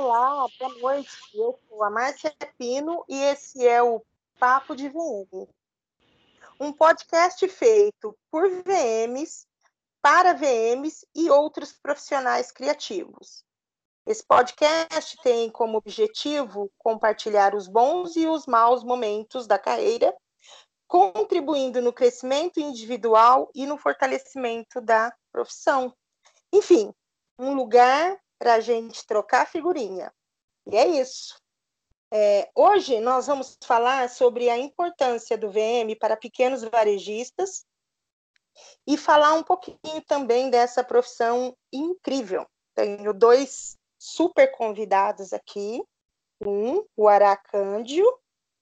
Olá, 0.00 0.46
boa 0.60 0.74
noite. 0.76 1.10
Eu 1.34 1.58
sou 1.68 1.82
a 1.82 1.90
Márcia 1.90 2.32
Pino 2.56 3.04
e 3.08 3.20
esse 3.20 3.66
é 3.66 3.82
o 3.82 4.00
Papo 4.38 4.76
de 4.76 4.88
VM. 4.88 5.48
Um 6.60 6.72
podcast 6.72 7.48
feito 7.48 8.16
por 8.30 8.48
VMs, 8.62 9.44
para 10.00 10.34
VMs 10.34 11.04
e 11.16 11.28
outros 11.28 11.72
profissionais 11.72 12.52
criativos. 12.52 13.44
Esse 14.06 14.24
podcast 14.24 15.16
tem 15.20 15.50
como 15.50 15.78
objetivo 15.78 16.70
compartilhar 16.78 17.52
os 17.56 17.66
bons 17.66 18.14
e 18.14 18.24
os 18.24 18.46
maus 18.46 18.84
momentos 18.84 19.48
da 19.48 19.58
carreira, 19.58 20.14
contribuindo 20.86 21.82
no 21.82 21.92
crescimento 21.92 22.60
individual 22.60 23.50
e 23.52 23.66
no 23.66 23.76
fortalecimento 23.76 24.80
da 24.80 25.12
profissão. 25.32 25.92
Enfim, 26.52 26.94
um 27.36 27.52
lugar 27.52 28.16
para 28.38 28.54
a 28.54 28.60
gente 28.60 29.06
trocar 29.06 29.46
figurinha. 29.46 30.12
E 30.66 30.76
é 30.76 30.86
isso. 30.86 31.40
É, 32.12 32.50
hoje 32.54 33.00
nós 33.00 33.26
vamos 33.26 33.58
falar 33.62 34.08
sobre 34.08 34.48
a 34.48 34.56
importância 34.56 35.36
do 35.36 35.50
VM 35.50 35.94
para 35.98 36.16
pequenos 36.16 36.62
varejistas 36.62 37.66
e 38.86 38.96
falar 38.96 39.34
um 39.34 39.42
pouquinho 39.42 40.02
também 40.06 40.48
dessa 40.48 40.82
profissão 40.82 41.54
incrível. 41.72 42.46
Tenho 42.74 43.12
dois 43.12 43.76
super 43.98 44.50
convidados 44.52 45.32
aqui, 45.32 45.82
um, 46.40 46.84
o 46.96 47.08
Aracândio 47.08 48.06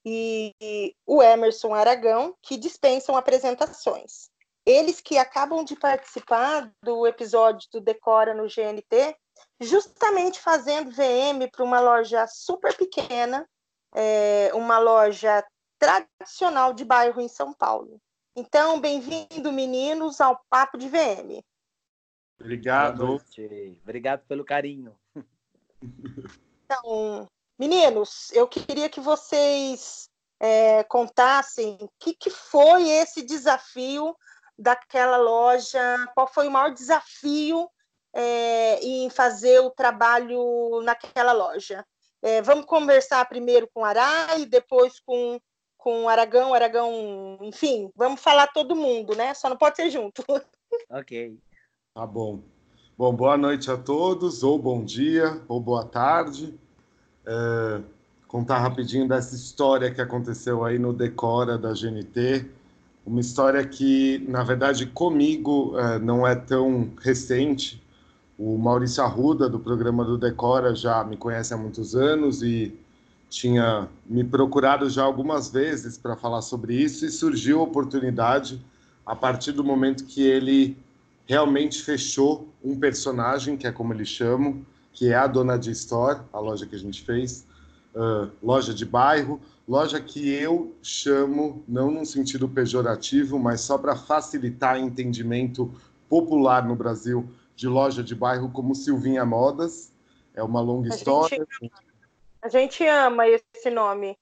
e 0.05 0.95
o 1.05 1.23
Emerson 1.23 1.75
Aragão, 1.75 2.35
que 2.43 2.57
dispensam 2.57 3.17
apresentações. 3.17 4.31
Eles 4.65 5.01
que 5.01 5.19
acabam 5.19 5.65
de 5.65 5.77
participar 5.77 6.73
do 6.83 7.07
episódio 7.07 7.69
do 7.73 7.81
Decora 7.81 8.35
no 8.35 8.45
GNT 8.45 9.17
justamente 9.61 10.41
fazendo 10.41 10.91
VM 10.91 11.49
para 11.51 11.65
uma 11.65 11.81
loja 11.81 12.27
super 12.27 12.77
pequena, 12.77 13.49
é, 13.95 14.51
uma 14.55 14.79
loja 14.79 15.45
tradicional 15.79 16.73
de 16.73 16.85
bairro 16.85 17.21
em 17.21 17.29
São 17.29 17.53
Paulo. 17.53 18.01
Então, 18.35 18.81
bem-vindo, 18.81 19.51
meninos, 19.51 20.21
ao 20.21 20.39
Papo 20.51 20.77
de 20.77 20.89
VM. 20.89 21.43
Obrigado. 22.39 23.19
Obrigado 23.83 24.27
pelo 24.27 24.45
carinho. 24.45 24.95
Então, 26.65 27.27
meninos, 27.59 28.31
eu 28.33 28.47
queria 28.47 28.89
que 28.91 29.01
vocês 29.01 30.11
é, 30.39 30.85
contassem 30.85 31.79
o 31.81 31.89
que, 31.99 32.13
que 32.15 32.29
foi 32.29 32.89
esse 32.89 33.23
desafio 33.23 34.15
daquela 34.59 35.17
loja, 35.17 35.81
qual 36.15 36.27
foi 36.27 36.49
o 36.49 36.51
maior 36.51 36.73
desafio 36.73 37.71
é, 38.17 38.81
em 38.83 39.11
fazer 39.11 39.61
o 39.61 39.71
trabalho 39.71 40.81
naquela 40.83 41.33
loja. 41.33 41.85
É, 42.23 42.41
vamos 42.41 42.65
conversar 42.65 43.29
primeiro 43.29 43.69
com 43.75 43.83
o 43.83 43.85
Ará 43.85 44.39
e 44.39 44.47
depois 44.47 44.99
com, 45.05 45.39
com 45.77 46.05
o 46.05 46.09
Aragão, 46.09 46.55
Aragão, 46.55 47.39
enfim, 47.43 47.91
vamos 47.95 48.23
falar 48.23 48.47
todo 48.47 48.75
mundo, 48.75 49.15
né? 49.15 49.35
Só 49.35 49.51
não 49.51 49.57
pode 49.57 49.77
ser 49.77 49.91
junto. 49.91 50.25
Ok. 50.91 51.39
Tá 51.95 52.05
bom. 52.05 52.41
Bom, 52.99 53.15
boa 53.15 53.37
noite 53.37 53.71
a 53.71 53.77
todos, 53.77 54.43
ou 54.43 54.59
bom 54.59 54.85
dia, 54.85 55.41
ou 55.49 55.61
boa 55.61 55.85
tarde. 55.85 56.59
É, 57.25 57.81
contar 58.27 58.59
rapidinho 58.59 59.07
dessa 59.07 59.35
história 59.35 59.95
que 59.95 60.01
aconteceu 60.01 60.65
aí 60.65 60.79
no 60.79 60.93
Decora 60.93 61.57
da 61.57 61.73
GNT. 61.73 62.45
Uma 63.07 63.21
história 63.21 63.65
que, 63.65 64.19
na 64.29 64.43
verdade, 64.43 64.87
comigo 64.87 65.79
é, 65.79 65.99
não 66.01 66.27
é 66.27 66.35
tão 66.35 66.91
recente. 67.01 67.86
O 68.39 68.59
Maurício 68.59 69.03
Arruda, 69.03 69.49
do 69.49 69.59
programa 69.59 70.05
do 70.05 70.19
Decora, 70.19 70.75
já 70.75 71.03
me 71.03 71.17
conhece 71.17 71.55
há 71.55 71.57
muitos 71.57 71.95
anos 71.95 72.43
e 72.43 72.79
tinha 73.31 73.89
me 74.05 74.23
procurado 74.23 74.89
já 74.91 75.03
algumas 75.03 75.49
vezes 75.51 75.97
para 75.97 76.17
falar 76.17 76.43
sobre 76.43 76.75
isso 76.75 77.07
e 77.07 77.11
surgiu 77.11 77.61
a 77.61 77.65
oportunidade 77.65 78.63
a 79.05 79.17
partir 79.17 79.53
do 79.53 79.65
momento 79.65 80.05
que 80.05 80.23
ele 80.23 80.77
realmente 81.27 81.83
fechou 81.83 82.49
um 82.63 82.79
personagem, 82.79 83.57
que 83.57 83.67
é 83.67 83.73
como 83.73 83.93
eles 83.93 84.09
chamam, 84.09 84.65
que 84.93 85.11
é 85.11 85.15
a 85.15 85.27
Dona 85.27 85.59
de 85.59 85.71
Store, 85.73 86.21
a 86.33 86.39
loja 86.39 86.67
que 86.67 86.75
a 86.75 86.79
gente 86.79 87.03
fez, 87.03 87.47
uh, 87.95 88.31
loja 88.43 88.73
de 88.73 88.85
bairro, 88.85 89.41
loja 89.67 90.01
que 90.01 90.29
eu 90.29 90.75
chamo, 90.83 91.65
não 91.67 91.91
num 91.91 92.05
sentido 92.05 92.49
pejorativo, 92.49 93.39
mas 93.39 93.61
só 93.63 93.77
para 93.77 93.97
facilitar 93.97 94.79
entendimento 94.79 95.73
popular 96.09 96.67
no 96.67 96.77
Brasil, 96.77 97.29
de 97.57 97.67
loja 97.67 98.05
de 98.05 98.15
bairro 98.15 98.51
como 98.51 98.75
Silvinha 98.75 99.25
Modas. 99.25 99.93
É 100.35 100.43
uma 100.43 100.61
longa 100.61 100.93
a 100.93 100.97
história. 100.97 101.47
Gente, 101.61 101.73
a 102.43 102.49
gente 102.49 102.87
ama 102.87 103.27
esse 103.27 103.71
nome. 103.71 104.17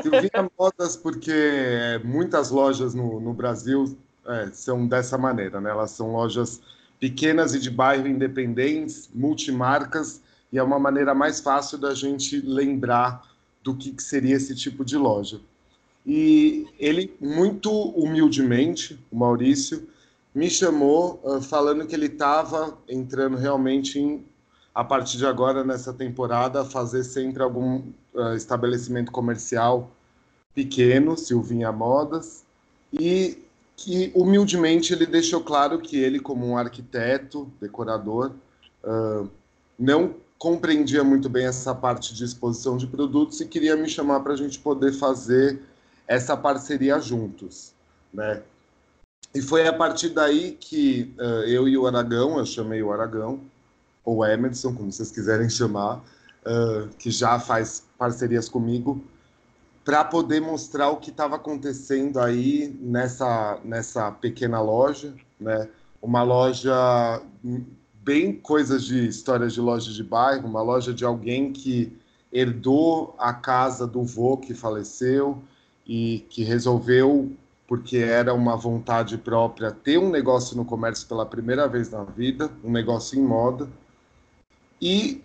Silvinha 0.00 0.50
Modas, 0.56 0.96
porque 0.96 2.00
muitas 2.04 2.50
lojas 2.50 2.94
no, 2.94 3.20
no 3.20 3.34
Brasil 3.34 3.98
é, 4.24 4.50
são 4.52 4.86
dessa 4.86 5.18
maneira, 5.18 5.60
né? 5.60 5.70
Elas 5.70 5.90
são 5.90 6.12
lojas 6.12 6.60
pequenas 7.00 7.54
e 7.54 7.58
de 7.58 7.70
bairro 7.70 8.06
independentes, 8.06 9.10
multimarcas, 9.12 10.22
e 10.52 10.58
é 10.58 10.62
uma 10.62 10.78
maneira 10.78 11.14
mais 11.14 11.40
fácil 11.40 11.78
da 11.78 11.94
gente 11.94 12.40
lembrar 12.40 13.22
do 13.62 13.74
que, 13.74 13.92
que 13.92 14.02
seria 14.02 14.36
esse 14.36 14.54
tipo 14.54 14.84
de 14.84 14.96
loja. 14.96 15.40
E 16.06 16.66
ele, 16.78 17.14
muito 17.20 17.70
humildemente, 17.70 18.98
o 19.10 19.16
Maurício, 19.16 19.88
me 20.38 20.48
chamou 20.48 21.20
uh, 21.24 21.42
falando 21.42 21.84
que 21.84 21.96
ele 21.96 22.06
estava 22.06 22.78
entrando 22.88 23.36
realmente 23.36 23.98
em, 23.98 24.24
a 24.72 24.84
partir 24.84 25.18
de 25.18 25.26
agora 25.26 25.64
nessa 25.64 25.92
temporada, 25.92 26.64
fazer 26.64 27.02
sempre 27.02 27.42
algum 27.42 27.82
uh, 28.14 28.34
estabelecimento 28.36 29.10
comercial 29.10 29.90
pequeno, 30.54 31.16
Silvinha 31.16 31.72
Modas, 31.72 32.44
e 32.92 33.42
que 33.76 34.12
humildemente 34.14 34.92
ele 34.92 35.06
deixou 35.06 35.40
claro 35.40 35.80
que 35.80 35.96
ele, 35.96 36.20
como 36.20 36.46
um 36.46 36.56
arquiteto, 36.56 37.50
decorador, 37.60 38.30
uh, 38.84 39.28
não 39.76 40.14
compreendia 40.38 41.02
muito 41.02 41.28
bem 41.28 41.46
essa 41.46 41.74
parte 41.74 42.14
de 42.14 42.22
exposição 42.24 42.76
de 42.76 42.86
produtos 42.86 43.40
e 43.40 43.44
queria 43.44 43.74
me 43.74 43.88
chamar 43.88 44.20
para 44.20 44.34
a 44.34 44.36
gente 44.36 44.60
poder 44.60 44.92
fazer 44.92 45.60
essa 46.06 46.36
parceria 46.36 47.00
juntos, 47.00 47.72
né? 48.14 48.40
E 49.34 49.42
foi 49.42 49.66
a 49.66 49.72
partir 49.72 50.10
daí 50.10 50.52
que 50.52 51.14
uh, 51.18 51.44
eu 51.44 51.68
e 51.68 51.76
o 51.76 51.86
Aragão, 51.86 52.38
eu 52.38 52.46
chamei 52.46 52.82
o 52.82 52.92
Aragão, 52.92 53.40
ou 54.04 54.24
Emerson, 54.24 54.74
como 54.74 54.90
vocês 54.90 55.10
quiserem 55.10 55.50
chamar, 55.50 55.98
uh, 55.98 56.88
que 56.98 57.10
já 57.10 57.38
faz 57.38 57.84
parcerias 57.98 58.48
comigo, 58.48 59.02
para 59.84 60.04
poder 60.04 60.40
mostrar 60.40 60.90
o 60.90 60.96
que 60.96 61.10
estava 61.10 61.36
acontecendo 61.36 62.18
aí 62.20 62.76
nessa, 62.80 63.58
nessa 63.64 64.10
pequena 64.10 64.60
loja, 64.60 65.14
né? 65.40 65.68
Uma 66.00 66.22
loja 66.22 67.22
bem 67.94 68.32
coisas 68.32 68.84
de 68.84 69.06
histórias 69.06 69.52
de 69.52 69.60
loja 69.60 69.92
de 69.92 70.02
bairro, 70.02 70.46
uma 70.46 70.62
loja 70.62 70.92
de 70.92 71.04
alguém 71.04 71.52
que 71.52 71.96
herdou 72.32 73.14
a 73.18 73.32
casa 73.32 73.86
do 73.86 74.02
vô 74.02 74.36
que 74.36 74.54
faleceu 74.54 75.42
e 75.86 76.24
que 76.28 76.42
resolveu 76.42 77.32
porque 77.68 77.98
era 77.98 78.32
uma 78.32 78.56
vontade 78.56 79.18
própria 79.18 79.70
ter 79.70 79.98
um 79.98 80.08
negócio 80.08 80.56
no 80.56 80.64
comércio 80.64 81.06
pela 81.06 81.26
primeira 81.26 81.68
vez 81.68 81.90
na 81.90 82.02
vida, 82.02 82.50
um 82.64 82.72
negócio 82.72 83.18
em 83.18 83.22
moda, 83.22 83.68
e, 84.80 85.22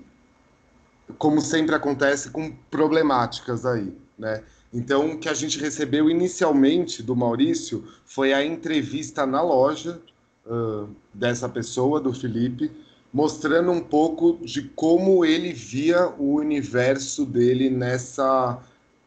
como 1.18 1.40
sempre 1.40 1.74
acontece, 1.74 2.30
com 2.30 2.52
problemáticas 2.70 3.66
aí, 3.66 3.96
né? 4.20 4.44
Então, 4.74 5.12
o 5.12 5.20
que 5.20 5.30
a 5.30 5.34
gente 5.34 5.58
recebeu 5.58 6.10
inicialmente 6.10 7.02
do 7.02 7.16
Maurício 7.16 7.88
foi 8.06 8.34
a 8.34 8.44
entrevista 8.44 9.26
na 9.26 9.42
loja 9.42 10.02
uh, 10.46 10.90
dessa 11.14 11.48
pessoa, 11.48 12.02
do 12.02 12.12
Felipe, 12.12 12.72
mostrando 13.14 13.72
um 13.72 13.80
pouco 13.80 14.40
de 14.44 14.64
como 14.64 15.24
ele 15.24 15.54
via 15.54 16.08
o 16.18 16.34
universo 16.34 17.26
dele 17.26 17.70
nessa, 17.70 18.60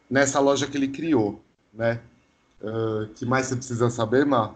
nessa 0.09 0.39
loja 0.39 0.65
que 0.65 0.77
ele 0.77 0.87
criou, 0.87 1.39
né? 1.71 1.99
Uh, 2.61 3.13
que 3.13 3.25
mais 3.25 3.47
você 3.47 3.55
precisa 3.55 3.89
saber, 3.89 4.25
Má? 4.25 4.55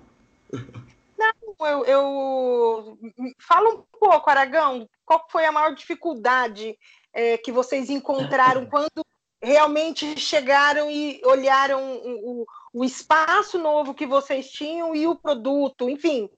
Não, 1.18 1.68
eu, 1.68 1.86
eu... 1.86 2.98
Fala 3.40 3.70
um 3.70 3.84
pouco, 4.00 4.30
Aragão, 4.30 4.88
qual 5.06 5.26
foi 5.30 5.46
a 5.46 5.52
maior 5.52 5.76
dificuldade 5.76 6.78
é, 7.14 7.38
que 7.38 7.52
vocês 7.52 7.90
encontraram 7.90 8.66
quando 8.70 9.06
realmente 9.42 10.20
chegaram 10.20 10.90
e 10.90 11.22
olharam 11.26 11.98
o, 12.04 12.46
o, 12.74 12.86
espaço 12.86 13.58
novo 13.58 13.94
que 13.94 14.06
vocês 14.06 14.52
tinham 14.52 14.96
e 14.96 15.08
o 15.08 15.16
produto, 15.16 15.90
enfim, 15.90 16.26
o 16.26 16.30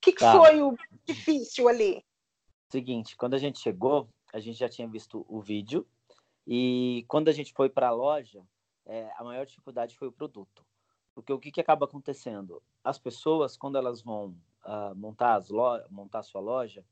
que, 0.00 0.12
que 0.12 0.20
tá. 0.20 0.32
foi 0.32 0.62
o 0.62 0.76
difícil 1.04 1.68
ali? 1.68 2.04
Seguinte, 2.70 3.16
quando 3.16 3.34
a 3.34 3.38
gente 3.38 3.58
chegou, 3.58 4.08
a 4.32 4.38
gente 4.38 4.58
já 4.58 4.68
tinha 4.68 4.88
visto 4.88 5.26
o 5.28 5.40
vídeo 5.40 5.86
e 6.46 7.04
quando 7.08 7.28
a 7.28 7.32
gente 7.32 7.52
foi 7.52 7.68
para 7.68 7.88
a 7.88 7.92
loja, 7.92 8.42
é, 8.86 9.10
a 9.16 9.24
maior 9.24 9.44
dificuldade 9.44 9.96
foi 9.96 10.08
o 10.08 10.12
produto. 10.12 10.64
Porque 11.14 11.32
o 11.32 11.38
que, 11.38 11.50
que 11.50 11.60
acaba 11.60 11.84
acontecendo? 11.86 12.62
As 12.82 12.98
pessoas, 12.98 13.56
quando 13.56 13.76
elas 13.76 14.02
vão 14.02 14.34
uh, 14.64 14.94
montar, 14.94 15.34
as 15.34 15.50
montar 15.90 16.20
a 16.20 16.22
sua 16.22 16.40
loja, 16.40 16.84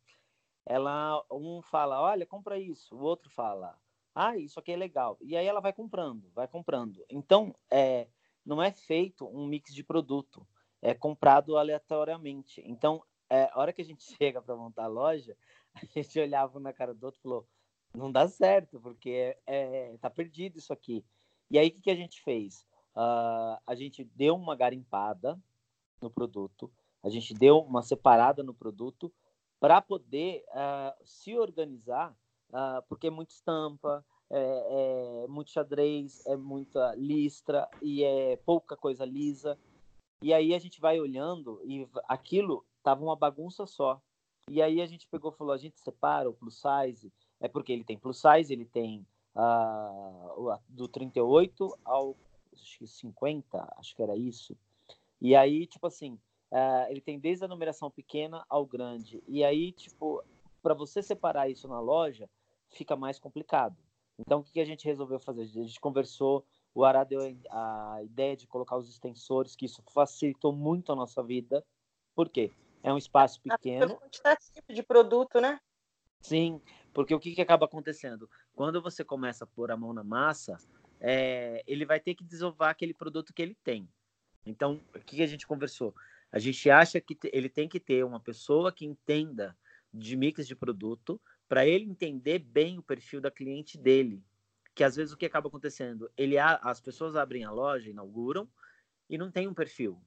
ela, 0.67 1.25
um 1.31 1.63
fala, 1.63 2.01
olha, 2.01 2.27
compra 2.27 2.59
isso. 2.59 2.95
O 2.95 3.01
outro 3.01 3.31
fala, 3.31 3.79
Ah, 4.15 4.37
isso 4.37 4.59
aqui 4.59 4.73
é 4.73 4.77
legal. 4.77 5.17
E 5.21 5.37
aí 5.37 5.47
ela 5.47 5.61
vai 5.61 5.73
comprando, 5.73 6.31
vai 6.35 6.47
comprando. 6.47 7.05
Então, 7.09 7.55
é, 7.71 8.09
não 8.45 8.63
é 8.63 8.71
feito 8.71 9.27
um 9.27 9.47
mix 9.47 9.75
de 9.75 9.83
produto, 9.83 10.47
é 10.83 10.95
comprado 10.95 11.57
aleatoriamente. 11.57 12.63
Então, 12.67 13.03
é, 13.29 13.51
a 13.53 13.59
hora 13.59 13.73
que 13.73 13.83
a 13.83 13.85
gente 13.85 14.03
chega 14.21 14.43
para 14.43 14.57
montar 14.57 14.85
a 14.85 14.89
loja, 14.89 15.37
a 15.75 15.85
gente 15.87 16.19
olhava 16.19 16.61
na 16.61 16.73
cara 16.73 16.93
do 16.93 17.05
outro 17.05 17.21
e 17.21 17.23
falou: 17.23 17.47
não 17.95 18.11
dá 18.11 18.29
certo, 18.29 18.81
porque 18.81 19.37
é, 19.47 19.93
é, 19.93 19.99
tá 19.99 20.11
perdido 20.11 20.59
isso 20.59 20.73
aqui. 20.73 21.05
E 21.51 21.59
aí, 21.59 21.69
o 21.69 21.73
que, 21.73 21.81
que 21.81 21.91
a 21.91 21.97
gente 21.97 22.23
fez? 22.23 22.67
Uh, 22.97 23.57
a 23.67 23.75
gente 23.75 24.05
deu 24.05 24.35
uma 24.35 24.57
garimpada 24.57 25.39
no 26.01 26.11
produto, 26.11 26.71
a 27.03 27.09
gente 27.09 27.33
deu 27.35 27.59
uma 27.59 27.83
separada 27.83 28.43
no 28.43 28.53
produto 28.53 29.13
para 29.61 29.81
poder 29.81 30.45
uh, 30.49 31.05
se 31.05 31.37
organizar, 31.37 32.13
uh, 32.51 32.83
porque 32.89 33.07
é 33.07 33.11
muita 33.11 33.33
estampa, 33.33 34.05
é, 34.33 35.25
é, 35.25 35.27
muito 35.27 35.51
xadrez, 35.51 36.25
é 36.25 36.37
muita 36.37 36.95
listra 36.95 37.69
e 37.83 38.05
é 38.05 38.37
pouca 38.37 38.77
coisa 38.77 39.05
lisa. 39.05 39.59
E 40.23 40.33
aí 40.33 40.55
a 40.55 40.59
gente 40.59 40.81
vai 40.81 41.01
olhando 41.01 41.61
e 41.65 41.89
aquilo 42.07 42.65
tava 42.81 43.03
uma 43.03 43.17
bagunça 43.17 43.67
só. 43.67 44.01
E 44.49 44.63
aí 44.63 44.81
a 44.81 44.87
gente 44.87 45.09
pegou 45.09 45.33
e 45.33 45.37
falou, 45.37 45.53
a 45.53 45.59
gente 45.59 45.81
separa 45.81 46.31
o 46.31 46.33
plus 46.33 46.63
size, 46.63 47.13
é 47.41 47.49
porque 47.49 47.73
ele 47.73 47.83
tem 47.83 47.99
plus 47.99 48.21
size, 48.21 48.53
ele 48.53 48.65
tem 48.65 49.05
do 50.69 50.89
38 50.89 51.79
ao 51.85 52.17
acho 52.63 52.79
que 52.79 52.87
50, 52.87 53.75
acho 53.79 53.95
que 53.95 54.03
era 54.03 54.17
isso. 54.17 54.57
E 55.21 55.37
aí, 55.37 55.67
tipo 55.67 55.87
assim, 55.87 56.15
uh, 56.51 56.91
ele 56.91 57.01
tem 57.01 57.19
desde 57.19 57.45
a 57.45 57.49
numeração 57.49 57.91
pequena 57.91 58.45
ao 58.49 58.65
grande. 58.65 59.23
E 59.29 59.45
aí, 59.45 59.73
tipo, 59.73 60.23
para 60.63 60.75
você 60.75 61.03
separar 61.03 61.49
isso 61.49 61.69
na 61.69 61.81
loja, 61.81 62.29
fica 62.71 62.97
mais 62.97 63.19
complicado. 63.19 63.77
Então, 64.19 64.41
o 64.41 64.45
que 64.45 64.61
a 64.61 64.65
gente 64.65 64.85
resolveu 64.85 65.19
fazer? 65.19 65.43
A 65.43 65.47
gente 65.47 65.81
conversou, 65.81 66.45
o 66.75 66.85
Ará 66.85 67.05
deu 67.05 67.21
a 67.51 68.01
ideia 68.03 68.37
de 68.37 68.47
colocar 68.47 68.77
os 68.77 68.89
extensores, 68.89 69.57
que 69.57 69.67
isso 69.67 69.83
facilitou 69.93 70.53
muito 70.53 70.93
a 70.93 70.97
nossa 70.97 71.23
vida. 71.23 71.65
Por 72.15 72.29
quê? 72.29 72.53
É 72.83 72.93
um 72.93 72.99
espaço 72.99 73.41
pequeno. 73.41 73.97
quantitativo 73.97 74.67
de 74.69 74.83
produto, 74.83 75.41
né? 75.41 75.59
Sim, 76.21 76.61
porque 76.93 77.15
o 77.15 77.21
que, 77.21 77.35
que 77.35 77.41
acaba 77.41 77.65
acontecendo? 77.65 78.29
Quando 78.55 78.83
você 78.83 79.03
começa 79.03 79.45
a 79.45 79.47
pôr 79.47 79.71
a 79.71 79.77
mão 79.77 79.93
na 79.93 80.05
massa, 80.05 80.59
é, 81.01 81.63
ele 81.67 81.87
vai 81.87 81.99
ter 81.99 82.15
que 82.15 82.23
desovar 82.23 82.71
aquele 82.71 82.93
produto 82.93 83.33
que 83.33 83.41
ele 83.41 83.57
tem. 83.65 83.89
Então, 84.45 84.81
o 84.95 84.99
que, 85.01 85.23
a 85.23 85.27
gente 85.27 85.47
conversou? 85.47 85.95
A 86.31 86.39
gente 86.39 86.69
acha 86.71 87.01
que 87.01 87.19
ele 87.33 87.49
tem 87.49 87.69
que 87.69 87.81
ter 87.81 88.05
uma 88.05 88.21
pessoa 88.21 88.73
que 88.73 88.85
entenda 88.85 89.57
de 89.93 90.17
mix 90.17 90.47
de 90.47 90.55
produto 90.55 91.21
para 91.49 91.67
ele 91.67 91.85
entender 91.85 92.39
bem 92.39 92.79
o 92.79 92.83
perfil 92.83 93.21
da 93.21 93.31
cliente 93.31 93.77
dele. 93.77 94.23
Que 94.75 94.85
às 94.85 94.95
vezes 94.95 95.13
o 95.13 95.17
que 95.17 95.27
acaba 95.27 95.49
acontecendo? 95.49 96.11
Ele 96.17 96.39
as 96.39 96.81
pessoas 96.81 97.17
abrem 97.17 97.45
a 97.45 97.51
loja, 97.51 97.91
inauguram 97.91 98.49
e 99.09 99.19
não 99.19 99.31
tem 99.31 99.49
um 99.49 99.55
perfil. 99.55 100.01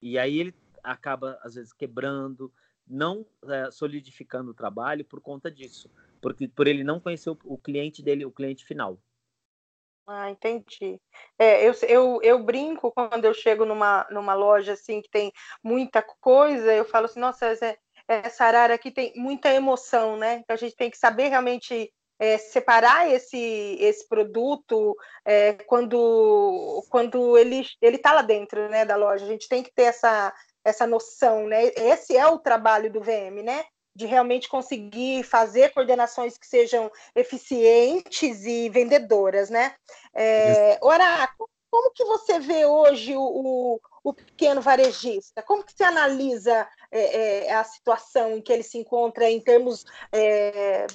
E 0.00 0.18
aí 0.18 0.38
ele 0.38 0.54
acaba 0.82 1.38
às 1.42 1.56
vezes 1.56 1.72
quebrando, 1.72 2.52
não 2.86 3.26
é, 3.48 3.70
solidificando 3.70 4.52
o 4.52 4.54
trabalho 4.54 5.04
por 5.04 5.20
conta 5.20 5.50
disso, 5.50 5.90
porque 6.20 6.46
por 6.46 6.68
ele 6.68 6.84
não 6.84 7.00
conhecer 7.00 7.30
o, 7.30 7.38
o 7.44 7.58
cliente 7.58 8.00
dele, 8.00 8.24
o 8.24 8.30
cliente 8.30 8.64
final. 8.64 9.02
Ah, 10.08 10.30
entendi. 10.30 11.00
É, 11.36 11.68
eu, 11.68 11.72
eu, 11.88 12.20
eu 12.22 12.38
brinco 12.44 12.92
quando 12.92 13.24
eu 13.24 13.34
chego 13.34 13.64
numa, 13.64 14.06
numa 14.10 14.34
loja 14.34 14.74
assim 14.74 15.02
que 15.02 15.10
tem 15.10 15.32
muita 15.62 16.00
coisa, 16.20 16.72
eu 16.72 16.84
falo 16.84 17.06
assim, 17.06 17.18
nossa, 17.18 17.46
é, 17.46 17.76
essa 18.06 18.44
arara 18.44 18.74
aqui 18.74 18.92
tem 18.92 19.12
muita 19.16 19.52
emoção, 19.52 20.16
né? 20.16 20.34
Então 20.36 20.54
a 20.54 20.58
gente 20.58 20.76
tem 20.76 20.90
que 20.90 20.96
saber 20.96 21.28
realmente 21.28 21.92
é, 22.20 22.38
separar 22.38 23.10
esse, 23.10 23.76
esse 23.80 24.08
produto 24.08 24.96
é, 25.24 25.54
quando, 25.64 26.84
quando 26.88 27.36
ele 27.36 27.66
está 27.82 28.12
lá 28.12 28.22
dentro 28.22 28.68
né, 28.68 28.84
da 28.84 28.94
loja. 28.94 29.24
A 29.24 29.28
gente 29.28 29.48
tem 29.48 29.62
que 29.62 29.72
ter 29.74 29.84
essa, 29.84 30.32
essa 30.64 30.86
noção, 30.86 31.48
né? 31.48 31.64
Esse 31.76 32.16
é 32.16 32.26
o 32.28 32.38
trabalho 32.38 32.92
do 32.92 33.00
VM, 33.00 33.42
né? 33.42 33.64
De 33.96 34.06
realmente 34.06 34.48
conseguir 34.48 35.22
fazer 35.22 35.72
coordenações 35.72 36.36
que 36.36 36.46
sejam 36.46 36.90
eficientes 37.14 38.44
e 38.44 38.68
vendedoras, 38.68 39.48
né? 39.48 39.74
É, 40.14 40.78
Oraco, 40.82 41.48
como 41.70 41.90
que 41.92 42.04
você 42.04 42.38
vê 42.38 42.64
hoje 42.64 43.16
o, 43.16 43.22
o, 43.22 43.80
o 44.04 44.12
pequeno 44.14 44.60
varejista? 44.60 45.42
Como 45.42 45.64
que 45.64 45.72
você 45.72 45.84
analisa 45.84 46.68
é, 46.90 47.46
é, 47.46 47.54
a 47.54 47.64
situação 47.64 48.36
em 48.36 48.42
que 48.42 48.52
ele 48.52 48.62
se 48.62 48.78
encontra 48.78 49.30
em 49.30 49.40
termos 49.40 49.84
é, 50.12 50.86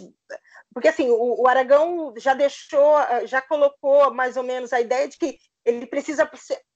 porque 0.74 0.88
assim 0.88 1.10
o, 1.10 1.42
o, 1.42 1.48
Aragão 1.48 2.14
já 2.18 2.34
deixou, 2.34 2.96
já 3.26 3.42
colocou 3.42 4.14
mais 4.14 4.38
ou 4.38 4.44
menos 4.44 4.72
a 4.72 4.80
ideia 4.80 5.08
de 5.08 5.18
que 5.18 5.38
ele 5.66 5.86
precisa 5.86 6.30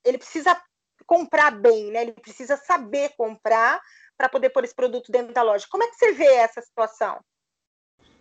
ele 0.04 0.18
precisa 0.18 0.60
comprar 1.06 1.51
bem, 1.51 1.92
né? 1.92 2.01
Ele 2.01 2.13
precisa 2.13 2.57
saber 2.57 3.13
comprar 3.16 3.80
para 4.17 4.29
poder 4.29 4.50
pôr 4.50 4.63
esse 4.63 4.75
produto 4.75 5.12
dentro 5.12 5.33
da 5.33 5.41
loja. 5.41 5.65
Como 5.69 5.83
é 5.83 5.88
que 5.88 5.95
você 5.95 6.13
vê 6.13 6.25
essa 6.25 6.62
situação? 6.62 7.19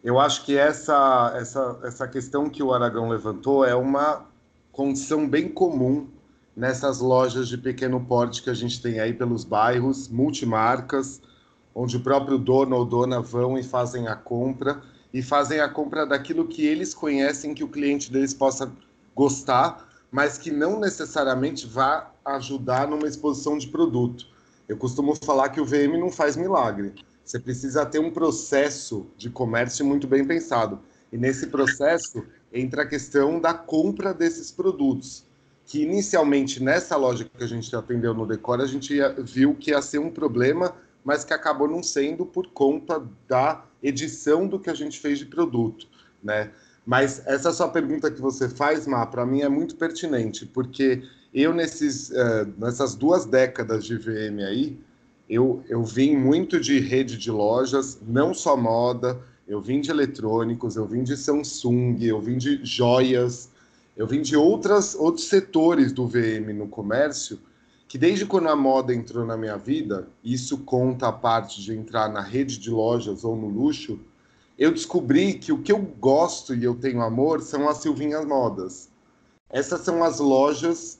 Eu 0.02 0.18
acho 0.18 0.44
que 0.44 0.56
essa, 0.56 1.32
essa, 1.36 1.80
essa 1.82 2.08
questão 2.08 2.50
que 2.50 2.62
o 2.62 2.72
Aragão 2.72 3.08
levantou 3.08 3.64
é 3.64 3.74
uma 3.74 4.26
condição 4.70 5.28
bem 5.28 5.48
comum 5.48 6.08
nessas 6.54 7.00
lojas 7.00 7.48
de 7.48 7.56
pequeno 7.56 8.04
porte 8.04 8.42
que 8.42 8.50
a 8.50 8.54
gente 8.54 8.80
tem 8.82 9.00
aí 9.00 9.12
pelos 9.12 9.44
bairros, 9.44 10.08
multimarcas, 10.08 11.20
onde 11.74 11.96
o 11.96 12.00
próprio 12.00 12.38
dono 12.38 12.76
ou 12.76 12.84
dona 12.84 13.20
vão 13.20 13.58
e 13.58 13.62
fazem 13.62 14.06
a 14.06 14.14
compra 14.14 14.82
e 15.12 15.22
fazem 15.22 15.60
a 15.60 15.68
compra 15.68 16.06
daquilo 16.06 16.46
que 16.46 16.66
eles 16.66 16.92
conhecem 16.92 17.54
que 17.54 17.64
o 17.64 17.68
cliente 17.68 18.12
deles 18.12 18.34
possa 18.34 18.70
gostar, 19.14 19.88
mas 20.10 20.36
que 20.36 20.50
não 20.50 20.78
necessariamente 20.78 21.66
vá 21.66 22.12
ajudar 22.24 22.88
numa 22.88 23.06
exposição 23.06 23.56
de 23.56 23.68
produto. 23.68 24.26
Eu 24.68 24.76
costumo 24.76 25.14
falar 25.14 25.50
que 25.50 25.60
o 25.60 25.64
VM 25.64 25.98
não 25.98 26.10
faz 26.10 26.36
milagre. 26.36 26.94
Você 27.24 27.38
precisa 27.38 27.84
ter 27.84 27.98
um 27.98 28.10
processo 28.10 29.06
de 29.16 29.28
comércio 29.28 29.84
muito 29.84 30.06
bem 30.06 30.24
pensado. 30.24 30.80
E 31.12 31.18
nesse 31.18 31.48
processo 31.48 32.24
entra 32.52 32.82
a 32.82 32.86
questão 32.86 33.40
da 33.40 33.52
compra 33.52 34.14
desses 34.14 34.50
produtos, 34.50 35.26
que 35.66 35.82
inicialmente 35.82 36.62
nessa 36.62 36.96
loja 36.96 37.24
que 37.24 37.44
a 37.44 37.46
gente 37.46 37.74
atendeu 37.74 38.14
no 38.14 38.26
Decor, 38.26 38.60
a 38.60 38.66
gente 38.66 38.96
viu 39.22 39.54
que 39.54 39.70
ia 39.70 39.82
ser 39.82 39.98
um 39.98 40.10
problema, 40.10 40.74
mas 41.04 41.24
que 41.24 41.34
acabou 41.34 41.68
não 41.68 41.82
sendo 41.82 42.24
por 42.24 42.46
conta 42.48 43.02
da 43.28 43.64
edição 43.82 44.46
do 44.46 44.58
que 44.58 44.70
a 44.70 44.74
gente 44.74 44.98
fez 44.98 45.18
de 45.18 45.26
produto, 45.26 45.86
né? 46.22 46.50
Mas 46.86 47.26
essa 47.26 47.52
sua 47.52 47.68
pergunta 47.68 48.10
que 48.10 48.20
você 48.20 48.48
faz, 48.48 48.86
Má, 48.86 49.06
para 49.06 49.24
mim 49.24 49.40
é 49.40 49.48
muito 49.48 49.76
pertinente, 49.76 50.44
porque 50.44 51.02
eu, 51.34 51.52
nesses, 51.52 52.10
uh, 52.10 52.46
nessas 52.56 52.94
duas 52.94 53.26
décadas 53.26 53.84
de 53.84 53.96
VM 53.96 54.40
aí, 54.46 54.78
eu, 55.28 55.64
eu 55.68 55.82
vim 55.82 56.16
muito 56.16 56.60
de 56.60 56.78
rede 56.78 57.18
de 57.18 57.30
lojas, 57.30 57.98
não 58.06 58.32
só 58.32 58.56
moda, 58.56 59.18
eu 59.48 59.60
vim 59.60 59.80
de 59.80 59.90
eletrônicos, 59.90 60.76
eu 60.76 60.86
vim 60.86 61.02
de 61.02 61.16
Samsung, 61.16 61.96
eu 62.00 62.20
vim 62.20 62.38
de 62.38 62.64
joias, 62.64 63.50
eu 63.96 64.06
vim 64.06 64.22
de 64.22 64.36
outras, 64.36 64.94
outros 64.94 65.26
setores 65.26 65.92
do 65.92 66.06
VM 66.06 66.52
no 66.54 66.68
comércio, 66.68 67.40
que 67.88 67.98
desde 67.98 68.26
quando 68.26 68.48
a 68.48 68.56
moda 68.56 68.94
entrou 68.94 69.26
na 69.26 69.36
minha 69.36 69.56
vida, 69.56 70.08
isso 70.22 70.58
conta 70.58 71.08
a 71.08 71.12
parte 71.12 71.60
de 71.60 71.72
entrar 71.72 72.08
na 72.08 72.20
rede 72.20 72.58
de 72.58 72.70
lojas 72.70 73.24
ou 73.24 73.36
no 73.36 73.48
luxo, 73.48 73.98
eu 74.58 74.70
descobri 74.70 75.34
que 75.34 75.52
o 75.52 75.62
que 75.62 75.72
eu 75.72 75.78
gosto 75.78 76.54
e 76.54 76.62
eu 76.62 76.74
tenho 76.76 77.02
amor 77.02 77.42
são 77.42 77.68
as 77.68 77.78
Silvinhas 77.78 78.24
Modas. 78.24 78.88
Essas 79.50 79.80
são 79.80 80.02
as 80.02 80.20
lojas 80.20 80.98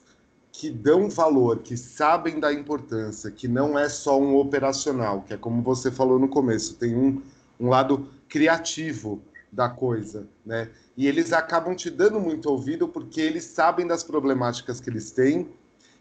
que 0.56 0.70
dão 0.70 1.10
valor, 1.10 1.58
que 1.58 1.76
sabem 1.76 2.38
da 2.38 2.52
importância, 2.52 3.28
que 3.28 3.48
não 3.48 3.76
é 3.76 3.88
só 3.88 4.20
um 4.20 4.36
operacional, 4.36 5.22
que 5.22 5.34
é 5.34 5.36
como 5.36 5.60
você 5.60 5.90
falou 5.90 6.16
no 6.16 6.28
começo, 6.28 6.76
tem 6.76 6.94
um, 6.94 7.20
um 7.58 7.68
lado 7.68 8.08
criativo 8.28 9.20
da 9.50 9.68
coisa, 9.68 10.28
né? 10.46 10.70
E 10.96 11.08
eles 11.08 11.32
acabam 11.32 11.74
te 11.74 11.90
dando 11.90 12.20
muito 12.20 12.48
ouvido 12.48 12.86
porque 12.86 13.20
eles 13.20 13.42
sabem 13.42 13.84
das 13.84 14.04
problemáticas 14.04 14.78
que 14.80 14.88
eles 14.88 15.10
têm 15.10 15.48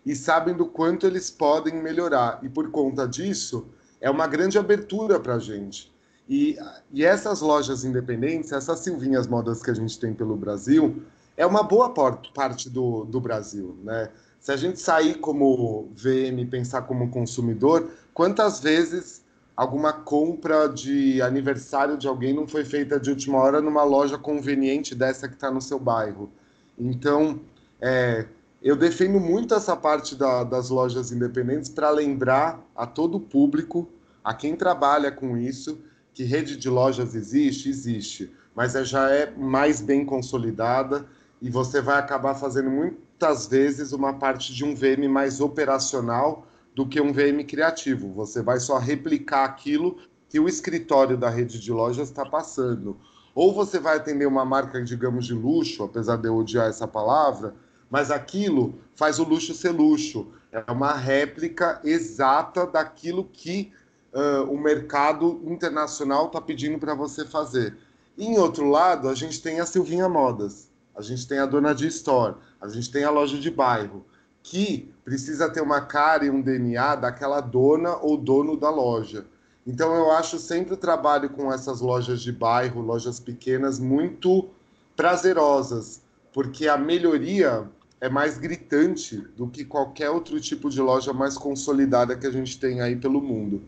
e 0.05 0.15
sabem 0.15 0.53
do 0.53 0.67
quanto 0.67 1.07
eles 1.07 1.31
podem 1.31 1.81
melhorar. 1.81 2.39
E 2.43 2.47
por 2.47 2.69
conta 2.69 3.07
disso, 3.07 3.65
é 3.99 4.07
uma 4.07 4.27
grande 4.27 4.59
abertura 4.59 5.19
para 5.19 5.33
a 5.33 5.39
gente. 5.39 5.91
E, 6.29 6.59
e 6.91 7.03
essas 7.03 7.41
lojas 7.41 7.83
independentes, 7.83 8.51
essas 8.51 8.81
Silvinhas 8.81 9.25
Modas 9.25 9.63
que 9.63 9.71
a 9.71 9.75
gente 9.75 9.99
tem 9.99 10.13
pelo 10.13 10.35
Brasil, 10.35 11.01
é 11.35 11.43
uma 11.43 11.63
boa 11.63 11.89
parte 11.89 12.69
do, 12.69 13.03
do 13.05 13.19
Brasil, 13.19 13.75
né? 13.83 14.09
Se 14.43 14.51
a 14.51 14.57
gente 14.57 14.77
sair 14.77 15.19
como 15.19 15.89
VM 15.95 16.45
pensar 16.51 16.81
como 16.81 17.09
consumidor, 17.09 17.89
quantas 18.13 18.59
vezes 18.59 19.23
alguma 19.55 19.93
compra 19.93 20.67
de 20.67 21.21
aniversário 21.21 21.97
de 21.97 22.09
alguém 22.09 22.33
não 22.33 22.45
foi 22.45 22.65
feita 22.65 22.99
de 22.99 23.09
última 23.09 23.37
hora 23.37 23.61
numa 23.61 23.85
loja 23.85 24.17
conveniente 24.17 24.93
dessa 24.93 25.29
que 25.29 25.35
está 25.35 25.49
no 25.49 25.61
seu 25.61 25.79
bairro? 25.79 26.29
Então, 26.77 27.39
é, 27.79 28.25
eu 28.61 28.75
defendo 28.75 29.17
muito 29.17 29.55
essa 29.55 29.77
parte 29.77 30.13
da, 30.13 30.43
das 30.43 30.69
lojas 30.69 31.13
independentes 31.13 31.69
para 31.69 31.89
lembrar 31.89 32.61
a 32.75 32.85
todo 32.85 33.15
o 33.15 33.21
público, 33.21 33.87
a 34.21 34.33
quem 34.33 34.57
trabalha 34.57 35.09
com 35.09 35.37
isso, 35.37 35.79
que 36.13 36.25
rede 36.25 36.57
de 36.57 36.69
lojas 36.69 37.15
existe? 37.15 37.69
Existe. 37.69 38.29
mas 38.53 38.75
é, 38.75 38.83
já 38.83 39.09
é 39.09 39.31
mais 39.37 39.79
bem 39.79 40.03
consolidada 40.03 41.05
e 41.41 41.49
você 41.49 41.79
vai 41.79 41.97
acabar 41.97 42.35
fazendo 42.35 42.69
muitas 43.13 43.47
vezes 43.47 43.93
uma 43.93 44.13
parte 44.13 44.53
de 44.53 44.65
um 44.65 44.75
VM 44.75 45.07
mais 45.07 45.39
operacional 45.39 46.47
do 46.75 46.87
que 46.87 46.99
um 46.99 47.13
VM 47.13 47.45
criativo. 47.47 48.11
Você 48.13 48.41
vai 48.41 48.59
só 48.59 48.77
replicar 48.77 49.45
aquilo 49.45 49.97
que 50.27 50.39
o 50.39 50.49
escritório 50.49 51.15
da 51.15 51.29
rede 51.29 51.59
de 51.59 51.71
lojas 51.71 52.09
está 52.09 52.25
passando. 52.25 52.97
Ou 53.35 53.53
você 53.53 53.79
vai 53.79 53.97
atender 53.97 54.25
uma 54.25 54.43
marca, 54.43 54.83
digamos, 54.83 55.25
de 55.25 55.33
luxo, 55.33 55.83
apesar 55.83 56.17
de 56.17 56.27
eu 56.27 56.35
odiar 56.35 56.67
essa 56.67 56.87
palavra, 56.87 57.55
mas 57.89 58.09
aquilo 58.09 58.79
faz 58.95 59.19
o 59.19 59.23
luxo 59.23 59.53
ser 59.53 59.69
luxo. 59.69 60.27
É 60.51 60.71
uma 60.71 60.93
réplica 60.93 61.79
exata 61.83 62.65
daquilo 62.65 63.29
que 63.31 63.71
uh, 64.11 64.51
o 64.51 64.59
mercado 64.59 65.41
internacional 65.45 66.27
está 66.27 66.41
pedindo 66.41 66.79
para 66.79 66.93
você 66.95 67.25
fazer. 67.25 67.77
E, 68.17 68.25
em 68.25 68.37
outro 68.37 68.69
lado, 68.69 69.07
a 69.07 69.15
gente 69.15 69.41
tem 69.41 69.59
a 69.59 69.65
Silvinha 69.65 70.09
Modas, 70.09 70.69
a 70.95 71.01
gente 71.01 71.27
tem 71.27 71.39
a 71.39 71.45
Dona 71.45 71.73
de 71.73 71.87
Store, 71.87 72.35
a 72.63 72.69
gente 72.69 72.89
tem 72.89 73.03
a 73.03 73.09
loja 73.09 73.37
de 73.37 73.51
bairro, 73.51 74.05
que 74.41 74.89
precisa 75.03 75.49
ter 75.49 75.59
uma 75.59 75.81
cara 75.81 76.25
e 76.25 76.29
um 76.29 76.41
DNA 76.41 76.95
daquela 76.95 77.41
dona 77.41 77.97
ou 77.97 78.17
dono 78.17 78.55
da 78.55 78.69
loja. 78.69 79.25
Então, 79.67 79.93
eu 79.93 80.11
acho 80.11 80.39
sempre 80.39 80.73
o 80.73 80.77
trabalho 80.77 81.29
com 81.29 81.51
essas 81.51 81.81
lojas 81.81 82.21
de 82.21 82.31
bairro, 82.31 82.81
lojas 82.81 83.19
pequenas, 83.19 83.79
muito 83.79 84.49
prazerosas, 84.95 86.01
porque 86.31 86.69
a 86.69 86.77
melhoria 86.77 87.69
é 87.99 88.07
mais 88.07 88.37
gritante 88.37 89.17
do 89.35 89.47
que 89.47 89.65
qualquer 89.65 90.09
outro 90.09 90.39
tipo 90.39 90.69
de 90.69 90.81
loja 90.81 91.11
mais 91.11 91.37
consolidada 91.37 92.15
que 92.15 92.27
a 92.27 92.31
gente 92.31 92.57
tem 92.57 92.79
aí 92.79 92.95
pelo 92.95 93.21
mundo. 93.21 93.61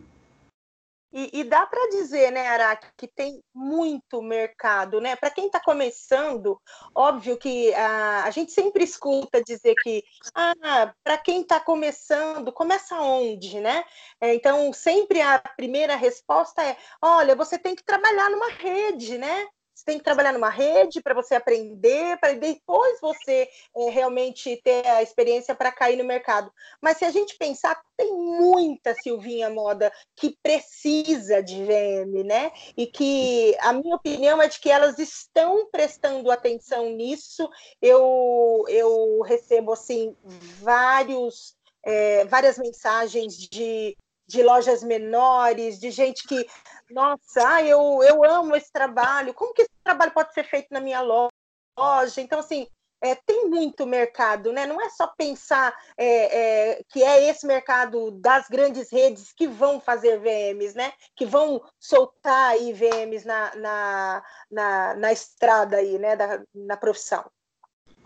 E, 1.18 1.30
e 1.40 1.44
dá 1.44 1.64
para 1.64 1.88
dizer, 1.88 2.30
né, 2.30 2.46
Araque, 2.46 2.88
que 2.94 3.08
tem 3.08 3.42
muito 3.54 4.20
mercado, 4.20 5.00
né? 5.00 5.16
Para 5.16 5.30
quem 5.30 5.46
está 5.46 5.58
começando, 5.58 6.60
óbvio 6.94 7.38
que 7.38 7.72
a, 7.72 8.24
a 8.24 8.30
gente 8.30 8.52
sempre 8.52 8.84
escuta 8.84 9.42
dizer 9.42 9.74
que, 9.82 10.04
ah, 10.34 10.92
para 11.02 11.16
quem 11.16 11.40
está 11.40 11.58
começando, 11.58 12.52
começa 12.52 13.00
onde, 13.00 13.58
né? 13.60 13.82
É, 14.20 14.34
então, 14.34 14.70
sempre 14.74 15.22
a 15.22 15.38
primeira 15.38 15.96
resposta 15.96 16.62
é: 16.62 16.76
olha, 17.00 17.34
você 17.34 17.58
tem 17.58 17.74
que 17.74 17.82
trabalhar 17.82 18.28
numa 18.28 18.50
rede, 18.50 19.16
né? 19.16 19.48
Você 19.76 19.84
tem 19.84 19.98
que 19.98 20.04
trabalhar 20.04 20.32
numa 20.32 20.48
rede 20.48 21.02
para 21.02 21.12
você 21.12 21.34
aprender, 21.34 22.18
para 22.18 22.32
depois 22.32 22.98
você 22.98 23.46
é, 23.76 23.90
realmente 23.90 24.58
ter 24.64 24.86
a 24.86 25.02
experiência 25.02 25.54
para 25.54 25.70
cair 25.70 25.98
no 25.98 26.04
mercado. 26.04 26.50
Mas 26.80 26.96
se 26.96 27.04
a 27.04 27.10
gente 27.10 27.36
pensar, 27.36 27.78
tem 27.94 28.10
muita 28.10 28.94
Silvinha 28.94 29.50
Moda 29.50 29.92
que 30.16 30.34
precisa 30.42 31.42
de 31.42 31.62
VM, 31.62 32.24
né? 32.24 32.52
E 32.74 32.86
que 32.86 33.54
a 33.60 33.74
minha 33.74 33.96
opinião 33.96 34.40
é 34.40 34.48
de 34.48 34.58
que 34.58 34.70
elas 34.70 34.98
estão 34.98 35.68
prestando 35.70 36.30
atenção 36.30 36.88
nisso. 36.88 37.46
Eu, 37.82 38.64
eu 38.68 39.20
recebo 39.20 39.74
assim 39.74 40.16
vários, 40.58 41.54
é, 41.84 42.24
várias 42.24 42.56
mensagens 42.56 43.36
de 43.36 43.94
de 44.26 44.42
lojas 44.42 44.82
menores, 44.82 45.78
de 45.78 45.90
gente 45.90 46.26
que, 46.26 46.46
nossa, 46.90 47.46
ah, 47.46 47.62
eu, 47.62 48.02
eu 48.02 48.24
amo 48.24 48.56
esse 48.56 48.72
trabalho, 48.72 49.34
como 49.34 49.54
que 49.54 49.62
esse 49.62 49.70
trabalho 49.84 50.12
pode 50.12 50.32
ser 50.34 50.44
feito 50.44 50.68
na 50.70 50.80
minha 50.80 51.00
loja? 51.00 52.20
Então, 52.20 52.38
assim, 52.38 52.66
é, 53.00 53.14
tem 53.14 53.48
muito 53.48 53.86
mercado, 53.86 54.52
né? 54.52 54.66
Não 54.66 54.80
é 54.80 54.88
só 54.90 55.06
pensar 55.06 55.74
é, 55.96 56.70
é, 56.76 56.84
que 56.88 57.02
é 57.02 57.28
esse 57.28 57.46
mercado 57.46 58.10
das 58.12 58.48
grandes 58.48 58.90
redes 58.90 59.32
que 59.32 59.46
vão 59.46 59.80
fazer 59.80 60.18
VMs, 60.18 60.74
né? 60.74 60.92
Que 61.14 61.26
vão 61.26 61.62
soltar 61.78 62.50
aí 62.52 62.72
VMs 62.72 63.26
na, 63.26 63.54
na, 63.56 64.24
na, 64.50 64.94
na 64.94 65.12
estrada 65.12 65.76
aí, 65.76 65.98
né? 65.98 66.16
Da, 66.16 66.42
na 66.54 66.76
profissão. 66.76 67.24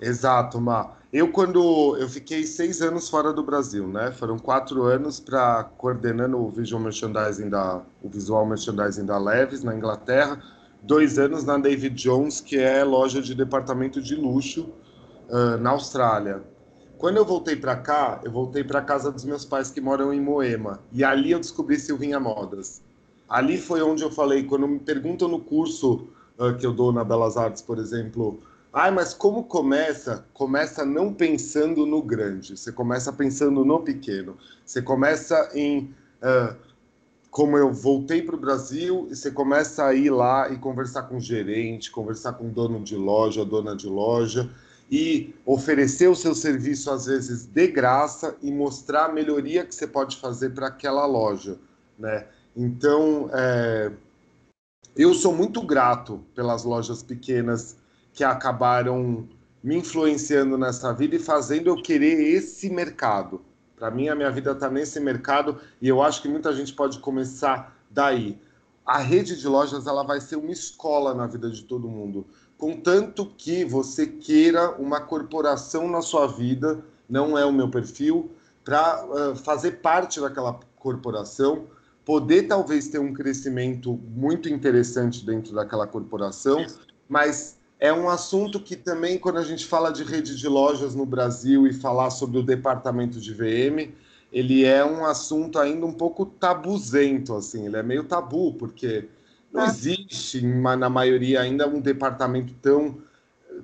Exato, 0.01 0.61
Ma. 0.61 0.93
Eu, 1.13 1.33
quando 1.33 1.97
eu 1.97 2.09
fiquei 2.09 2.45
seis 2.47 2.81
anos 2.81 3.09
fora 3.09 3.33
do 3.33 3.43
Brasil, 3.43 3.87
né? 3.87 4.13
Foram 4.13 4.39
quatro 4.39 4.85
anos 4.85 5.19
para 5.19 5.65
coordenando 5.77 6.39
o 6.39 6.49
visual 6.49 6.81
merchandising 6.81 7.49
da, 7.49 7.83
o 8.01 8.09
visual 8.09 8.47
merchandising 8.47 9.05
da 9.05 9.19
Levis 9.19 9.65
na 9.65 9.75
Inglaterra, 9.75 10.41
dois 10.83 11.19
anos 11.19 11.45
na 11.45 11.59
David 11.59 11.97
Jones, 11.97 12.41
que 12.41 12.57
é 12.57 12.85
loja 12.85 13.21
de 13.21 13.35
departamento 13.35 14.01
de 14.01 14.15
luxo 14.15 14.73
uh, 15.29 15.59
na 15.61 15.71
Austrália. 15.71 16.43
Quando 16.97 17.17
eu 17.17 17.25
voltei 17.25 17.57
para 17.57 17.77
cá, 17.77 18.21
eu 18.23 18.31
voltei 18.31 18.63
para 18.63 18.81
casa 18.81 19.11
dos 19.11 19.25
meus 19.25 19.45
pais 19.45 19.71
que 19.71 19.81
moram 19.81 20.13
em 20.13 20.21
Moema 20.21 20.81
e 20.93 21.03
ali 21.03 21.33
eu 21.33 21.41
descobri 21.41 21.79
Silvinha 21.79 22.21
Modas. 22.21 22.83
Ali 23.29 23.59
foi 23.59 23.83
onde 23.83 24.03
eu 24.03 24.11
falei, 24.11 24.45
quando 24.45 24.69
me 24.69 24.79
perguntam 24.79 25.27
no 25.27 25.41
curso 25.41 26.09
uh, 26.39 26.55
que 26.57 26.65
eu 26.65 26.73
dou 26.73 26.93
na 26.93 27.03
Belas 27.03 27.37
Artes, 27.37 27.63
por 27.63 27.79
exemplo 27.79 28.41
Ai, 28.73 28.91
mas 28.93 29.13
como 29.13 29.45
começa? 29.45 30.25
Começa 30.33 30.85
não 30.85 31.13
pensando 31.13 31.85
no 31.85 32.01
grande, 32.03 32.57
você 32.57 32.71
começa 32.71 33.13
pensando 33.13 33.65
no 33.65 33.81
pequeno. 33.81 34.37
Você 34.65 34.81
começa 34.81 35.51
em. 35.55 35.95
Uh, 36.23 36.71
como 37.31 37.57
eu 37.57 37.73
voltei 37.73 38.23
para 38.23 38.35
o 38.35 38.39
Brasil, 38.39 39.07
e 39.11 39.15
você 39.15 39.31
começa 39.31 39.87
a 39.87 39.95
ir 39.95 40.11
lá 40.11 40.51
e 40.51 40.59
conversar 40.59 41.05
com 41.05 41.17
o 41.17 41.21
gerente, 41.21 41.91
conversar 41.91 42.33
com 42.33 42.49
o 42.49 42.51
dono 42.51 42.81
de 42.81 42.97
loja, 42.97 43.45
dona 43.45 43.77
de 43.77 43.87
loja, 43.87 44.51
e 44.91 45.33
oferecer 45.47 46.09
o 46.09 46.17
seu 46.17 46.35
serviço, 46.35 46.91
às 46.91 47.07
vezes, 47.07 47.47
de 47.47 47.69
graça 47.69 48.37
e 48.43 48.51
mostrar 48.51 49.05
a 49.05 49.13
melhoria 49.13 49.65
que 49.65 49.73
você 49.73 49.87
pode 49.87 50.17
fazer 50.17 50.51
para 50.51 50.67
aquela 50.67 51.07
loja. 51.07 51.57
Né? 51.97 52.27
Então, 52.57 53.31
é, 53.33 53.93
eu 54.97 55.15
sou 55.15 55.33
muito 55.33 55.63
grato 55.63 56.21
pelas 56.35 56.65
lojas 56.65 57.01
pequenas 57.01 57.77
que 58.13 58.25
acabaram 58.25 59.29
me 59.63 59.77
influenciando 59.77 60.57
nessa 60.57 60.93
vida 60.93 61.17
e 61.17 61.19
fazendo 61.19 61.69
eu 61.69 61.83
querer 61.83 62.35
esse 62.35 62.71
mercado. 62.71 63.43
Para 63.77 63.91
mim, 63.91 64.09
a 64.09 64.15
minha 64.15 64.31
vida 64.31 64.53
está 64.53 64.71
nesse 64.71 65.01
mercado 65.01 65.59
e 65.81 65.89
eu 65.89 66.03
acho 66.03 66.21
que 66.23 66.29
muita 66.29 66.53
gente 66.53 66.73
pode 66.73 66.99
começar 66.99 67.77
daí. 67.91 68.39
A 68.85 68.99
rede 68.99 69.39
de 69.39 69.47
lojas 69.47 69.87
ela 69.87 70.03
vai 70.03 70.21
ser 70.21 70.37
uma 70.37 70.51
escola 70.51 71.15
na 71.15 71.27
vida 71.27 71.51
de 71.51 71.63
todo 71.65 71.89
mundo, 71.89 72.27
contanto 72.59 73.33
que 73.39 73.65
você 73.65 74.07
queira 74.07 74.73
uma 74.73 75.01
corporação 75.01 75.89
na 75.89 76.03
sua 76.03 76.27
vida, 76.27 76.83
não 77.09 77.39
é 77.39 77.45
o 77.45 77.53
meu 77.53 77.71
perfil, 77.71 78.31
para 78.65 79.05
uh, 79.05 79.37
fazer 79.37 79.81
parte 79.81 80.21
daquela 80.21 80.59
corporação, 80.77 81.67
poder 82.05 82.49
talvez 82.49 82.89
ter 82.89 82.99
um 82.99 83.13
crescimento 83.13 83.99
muito 84.09 84.49
interessante 84.49 85.25
dentro 85.25 85.55
daquela 85.55 85.87
corporação, 85.87 86.67
mas 87.09 87.60
é 87.81 87.91
um 87.91 88.11
assunto 88.11 88.61
que 88.61 88.77
também, 88.77 89.19
quando 89.19 89.39
a 89.39 89.43
gente 89.43 89.65
fala 89.65 89.91
de 89.91 90.05
rede 90.05 90.37
de 90.37 90.47
lojas 90.47 90.95
no 90.95 91.07
Brasil 91.07 91.67
e 91.67 91.73
falar 91.73 92.11
sobre 92.11 92.39
o 92.39 92.43
departamento 92.43 93.19
de 93.19 93.33
VM, 93.33 93.91
ele 94.31 94.67
é 94.67 94.85
um 94.85 95.05
assunto 95.07 95.59
ainda 95.59 95.87
um 95.87 95.93
pouco 95.93 96.27
tabuzento, 96.27 97.35
assim, 97.35 97.67
ele 97.67 97.79
é 97.79 97.83
meio 97.83 98.05
tabu, 98.05 98.53
porque 98.53 99.09
não 99.51 99.63
ah. 99.63 99.67
existe, 99.67 100.43
na 100.43 100.91
maioria, 100.91 101.41
ainda 101.41 101.67
um 101.67 101.81
departamento 101.81 102.53
tão 102.61 102.99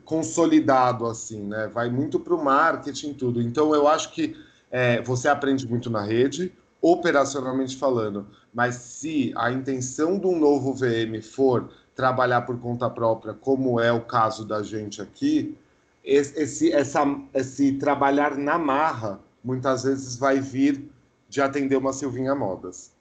consolidado 0.05 1.07
assim, 1.07 1.43
né? 1.43 1.69
Vai 1.73 1.89
muito 1.91 2.19
para 2.19 2.35
o 2.35 2.43
marketing 2.43 3.13
tudo. 3.13 3.41
Então, 3.41 3.75
eu 3.75 3.87
acho 3.87 4.13
que 4.13 4.35
é, 4.71 5.01
você 5.03 5.29
aprende 5.29 5.69
muito 5.69 5.91
na 5.91 6.03
rede, 6.03 6.53
operacionalmente 6.81 7.77
falando, 7.77 8.27
mas 8.53 8.77
se 8.77 9.33
a 9.37 9.51
intenção 9.51 10.19
de 10.19 10.27
um 10.27 10.39
novo 10.39 10.73
VM 10.73 11.23
for 11.23 11.69
trabalhar 11.97 12.43
por 12.43 12.61
conta 12.61 12.89
própria, 12.91 13.33
como 13.33 13.81
é 13.81 13.91
o 13.91 14.05
caso 14.05 14.47
da 14.47 14.63
gente 14.63 15.01
aqui, 15.01 15.59
esse, 16.05 16.71
essa, 16.71 17.03
esse 17.35 17.79
trabalhar 17.79 18.37
na 18.37 18.57
marra 18.57 19.19
muitas 19.43 19.83
vezes 19.83 20.17
vai 20.17 20.39
vir 20.39 20.89
de 21.29 21.41
atender 21.41 21.77
uma 21.77 21.93
Silvinha 21.93 22.35
Modas. 22.35 22.95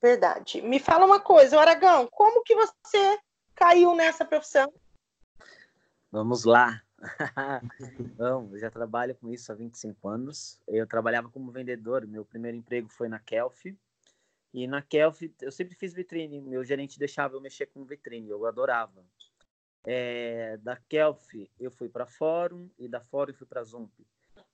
Verdade. 0.00 0.60
Me 0.60 0.78
fala 0.78 1.06
uma 1.06 1.18
coisa, 1.18 1.58
Aragão, 1.58 2.06
como 2.12 2.44
que 2.44 2.54
você 2.54 3.18
caiu 3.54 3.94
nessa 3.94 4.24
profissão? 4.24 4.72
Vamos 6.10 6.44
lá. 6.44 6.82
Bom, 8.18 8.50
eu 8.52 8.58
já 8.58 8.70
trabalho 8.70 9.16
com 9.16 9.30
isso 9.30 9.50
há 9.50 9.54
25 9.54 10.08
anos. 10.08 10.60
Eu 10.68 10.86
trabalhava 10.86 11.30
como 11.30 11.50
vendedor, 11.50 12.06
meu 12.06 12.24
primeiro 12.24 12.56
emprego 12.56 12.88
foi 12.88 13.08
na 13.08 13.18
Kelf, 13.18 13.64
e 14.52 14.66
na 14.66 14.82
Kelf, 14.82 15.22
eu 15.40 15.50
sempre 15.50 15.74
fiz 15.74 15.94
vitrine. 15.94 16.40
Meu 16.40 16.62
gerente 16.62 16.98
deixava 16.98 17.34
eu 17.34 17.40
mexer 17.40 17.66
com 17.66 17.84
vitrine, 17.84 18.28
eu 18.28 18.44
adorava. 18.44 19.04
É, 19.84 20.56
da 20.58 20.76
Kelf, 20.88 21.34
eu 21.58 21.70
fui 21.70 21.88
para 21.88 22.06
Fórum 22.06 22.70
e 22.78 22.86
da 22.86 23.00
Fórum 23.00 23.32
fui 23.32 23.46
para 23.46 23.64
Zump. 23.64 23.92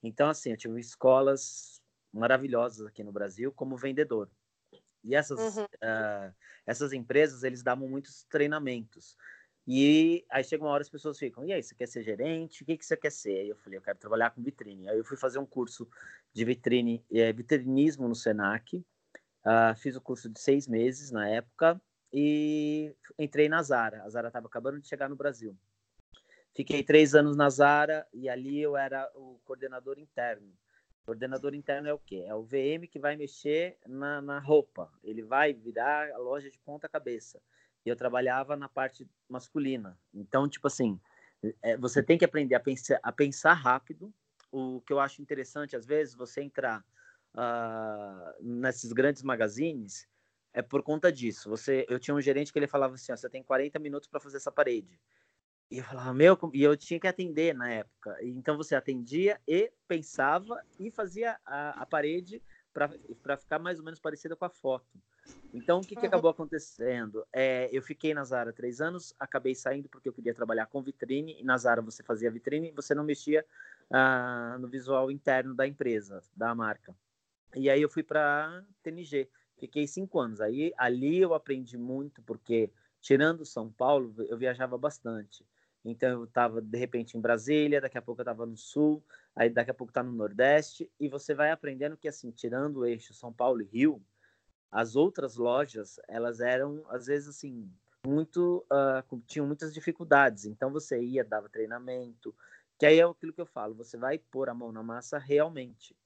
Então, 0.03 0.29
assim, 0.29 0.51
eu 0.51 0.57
tive 0.57 0.79
escolas 0.81 1.83
maravilhosas 2.13 2.87
aqui 2.87 3.03
no 3.03 3.13
Brasil 3.13 3.53
como 3.53 3.77
vendedor. 3.77 4.31
E 5.03 5.15
essas, 5.15 5.57
uhum. 5.57 5.65
uh, 5.65 6.35
essas 6.67 6.93
empresas, 6.93 7.43
eles 7.43 7.63
davam 7.63 7.89
muitos 7.89 8.25
treinamentos. 8.25 9.17
E 9.67 10.25
aí 10.31 10.43
chega 10.43 10.65
uma 10.65 10.71
hora 10.71 10.81
as 10.81 10.89
pessoas 10.89 11.19
ficam, 11.19 11.45
e 11.45 11.53
aí, 11.53 11.63
você 11.63 11.75
quer 11.75 11.87
ser 11.87 12.03
gerente? 12.03 12.63
O 12.63 12.67
que, 12.67 12.79
que 12.79 12.87
você 12.87 12.97
quer 12.97 13.13
ser? 13.13 13.41
Aí 13.41 13.49
eu 13.49 13.57
falei, 13.57 13.79
eu 13.79 13.83
quero 13.83 13.99
trabalhar 13.99 14.31
com 14.31 14.43
vitrine. 14.43 14.89
Aí 14.89 14.97
eu 14.97 15.05
fui 15.05 15.17
fazer 15.17 15.39
um 15.39 15.45
curso 15.45 15.87
de 16.33 16.45
vitrine, 16.45 17.05
é, 17.13 17.33
vitrinismo 17.33 18.09
no 18.09 18.15
Senac, 18.15 18.83
Uh, 19.45 19.75
fiz 19.77 19.97
o 19.97 20.01
curso 20.01 20.29
de 20.29 20.41
seis 20.41 20.67
meses 20.67 21.11
na 21.11 21.29
época 21.29 21.81
e 22.13 22.95
entrei 23.19 23.49
na 23.49 23.63
Zara. 23.63 24.03
A 24.03 24.09
Zara 24.09 24.29
estava 24.29 24.47
acabando 24.47 24.81
de 24.81 24.89
chegar 24.89 25.09
no 25.09 25.17
Brasil. 25.17 25.57
Fiquei 26.55 26.83
três 26.83 27.15
anos 27.15 27.37
na 27.37 27.49
Zara 27.49 28.07
e 28.13 28.29
ali 28.29 28.61
eu 28.61 28.77
era 28.77 29.11
o 29.15 29.39
coordenador 29.45 29.99
interno. 29.99 30.53
Coordenador 31.05 31.55
interno 31.55 31.89
é 31.89 31.95
o 31.95 31.99
quê? 31.99 32.25
É 32.27 32.35
o 32.35 32.43
VM 32.43 32.87
que 32.91 32.99
vai 32.99 33.17
mexer 33.17 33.79
na, 33.87 34.21
na 34.21 34.39
roupa. 34.39 34.93
Ele 35.03 35.23
vai 35.23 35.53
virar 35.55 36.11
a 36.11 36.19
loja 36.19 36.51
de 36.51 36.59
ponta 36.59 36.89
cabeça. 36.89 37.41
E 37.87 37.89
eu 37.89 37.97
trabalhava 37.97 38.57
na 38.57 38.69
parte 38.69 39.09
masculina. 39.29 39.99
Então, 40.13 40.49
tipo 40.49 40.67
assim, 40.67 41.01
é, 41.63 41.77
você 41.77 42.03
tem 42.03 42.19
que 42.19 42.25
aprender 42.25 42.55
a 42.55 42.61
pensar, 42.61 42.99
a 43.03 43.13
pensar 43.13 43.55
rápido. 43.55 44.13
O 44.51 44.83
que 44.83 44.93
eu 44.93 45.01
acho 45.01 45.23
interessante, 45.23 45.77
às 45.77 45.87
vezes, 45.87 46.15
você 46.15 46.43
entrar 46.43 46.85
uh, 47.35 48.43
nesses 48.43 48.93
grandes 48.93 49.23
magazines 49.23 50.07
é 50.53 50.63
por 50.63 50.83
conta 50.83 51.13
disso. 51.13 51.49
Você, 51.51 51.87
eu 51.89 51.99
tinha 51.99 52.15
um 52.15 52.21
gerente 52.21 52.53
que 52.53 52.59
ele 52.59 52.67
falava 52.67 52.95
assim: 52.95 53.13
ó, 53.13 53.17
você 53.17 53.29
tem 53.29 53.43
40 53.43 53.79
minutos 53.79 54.09
para 54.09 54.21
fazer 54.21 54.39
essa 54.39 54.53
parede. 54.53 55.01
E 55.71 55.79
eu 55.79 55.85
falava, 55.85 56.15
meu, 56.15 56.39
e 56.55 56.63
eu 56.63 56.77
tinha 56.77 56.99
que 56.99 57.07
atender 57.07 57.55
na 57.55 57.71
época. 57.71 58.17
Então 58.23 58.57
você 58.57 58.75
atendia 58.75 59.39
e 59.47 59.71
pensava 59.87 60.63
e 60.79 60.91
fazia 60.91 61.39
a, 61.45 61.83
a 61.83 61.87
parede 61.87 62.43
para 62.73 63.37
ficar 63.37 63.59
mais 63.59 63.79
ou 63.79 63.85
menos 63.85 64.01
parecida 64.01 64.35
com 64.35 64.45
a 64.45 64.49
foto. 64.49 64.99
Então, 65.53 65.81
o 65.81 65.83
que, 65.83 65.95
que 65.95 66.03
uhum. 66.03 66.07
acabou 66.07 66.31
acontecendo? 66.31 67.27
É, 67.33 67.69
eu 67.71 67.83
fiquei 67.83 68.15
na 68.15 68.25
Zara 68.25 68.53
três 68.53 68.81
anos, 68.81 69.15
acabei 69.19 69.55
saindo 69.55 69.89
porque 69.89 70.09
eu 70.09 70.13
queria 70.13 70.33
trabalhar 70.33 70.67
com 70.67 70.83
vitrine, 70.83 71.37
e 71.39 71.45
na 71.45 71.57
Zara 71.57 71.83
você 71.83 72.03
fazia 72.03 72.31
vitrine, 72.31 72.73
você 72.73 72.95
não 72.95 73.05
mexia 73.05 73.45
ah, 73.91 74.57
no 74.59 74.69
visual 74.69 75.11
interno 75.11 75.55
da 75.55 75.67
empresa, 75.67 76.23
da 76.35 76.55
marca. 76.55 76.95
E 77.55 77.71
aí 77.71 77.81
eu 77.81 77.89
fui 77.89 78.03
para 78.03 78.65
TNG, 78.83 79.29
fiquei 79.57 79.87
cinco 79.87 80.21
anos. 80.21 80.41
Aí 80.41 80.73
ali 80.77 81.19
eu 81.19 81.35
aprendi 81.35 81.77
muito, 81.79 82.23
porque 82.23 82.71
tirando 83.01 83.45
São 83.45 83.71
Paulo, 83.71 84.15
eu 84.29 84.37
viajava 84.37 84.77
bastante. 84.77 85.45
Então 85.85 86.11
eu 86.11 86.25
estava 86.25 86.61
de 86.61 86.79
repente 86.79 87.17
em 87.17 87.21
Brasília, 87.21 87.81
daqui 87.81 87.97
a 87.97 88.03
pouco 88.03 88.21
eu 88.21 88.25
estava 88.25 88.45
no 88.45 88.57
Sul, 88.57 89.03
aí 89.35 89.49
daqui 89.49 89.71
a 89.71 89.75
pouco 89.75 89.91
está 89.91 90.03
no 90.03 90.13
Nordeste, 90.13 90.91
e 90.99 91.09
você 91.09 91.35
vai 91.35 91.51
aprendendo 91.51 91.97
que 91.97 92.09
assim, 92.09 92.31
tirando 92.31 92.79
o 92.79 92.87
eixo 92.87 93.15
São 93.15 93.33
Paulo 93.33 93.63
e 93.63 93.65
Rio, 93.65 94.03
as 94.71 94.97
outras 94.97 95.37
lojas 95.37 95.99
elas 96.09 96.41
eram 96.41 96.85
às 96.89 97.07
vezes 97.07 97.29
assim 97.29 97.71
muito 98.07 98.65
uh, 98.71 99.21
tinham 99.27 99.47
muitas 99.47 99.73
dificuldades. 99.73 100.45
Então 100.45 100.71
você 100.71 101.01
ia 101.01 101.25
dava 101.25 101.49
treinamento, 101.49 102.35
que 102.79 102.87
aí 102.87 103.01
é 103.01 103.05
aquilo 103.05 103.33
que 103.33 103.41
eu 103.41 103.47
falo, 103.47 103.75
você 103.75 103.97
vai 103.97 104.19
pôr 104.19 104.49
a 104.49 104.55
mão 104.55 104.73
na 104.73 104.83
massa 104.83 105.19
realmente. 105.19 105.97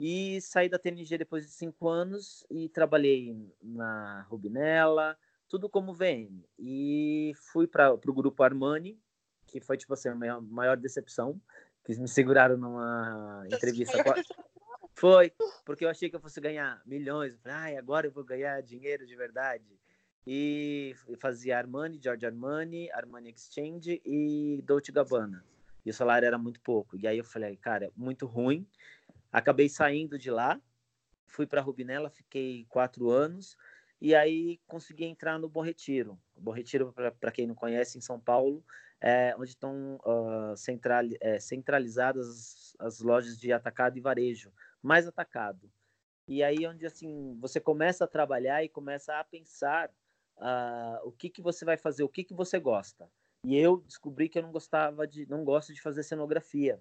E 0.00 0.40
saí 0.40 0.68
da 0.68 0.78
TNG 0.78 1.18
depois 1.18 1.44
de 1.44 1.52
cinco 1.52 1.88
anos 1.88 2.44
e 2.50 2.68
trabalhei 2.68 3.36
na 3.62 4.22
Rubinella, 4.28 5.16
tudo 5.48 5.68
como 5.68 5.94
VM. 5.94 6.44
E 6.58 7.32
fui 7.52 7.66
para 7.66 7.92
o 7.92 8.12
grupo 8.12 8.42
Armani, 8.42 8.98
que 9.46 9.60
foi 9.60 9.76
tipo 9.76 9.92
assim 9.94 10.08
a 10.08 10.14
minha 10.14 10.40
maior 10.40 10.76
decepção, 10.76 11.40
que 11.84 11.94
me 11.98 12.08
seguraram 12.08 12.56
numa 12.56 13.44
entrevista. 13.52 13.98
Foi, 14.94 15.32
porque 15.64 15.84
eu 15.84 15.88
achei 15.88 16.08
que 16.08 16.14
eu 16.14 16.20
fosse 16.20 16.40
ganhar 16.40 16.80
milhões. 16.86 17.36
Falei, 17.40 17.76
ah, 17.76 17.78
agora 17.78 18.06
eu 18.06 18.12
vou 18.12 18.22
ganhar 18.22 18.60
dinheiro 18.62 19.06
de 19.06 19.16
verdade. 19.16 19.64
E 20.26 20.94
fazia 21.18 21.58
Armani, 21.58 21.98
George 22.00 22.24
Armani, 22.24 22.90
Armani 22.92 23.30
Exchange 23.30 24.00
e 24.04 24.62
Dolce 24.64 24.92
Gabbana. 24.92 25.44
E 25.84 25.90
o 25.90 25.94
salário 25.94 26.26
era 26.26 26.38
muito 26.38 26.60
pouco. 26.60 26.96
E 26.96 27.06
aí 27.08 27.18
eu 27.18 27.24
falei, 27.24 27.56
cara, 27.56 27.90
muito 27.96 28.26
ruim. 28.26 28.66
Acabei 29.32 29.68
saindo 29.68 30.18
de 30.18 30.30
lá, 30.30 30.60
fui 31.26 31.46
para 31.46 31.62
Rubinella, 31.62 32.10
fiquei 32.10 32.66
quatro 32.68 33.10
anos. 33.10 33.56
E 34.00 34.14
aí 34.14 34.60
consegui 34.66 35.04
entrar 35.04 35.38
no 35.38 35.48
Bom 35.48 35.62
Retiro. 35.62 36.20
Bom 36.36 36.50
Retiro, 36.50 36.92
para 36.92 37.32
quem 37.32 37.46
não 37.46 37.54
conhece, 37.54 37.96
em 37.96 38.00
São 38.00 38.20
Paulo, 38.20 38.64
é, 39.00 39.34
onde 39.38 39.50
estão 39.50 39.96
uh, 40.04 40.56
central, 40.56 41.04
é, 41.20 41.38
centralizadas 41.38 42.28
as, 42.28 42.76
as 42.78 43.00
lojas 43.00 43.38
de 43.38 43.52
atacado 43.52 43.96
e 43.96 44.00
varejo, 44.00 44.52
mais 44.82 45.06
atacado. 45.06 45.70
E 46.28 46.42
aí 46.42 46.66
onde 46.66 46.84
assim 46.84 47.36
você 47.40 47.60
começa 47.60 48.04
a 48.04 48.08
trabalhar 48.08 48.62
e 48.62 48.68
começa 48.68 49.18
a 49.18 49.24
pensar 49.24 49.88
uh, 50.36 51.06
o 51.06 51.12
que 51.12 51.30
que 51.30 51.40
você 51.40 51.64
vai 51.64 51.76
fazer, 51.76 52.02
o 52.02 52.08
que 52.08 52.24
que 52.24 52.34
você 52.34 52.58
gosta. 52.58 53.08
E 53.44 53.56
eu 53.56 53.78
descobri 53.78 54.28
que 54.28 54.38
eu 54.38 54.42
não 54.42 54.52
gostava 54.52 55.06
de, 55.06 55.26
não 55.28 55.44
gosto 55.44 55.72
de 55.72 55.80
fazer 55.80 56.02
cenografia. 56.02 56.80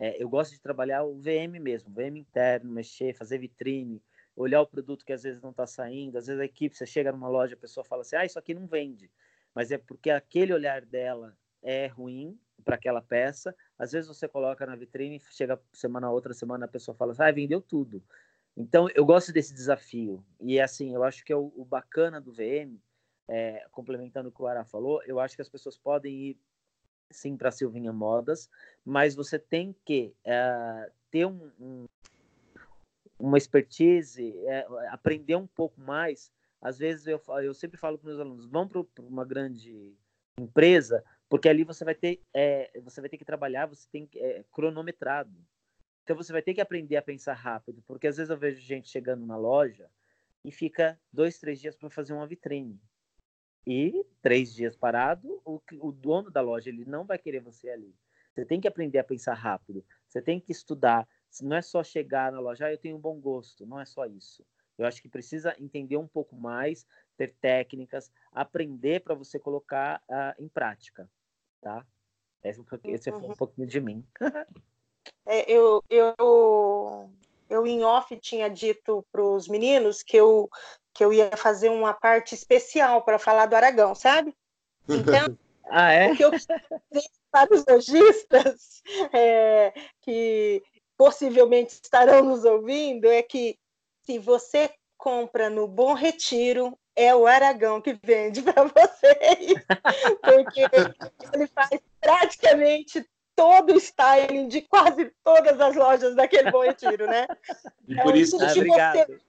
É, 0.00 0.20
eu 0.20 0.28
gosto 0.28 0.52
de 0.52 0.60
trabalhar 0.60 1.04
o 1.04 1.14
VM 1.14 1.60
mesmo, 1.60 1.92
VM 1.92 2.18
interno, 2.18 2.72
mexer, 2.72 3.14
fazer 3.14 3.38
vitrine, 3.38 4.02
olhar 4.34 4.60
o 4.62 4.66
produto 4.66 5.04
que 5.04 5.12
às 5.12 5.22
vezes 5.22 5.40
não 5.40 5.50
está 5.50 5.66
saindo. 5.66 6.18
Às 6.18 6.26
vezes 6.26 6.40
a 6.40 6.44
equipe, 6.44 6.76
você 6.76 6.86
chega 6.86 7.12
numa 7.12 7.28
loja, 7.28 7.54
a 7.54 7.58
pessoa 7.58 7.84
fala 7.84 8.02
assim, 8.02 8.16
ah, 8.16 8.24
isso 8.24 8.38
aqui 8.38 8.54
não 8.54 8.66
vende 8.66 9.10
mas 9.54 9.70
é 9.70 9.78
porque 9.78 10.10
aquele 10.10 10.52
olhar 10.52 10.84
dela 10.84 11.36
é 11.62 11.86
ruim 11.86 12.38
para 12.64 12.76
aquela 12.76 13.02
peça. 13.02 13.54
Às 13.78 13.92
vezes 13.92 14.08
você 14.08 14.28
coloca 14.28 14.66
na 14.66 14.76
vitrine, 14.76 15.20
chega 15.30 15.60
semana 15.72 16.10
outra 16.10 16.32
semana 16.32 16.66
a 16.66 16.68
pessoa 16.68 16.94
fala 16.94 17.12
assim, 17.12 17.22
ah, 17.22 17.32
vendeu 17.32 17.60
tudo. 17.60 18.02
Então 18.56 18.88
eu 18.94 19.04
gosto 19.04 19.32
desse 19.32 19.54
desafio 19.54 20.24
e 20.40 20.60
assim 20.60 20.94
eu 20.94 21.04
acho 21.04 21.24
que 21.24 21.32
é 21.32 21.36
o, 21.36 21.52
o 21.56 21.64
bacana 21.64 22.20
do 22.20 22.32
VM, 22.32 22.78
é, 23.28 23.64
complementando 23.70 24.28
o 24.28 24.32
que 24.32 24.42
o 24.42 24.46
Ara 24.46 24.64
falou, 24.64 25.02
eu 25.04 25.20
acho 25.20 25.36
que 25.36 25.42
as 25.42 25.48
pessoas 25.48 25.76
podem 25.76 26.12
ir 26.14 26.38
sim 27.10 27.36
para 27.36 27.50
Silvinha 27.50 27.92
Modas, 27.92 28.48
mas 28.84 29.14
você 29.14 29.38
tem 29.38 29.74
que 29.84 30.14
é, 30.24 30.90
ter 31.10 31.26
um, 31.26 31.50
um, 31.60 31.84
uma 33.18 33.38
expertise, 33.38 34.34
é, 34.46 34.66
aprender 34.90 35.36
um 35.36 35.46
pouco 35.46 35.80
mais 35.80 36.32
às 36.60 36.78
vezes 36.78 37.06
eu, 37.06 37.20
eu 37.42 37.54
sempre 37.54 37.78
falo 37.78 37.96
para 37.96 38.08
meus 38.08 38.20
alunos, 38.20 38.46
vão 38.46 38.68
para 38.68 38.84
uma 39.02 39.24
grande 39.24 39.96
empresa, 40.38 41.02
porque 41.28 41.48
ali 41.48 41.64
você 41.64 41.84
vai 41.84 41.94
ter, 41.94 42.22
é, 42.34 42.70
você 42.80 43.00
vai 43.00 43.08
ter 43.08 43.16
que 43.16 43.24
trabalhar, 43.24 43.66
você 43.66 43.88
tem 43.90 44.08
é, 44.16 44.44
cronometrado. 44.52 45.34
Então 46.04 46.14
você 46.14 46.32
vai 46.32 46.42
ter 46.42 46.52
que 46.52 46.60
aprender 46.60 46.96
a 46.96 47.02
pensar 47.02 47.34
rápido, 47.34 47.82
porque 47.86 48.06
às 48.06 48.16
vezes 48.16 48.30
eu 48.30 48.36
vejo 48.36 48.60
gente 48.60 48.88
chegando 48.88 49.24
na 49.24 49.36
loja 49.36 49.88
e 50.44 50.50
fica 50.50 51.00
dois, 51.12 51.38
três 51.38 51.60
dias 51.60 51.76
para 51.76 51.88
fazer 51.88 52.12
uma 52.12 52.26
vitrine. 52.26 52.78
E 53.66 54.04
três 54.22 54.54
dias 54.54 54.76
parado, 54.76 55.40
o, 55.44 55.60
o 55.80 55.92
dono 55.92 56.30
da 56.30 56.40
loja 56.40 56.70
ele 56.70 56.84
não 56.84 57.04
vai 57.04 57.18
querer 57.18 57.40
você 57.40 57.70
ali. 57.70 57.94
Você 58.32 58.44
tem 58.44 58.60
que 58.60 58.68
aprender 58.68 58.98
a 58.98 59.04
pensar 59.04 59.34
rápido. 59.34 59.84
Você 60.08 60.22
tem 60.22 60.40
que 60.40 60.52
estudar. 60.52 61.06
Não 61.42 61.56
é 61.56 61.62
só 61.62 61.82
chegar 61.82 62.32
na 62.32 62.40
loja, 62.40 62.66
ah, 62.66 62.72
eu 62.72 62.78
tenho 62.78 62.96
um 62.96 63.00
bom 63.00 63.18
gosto. 63.20 63.66
Não 63.66 63.78
é 63.78 63.84
só 63.84 64.06
isso. 64.06 64.44
Eu 64.78 64.86
acho 64.86 65.02
que 65.02 65.08
precisa 65.08 65.54
entender 65.58 65.96
um 65.96 66.06
pouco 66.06 66.34
mais, 66.34 66.86
ter 67.16 67.34
técnicas, 67.40 68.10
aprender 68.32 69.02
para 69.02 69.14
você 69.14 69.38
colocar 69.38 70.02
uh, 70.08 70.42
em 70.42 70.48
prática, 70.48 71.08
tá? 71.60 71.86
Esse, 72.42 72.62
esse 72.84 73.10
uhum. 73.10 73.20
foi 73.20 73.28
um 73.28 73.34
pouquinho 73.34 73.66
de 73.66 73.78
mim. 73.78 74.02
é, 75.26 75.52
eu, 75.52 75.84
eu, 75.90 77.10
eu 77.50 77.66
em 77.66 77.84
off 77.84 78.16
tinha 78.18 78.48
dito 78.48 79.04
para 79.12 79.22
os 79.22 79.46
meninos 79.48 80.02
que 80.02 80.16
eu, 80.16 80.48
que 80.94 81.04
eu 81.04 81.12
ia 81.12 81.30
fazer 81.36 81.68
uma 81.68 81.94
parte 81.94 82.34
especial 82.34 83.02
para 83.02 83.18
falar 83.18 83.46
do 83.46 83.56
Aragão, 83.56 83.94
sabe? 83.94 84.34
Então, 84.88 85.38
ah, 85.66 85.92
é? 85.92 86.10
o 86.10 86.16
que 86.16 86.24
eu 86.24 86.30
para 87.30 87.54
os 87.54 87.64
lojistas 87.64 88.82
é, 89.12 89.72
que 90.00 90.62
possivelmente 90.96 91.74
estarão 91.74 92.24
nos 92.24 92.44
ouvindo 92.44 93.06
é 93.06 93.22
que 93.22 93.56
se 94.04 94.18
você 94.18 94.68
compra 94.98 95.48
no 95.48 95.68
Bom 95.68 95.94
Retiro, 95.94 96.76
é 96.96 97.14
o 97.14 97.26
Aragão 97.26 97.80
que 97.80 97.98
vende 98.02 98.42
para 98.42 98.64
vocês, 98.68 99.54
porque 100.22 100.66
ele 101.32 101.46
faz 101.46 101.80
praticamente 102.00 103.08
todo 103.34 103.72
o 103.72 103.78
styling 103.78 104.48
de 104.48 104.60
quase 104.62 105.10
todas 105.24 105.58
as 105.60 105.74
lojas 105.74 106.14
daquele 106.14 106.50
Bom 106.50 106.62
Retiro, 106.62 107.06
né? 107.06 107.26
E 107.88 107.96
por 108.02 108.14
isso 108.14 108.36
que, 108.38 108.52
que 108.52 108.64
você... 108.64 109.20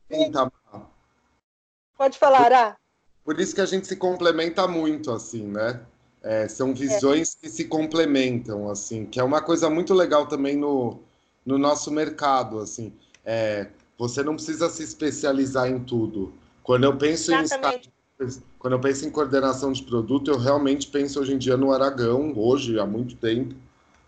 Pode 2.02 2.18
falar, 2.18 2.46
Ara. 2.46 2.78
Por 3.24 3.40
isso 3.40 3.54
que 3.54 3.62
a 3.62 3.66
gente 3.68 3.86
se 3.86 3.96
complementa 3.96 4.68
muito, 4.68 5.12
assim, 5.12 5.44
né? 5.44 5.82
É, 6.24 6.48
são 6.48 6.74
visões 6.74 7.36
é. 7.36 7.42
que 7.42 7.48
se 7.48 7.66
complementam, 7.66 8.68
assim, 8.72 9.06
que 9.06 9.20
é 9.20 9.24
uma 9.24 9.40
coisa 9.40 9.70
muito 9.70 9.94
legal 9.94 10.26
também 10.26 10.58
no, 10.58 11.00
no 11.46 11.60
nosso 11.60 11.92
mercado, 11.92 12.58
assim. 12.58 12.92
É, 13.24 13.68
você 14.00 14.24
não 14.24 14.34
precisa 14.34 14.68
se 14.68 14.82
especializar 14.82 15.70
em 15.70 15.78
tudo. 15.78 16.34
Quando 16.64 16.86
eu 16.86 16.98
penso 16.98 17.32
Exatamente. 17.36 17.94
em 18.20 18.28
quando 18.58 18.74
eu 18.74 18.80
penso 18.80 19.06
em 19.06 19.12
coordenação 19.12 19.72
de 19.72 19.84
produto, 19.84 20.32
eu 20.32 20.40
realmente 20.40 20.88
penso 20.88 21.20
hoje 21.20 21.36
em 21.36 21.38
dia 21.38 21.56
no 21.56 21.72
Aragão, 21.72 22.34
hoje 22.36 22.80
há 22.80 22.86
muito 22.86 23.16
tempo, 23.16 23.54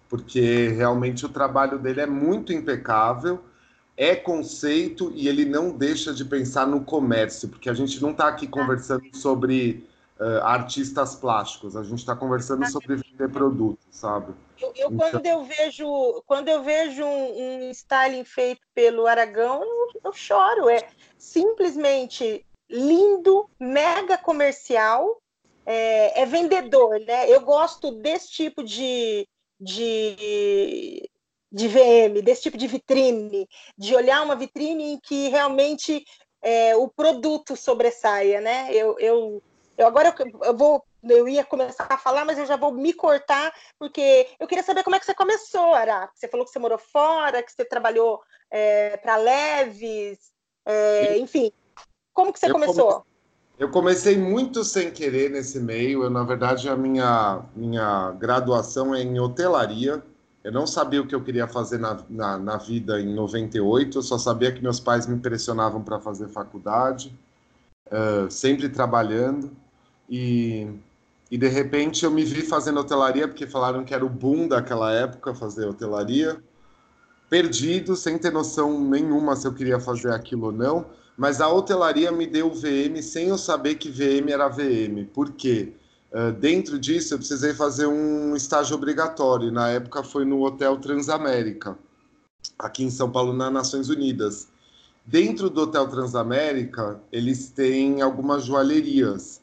porque 0.10 0.70
realmente 0.70 1.28
o 1.28 1.30
trabalho 1.30 1.78
dele 1.78 2.02
é 2.02 2.08
muito 2.08 2.52
impecável, 2.52 3.40
é 3.96 4.16
conceito 4.16 5.12
e 5.16 5.28
ele 5.28 5.46
não 5.46 5.72
deixa 5.72 6.14
de 6.14 6.26
pensar 6.26 6.66
no 6.66 6.84
comércio, 6.84 7.50
porque 7.50 7.70
a 7.70 7.74
gente 7.74 8.02
não 8.02 8.12
está 8.12 8.28
aqui 8.28 8.48
conversando 8.48 9.04
sobre 9.14 9.88
uh, 10.20 10.44
artistas 10.44 11.16
plásticos, 11.16 11.76
a 11.76 11.84
gente 11.84 12.00
está 12.00 12.16
conversando 12.16 12.68
sobre 12.72 12.96
vender 12.96 13.30
produtos, 13.30 13.86
sabe? 13.92 14.34
Eu, 14.60 14.74
eu 14.76 14.92
então... 14.92 15.12
quando 15.12 15.26
eu 15.26 15.44
vejo 15.44 16.24
quando 16.26 16.48
eu 16.48 16.64
vejo 16.64 17.04
um, 17.04 17.68
um 17.68 17.72
styling 17.72 18.24
feito 18.24 18.62
pelo 18.74 19.06
Aragão, 19.06 19.62
eu, 19.62 20.02
eu 20.06 20.14
choro. 20.14 20.70
É 20.70 20.88
simplesmente 21.18 22.46
lindo, 22.70 23.48
mega 23.60 24.18
comercial, 24.18 25.22
é, 25.66 26.22
é, 26.22 26.26
vendedor, 26.26 27.00
né? 27.02 27.30
Eu 27.30 27.42
gosto 27.42 27.92
desse 27.92 28.32
tipo 28.32 28.64
de, 28.64 29.28
de, 29.60 31.10
de 31.54 31.68
VM, 31.68 32.24
desse 32.24 32.42
tipo 32.42 32.58
de 32.58 32.66
vitrine, 32.66 33.48
de 33.78 33.96
olhar 33.96 34.24
uma 34.24 34.36
vitrine 34.36 34.94
em 34.94 35.00
que 35.00 35.30
realmente 35.30 36.04
é, 36.42 36.76
o 36.76 36.88
produto 36.88 37.56
sobressaia, 37.56 38.42
né? 38.42 38.70
Eu, 38.72 38.98
eu, 39.00 39.44
eu 39.78 39.88
agora 39.88 40.14
eu, 40.44 40.58
vou 40.58 40.84
eu 41.04 41.28
ia 41.28 41.44
começar 41.44 41.86
a 41.90 41.98
falar, 41.98 42.26
mas 42.26 42.40
eu 42.40 42.46
já 42.46 42.56
vou 42.56 42.72
me 42.72 42.94
cortar, 42.94 43.54
porque 43.78 44.28
eu 44.40 44.48
queria 44.48 44.64
saber 44.64 44.84
como 44.84 44.96
é 44.96 45.00
que 45.00 45.06
você 45.06 45.14
começou, 45.14 45.74
Ara. 45.74 46.10
Você 46.16 46.28
falou 46.28 46.46
que 46.46 46.52
você 46.52 46.60
morou 46.60 46.78
fora, 46.78 47.44
que 47.44 47.52
você 47.52 47.66
trabalhou 47.66 48.22
é, 48.50 48.98
para 48.98 49.18
Leves, 49.18 50.18
é, 50.66 51.18
enfim. 51.18 51.52
Como 52.14 52.32
que 52.32 52.40
você 52.40 52.48
eu 52.48 52.54
começou? 52.54 52.94
Come... 52.94 53.06
Eu 53.60 53.70
comecei 53.70 54.18
muito 54.18 54.64
sem 54.64 54.92
querer 54.92 55.30
nesse 55.30 55.60
meio. 55.60 56.04
Eu, 56.04 56.10
na 56.10 56.24
verdade, 56.24 56.68
a 56.70 56.76
minha, 56.76 57.46
minha 57.56 58.12
graduação 58.14 58.96
é 58.96 59.02
em 59.02 59.20
hotelaria. 59.20 60.02
Eu 60.44 60.52
não 60.52 60.68
sabia 60.68 61.02
o 61.02 61.08
que 61.08 61.16
eu 61.16 61.24
queria 61.24 61.48
fazer 61.48 61.78
na, 61.78 62.00
na, 62.10 62.38
na 62.38 62.58
vida 62.58 63.00
em 63.00 63.14
98, 63.14 63.98
eu 63.98 64.02
só 64.02 64.18
sabia 64.18 64.52
que 64.52 64.62
meus 64.62 64.80
pais 64.80 65.08
me 65.08 65.18
pressionavam 65.20 65.82
para 65.82 66.00
fazer 66.00 66.28
faculdade, 66.28 67.18
uh, 67.88 68.30
sempre 68.30 68.68
trabalhando. 68.70 69.52
E 70.10 70.68
e 71.34 71.38
de 71.38 71.48
repente 71.48 72.06
eu 72.06 72.12
me 72.12 72.24
vi 72.24 72.44
fazendo 72.44 72.80
hotelaria, 72.80 73.28
porque 73.28 73.48
falaram 73.48 73.84
que 73.84 73.92
era 73.92 74.06
o 74.06 74.10
boom 74.10 74.48
daquela 74.48 74.94
época 74.94 75.34
fazer 75.34 75.66
hotelaria. 75.66 76.38
Perdido, 77.28 77.96
sem 77.96 78.20
ter 78.20 78.32
noção 78.32 78.80
nenhuma 78.80 79.36
se 79.36 79.48
eu 79.48 79.52
queria 79.52 79.80
fazer 79.80 80.12
aquilo 80.12 80.46
ou 80.46 80.52
não. 80.52 80.86
Mas 81.18 81.42
a 81.42 81.52
hotelaria 81.52 82.12
me 82.12 82.28
deu 82.28 82.52
VM 82.52 83.02
sem 83.02 83.30
eu 83.30 83.38
saber 83.40 83.76
que 83.76 83.90
VM 83.90 84.30
era 84.30 84.48
VM. 84.48 85.08
Por 85.12 85.32
quê? 85.32 85.74
Uh, 85.74 85.83
dentro 86.40 86.78
disso, 86.80 87.14
eu 87.14 87.18
precisei 87.18 87.54
fazer 87.54 87.88
um 87.88 88.36
estágio 88.36 88.76
obrigatório. 88.76 89.52
Na 89.52 89.70
época 89.70 90.04
foi 90.04 90.26
no 90.26 90.44
Hotel 90.44 90.78
Transamérica, 90.78 91.78
aqui 92.58 92.84
em 92.84 92.92
São 92.92 93.12
Paulo, 93.12 93.34
nas 93.34 93.52
Nações 93.52 93.90
Unidas. 93.90 94.48
Dentro 95.06 95.50
do 95.50 95.62
Hotel 95.62 95.88
Transamérica, 95.88 97.02
eles 97.12 97.50
têm 97.50 98.02
algumas 98.02 98.46
joalherias. 98.46 99.42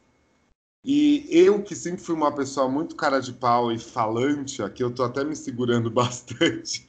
E 0.85 1.26
eu, 1.30 1.62
que 1.62 1.74
sempre 1.74 2.00
fui 2.00 2.14
uma 2.14 2.33
pessoa 2.33 2.68
muito 2.68 2.96
cara 2.96 3.20
de 3.20 3.33
pau 3.33 3.70
e 3.70 3.78
falante, 3.78 4.62
aqui 4.62 4.83
eu 4.83 4.90
tô 4.90 5.02
até 5.02 5.22
me 5.22 5.37
segurando 5.37 5.90
bastante. 5.92 6.88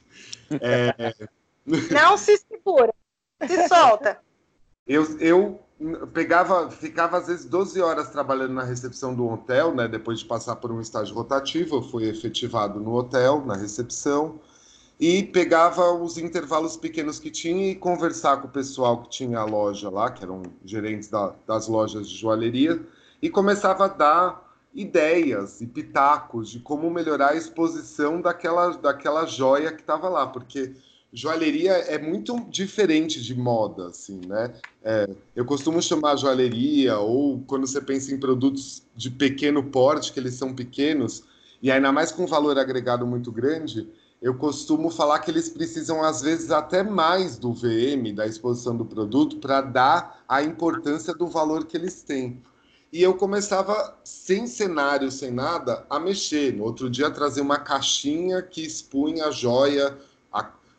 É... 0.50 1.14
Não 1.66 2.16
se 2.16 2.38
segura, 2.38 2.94
se 3.46 3.68
solta. 3.68 4.18
Eu, 4.86 5.18
eu 5.20 5.60
pegava, 6.12 6.70
ficava 6.70 7.18
às 7.18 7.26
vezes 7.26 7.44
12 7.46 7.80
horas 7.80 8.10
trabalhando 8.10 8.54
na 8.54 8.62
recepção 8.62 9.14
do 9.14 9.28
hotel, 9.28 9.74
né? 9.74 9.88
Depois 9.88 10.20
de 10.20 10.24
passar 10.24 10.56
por 10.56 10.70
um 10.70 10.80
estágio 10.80 11.14
rotativo, 11.14 11.76
eu 11.76 11.82
fui 11.82 12.08
efetivado 12.08 12.80
no 12.80 12.94
hotel, 12.94 13.44
na 13.44 13.56
recepção, 13.56 14.40
e 14.98 15.22
pegava 15.22 15.92
os 15.92 16.18
intervalos 16.18 16.76
pequenos 16.76 17.18
que 17.18 17.30
tinha 17.30 17.70
e 17.70 17.74
conversar 17.74 18.38
com 18.38 18.48
o 18.48 18.50
pessoal 18.50 19.02
que 19.02 19.10
tinha 19.10 19.38
a 19.38 19.44
loja 19.44 19.90
lá, 19.90 20.10
que 20.10 20.22
eram 20.22 20.42
gerentes 20.64 21.08
da, 21.08 21.34
das 21.46 21.66
lojas 21.68 22.08
de 22.08 22.16
joalheria 22.16 22.80
e 23.20 23.28
começava 23.28 23.86
a 23.86 23.88
dar 23.88 24.52
ideias 24.74 25.60
e 25.60 25.66
pitacos 25.66 26.50
de 26.50 26.60
como 26.60 26.90
melhorar 26.90 27.30
a 27.30 27.36
exposição 27.36 28.20
daquela, 28.20 28.70
daquela 28.76 29.26
joia 29.26 29.72
que 29.72 29.80
estava 29.80 30.08
lá, 30.08 30.26
porque 30.26 30.74
joalheria 31.12 31.72
é 31.72 31.98
muito 31.98 32.38
diferente 32.48 33.22
de 33.22 33.34
moda, 33.34 33.88
assim, 33.88 34.20
né? 34.26 34.54
É, 34.82 35.08
eu 35.36 35.44
costumo 35.44 35.82
chamar 35.82 36.16
joalheria, 36.16 36.98
ou 36.98 37.40
quando 37.46 37.66
você 37.66 37.80
pensa 37.80 38.14
em 38.14 38.18
produtos 38.18 38.82
de 38.96 39.10
pequeno 39.10 39.64
porte, 39.64 40.12
que 40.12 40.18
eles 40.18 40.34
são 40.34 40.54
pequenos, 40.54 41.24
e 41.60 41.70
ainda 41.70 41.92
mais 41.92 42.10
com 42.10 42.26
valor 42.26 42.58
agregado 42.58 43.06
muito 43.06 43.30
grande, 43.30 43.88
eu 44.22 44.34
costumo 44.34 44.88
falar 44.88 45.18
que 45.18 45.30
eles 45.30 45.48
precisam, 45.48 46.02
às 46.02 46.22
vezes, 46.22 46.50
até 46.50 46.82
mais 46.82 47.36
do 47.36 47.52
VM, 47.52 48.14
da 48.14 48.26
exposição 48.26 48.76
do 48.76 48.84
produto, 48.84 49.36
para 49.36 49.60
dar 49.60 50.24
a 50.28 50.42
importância 50.42 51.12
do 51.12 51.26
valor 51.26 51.66
que 51.66 51.76
eles 51.76 52.02
têm. 52.02 52.40
E 52.92 53.02
eu 53.02 53.14
começava, 53.14 53.98
sem 54.04 54.46
cenário, 54.46 55.10
sem 55.10 55.30
nada, 55.30 55.84
a 55.90 55.98
mexer. 55.98 56.54
No 56.54 56.64
outro 56.64 56.88
dia, 56.88 57.10
trazer 57.10 57.40
uma 57.40 57.58
caixinha 57.58 58.42
que 58.42 58.62
expunha 58.62 59.26
a 59.26 59.30
joia, 59.30 59.98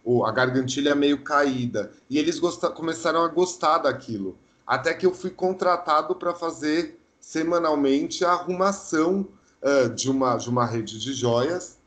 a, 0.03 0.25
a 0.25 0.31
gargantilha 0.31 0.95
meio 0.95 1.23
caída. 1.23 1.91
E 2.09 2.17
eles 2.17 2.39
começaram 2.75 3.23
a 3.23 3.27
gostar 3.27 3.79
daquilo. 3.79 4.37
Até 4.65 4.93
que 4.93 5.05
eu 5.05 5.13
fui 5.13 5.29
contratado 5.29 6.15
para 6.15 6.33
fazer 6.33 6.99
semanalmente 7.19 8.23
a 8.25 8.31
arrumação 8.31 9.27
uh, 9.61 9.89
de, 9.89 10.09
uma, 10.09 10.37
de 10.37 10.49
uma 10.49 10.65
rede 10.65 10.99
de 10.99 11.13
joias. 11.13 11.77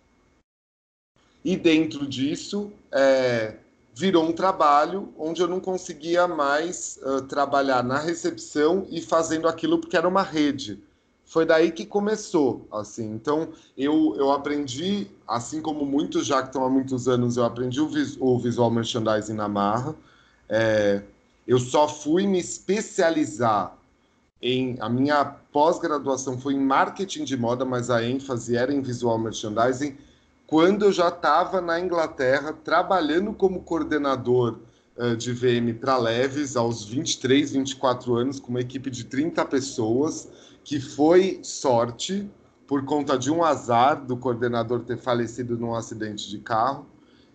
E 1.45 1.57
dentro 1.57 2.07
disso, 2.07 2.73
é, 2.91 3.57
virou 3.95 4.25
um 4.25 4.33
trabalho 4.33 5.13
onde 5.17 5.41
eu 5.41 5.47
não 5.47 5.61
conseguia 5.61 6.27
mais 6.27 6.99
uh, 7.03 7.23
trabalhar 7.23 7.83
na 7.83 7.99
recepção 7.99 8.87
e 8.91 9.01
fazendo 9.01 9.49
aquilo 9.49 9.79
porque 9.79 9.97
era 9.97 10.09
uma 10.09 10.23
rede. 10.23 10.83
Foi 11.27 11.45
daí 11.45 11.73
que 11.73 11.85
começou, 11.85 12.67
assim. 12.73 13.11
Então, 13.13 13.49
eu, 13.77 14.15
eu 14.17 14.33
aprendi, 14.33 15.09
assim 15.27 15.61
como 15.61 15.85
muitos 15.85 16.25
já 16.25 16.41
que 16.41 16.49
estão 16.49 16.65
há 16.65 16.71
muitos 16.71 17.09
anos, 17.09 17.37
eu 17.37 17.45
aprendi 17.45 17.81
o, 17.81 17.89
vis, 17.89 18.17
o 18.21 18.39
visual 18.39 18.71
merchandising 18.71 19.35
na 19.35 19.49
marra. 19.49 19.95
É, 20.49 21.03
eu 21.47 21.59
só 21.59 21.89
fui 21.89 22.27
me 22.27 22.39
especializar 22.39 23.77
em 24.41 24.77
a 24.81 24.89
minha 24.89 25.25
pós-graduação 25.25 26.39
foi 26.39 26.55
em 26.55 26.61
marketing 26.61 27.25
de 27.25 27.37
moda, 27.37 27.65
mas 27.65 27.91
a 27.91 28.05
ênfase 28.05 28.57
era 28.57 28.73
em 28.73 28.81
visual 28.81 29.19
merchandising 29.19 29.97
quando 30.47 30.85
eu 30.85 30.93
já 30.93 31.09
estava 31.09 31.61
na 31.61 31.81
Inglaterra 31.81 32.53
trabalhando 32.53 33.33
como 33.33 33.63
coordenador 33.63 34.59
de 35.19 35.33
VM 35.33 35.75
para 35.79 35.97
Leves 35.99 36.57
aos 36.57 36.85
23, 36.85 37.53
24 37.53 38.15
anos, 38.15 38.41
com 38.41 38.49
uma 38.49 38.61
equipe 38.61 38.91
de 38.91 39.05
30 39.05 39.45
pessoas, 39.45 40.29
que 40.65 40.81
foi 40.81 41.41
sorte 41.43 42.29
por 42.67 42.85
conta 42.85 43.19
de 43.19 43.31
um 43.31 43.45
azar 43.45 44.05
do 44.05 44.17
coordenador 44.17 44.81
ter 44.81 44.99
falecido 44.99 45.57
num 45.57 45.75
acidente 45.75 46.29
de 46.29 46.39
carro. 46.39 46.87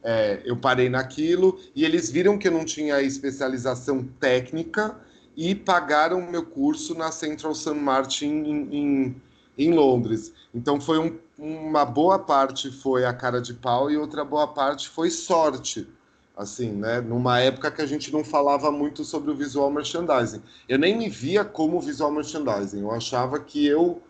É, 0.04 0.42
eu 0.44 0.58
parei 0.58 0.90
naquilo 0.90 1.60
e 1.76 1.86
eles 1.86 2.10
viram 2.10 2.38
que 2.38 2.48
eu 2.48 2.52
não 2.52 2.66
tinha 2.66 3.02
especialização 3.02 4.04
técnica 4.20 5.00
e 5.38 5.54
pagaram 5.54 6.30
meu 6.30 6.44
curso 6.44 6.96
na 6.96 7.12
Central 7.12 7.54
St. 7.54 7.76
Martin 7.76 8.26
em, 8.26 8.76
em, 8.76 9.22
em 9.58 9.74
Londres. 9.74 10.34
Então 10.54 10.82
foi 10.82 10.98
um 10.98 11.18
uma 11.42 11.84
boa 11.84 12.20
parte 12.20 12.70
foi 12.70 13.04
a 13.04 13.12
cara 13.12 13.42
de 13.42 13.56
pau 13.56 13.90
e 13.90 13.98
outra 13.98 14.24
boa 14.24 14.48
parte 14.48 14.88
foi 14.88 15.10
sorte. 15.10 15.88
Assim, 16.36 16.72
né? 16.72 17.02
Numa 17.02 17.40
época 17.40 17.72
que 17.72 17.82
a 17.82 17.86
gente 17.86 18.12
não 18.12 18.24
falava 18.24 18.72
muito 18.72 19.04
sobre 19.04 19.32
o 19.32 19.36
visual 19.36 19.70
merchandising. 19.70 20.42
Eu 20.68 20.80
nem 20.80 20.98
me 20.98 21.10
via 21.10 21.44
como 21.44 21.80
visual 21.80 22.12
merchandising. 22.12 22.82
Eu 22.82 22.92
achava 22.92 23.40
que 23.40 23.66
eu 23.66 24.02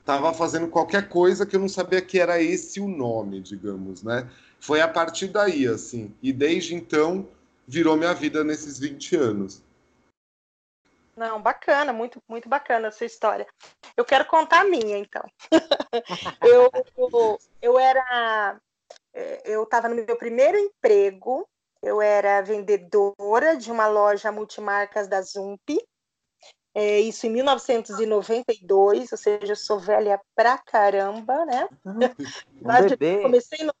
estava 0.00 0.32
fazendo 0.34 0.68
qualquer 0.68 1.08
coisa 1.08 1.46
que 1.46 1.56
eu 1.56 1.60
não 1.60 1.68
sabia 1.68 2.02
que 2.02 2.18
era 2.18 2.40
esse 2.42 2.80
o 2.80 2.88
nome, 2.88 3.40
digamos, 3.40 4.02
né? 4.02 4.28
Foi 4.58 4.80
a 4.80 4.88
partir 4.88 5.28
daí, 5.28 5.66
assim. 5.66 6.14
E 6.22 6.32
desde 6.32 6.74
então 6.74 7.28
virou 7.66 7.96
minha 7.96 8.12
vida 8.12 8.42
nesses 8.42 8.78
20 8.78 9.16
anos. 9.16 9.62
Não, 11.16 11.40
bacana, 11.40 11.92
muito, 11.92 12.22
muito 12.28 12.48
bacana 12.48 12.88
a 12.88 12.90
sua 12.90 13.06
história. 13.06 13.46
Eu 13.96 14.04
quero 14.04 14.24
contar 14.26 14.62
a 14.62 14.64
minha, 14.64 14.96
então. 14.96 15.22
eu, 16.40 16.70
eu, 16.96 17.38
eu 17.60 17.78
era. 17.78 18.58
É, 19.12 19.42
eu 19.44 19.64
estava 19.64 19.88
no 19.88 19.94
meu 19.94 20.16
primeiro 20.16 20.56
emprego, 20.56 21.48
eu 21.82 22.00
era 22.00 22.42
vendedora 22.42 23.56
de 23.56 23.70
uma 23.70 23.86
loja 23.86 24.30
multimarcas 24.30 25.08
da 25.08 25.22
Zump, 25.22 25.78
é, 26.74 27.00
isso 27.00 27.26
em 27.26 27.30
1992, 27.30 29.10
ou 29.10 29.18
seja, 29.18 29.52
eu 29.52 29.56
sou 29.56 29.78
velha 29.78 30.20
pra 30.34 30.56
caramba, 30.58 31.44
né? 31.44 31.68
Um 32.62 32.88
bebê. 32.88 33.22
Comecei 33.22 33.64
no, 33.64 33.74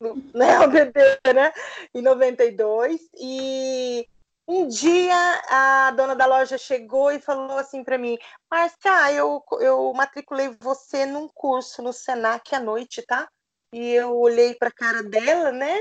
né, 0.34 0.60
um 0.60 0.68
bebê, 0.70 1.18
né? 1.34 1.52
Em 1.94 2.02
92, 2.02 3.00
e 3.18 4.06
um 4.46 4.68
dia 4.68 5.14
a 5.48 5.90
dona 5.92 6.14
da 6.14 6.26
loja 6.26 6.58
chegou 6.58 7.10
e 7.10 7.20
falou 7.20 7.56
assim 7.56 7.82
para 7.82 7.96
mim: 7.96 8.18
Marcia, 8.50 9.12
eu, 9.12 9.42
eu 9.60 9.92
matriculei 9.94 10.54
você 10.60 11.06
num 11.06 11.28
curso 11.28 11.82
no 11.82 11.92
Senac 11.92 12.54
à 12.54 12.60
noite, 12.60 13.02
tá? 13.02 13.28
E 13.72 13.92
eu 13.92 14.16
olhei 14.16 14.54
para 14.54 14.68
a 14.68 14.72
cara 14.72 15.02
dela, 15.02 15.50
né? 15.50 15.80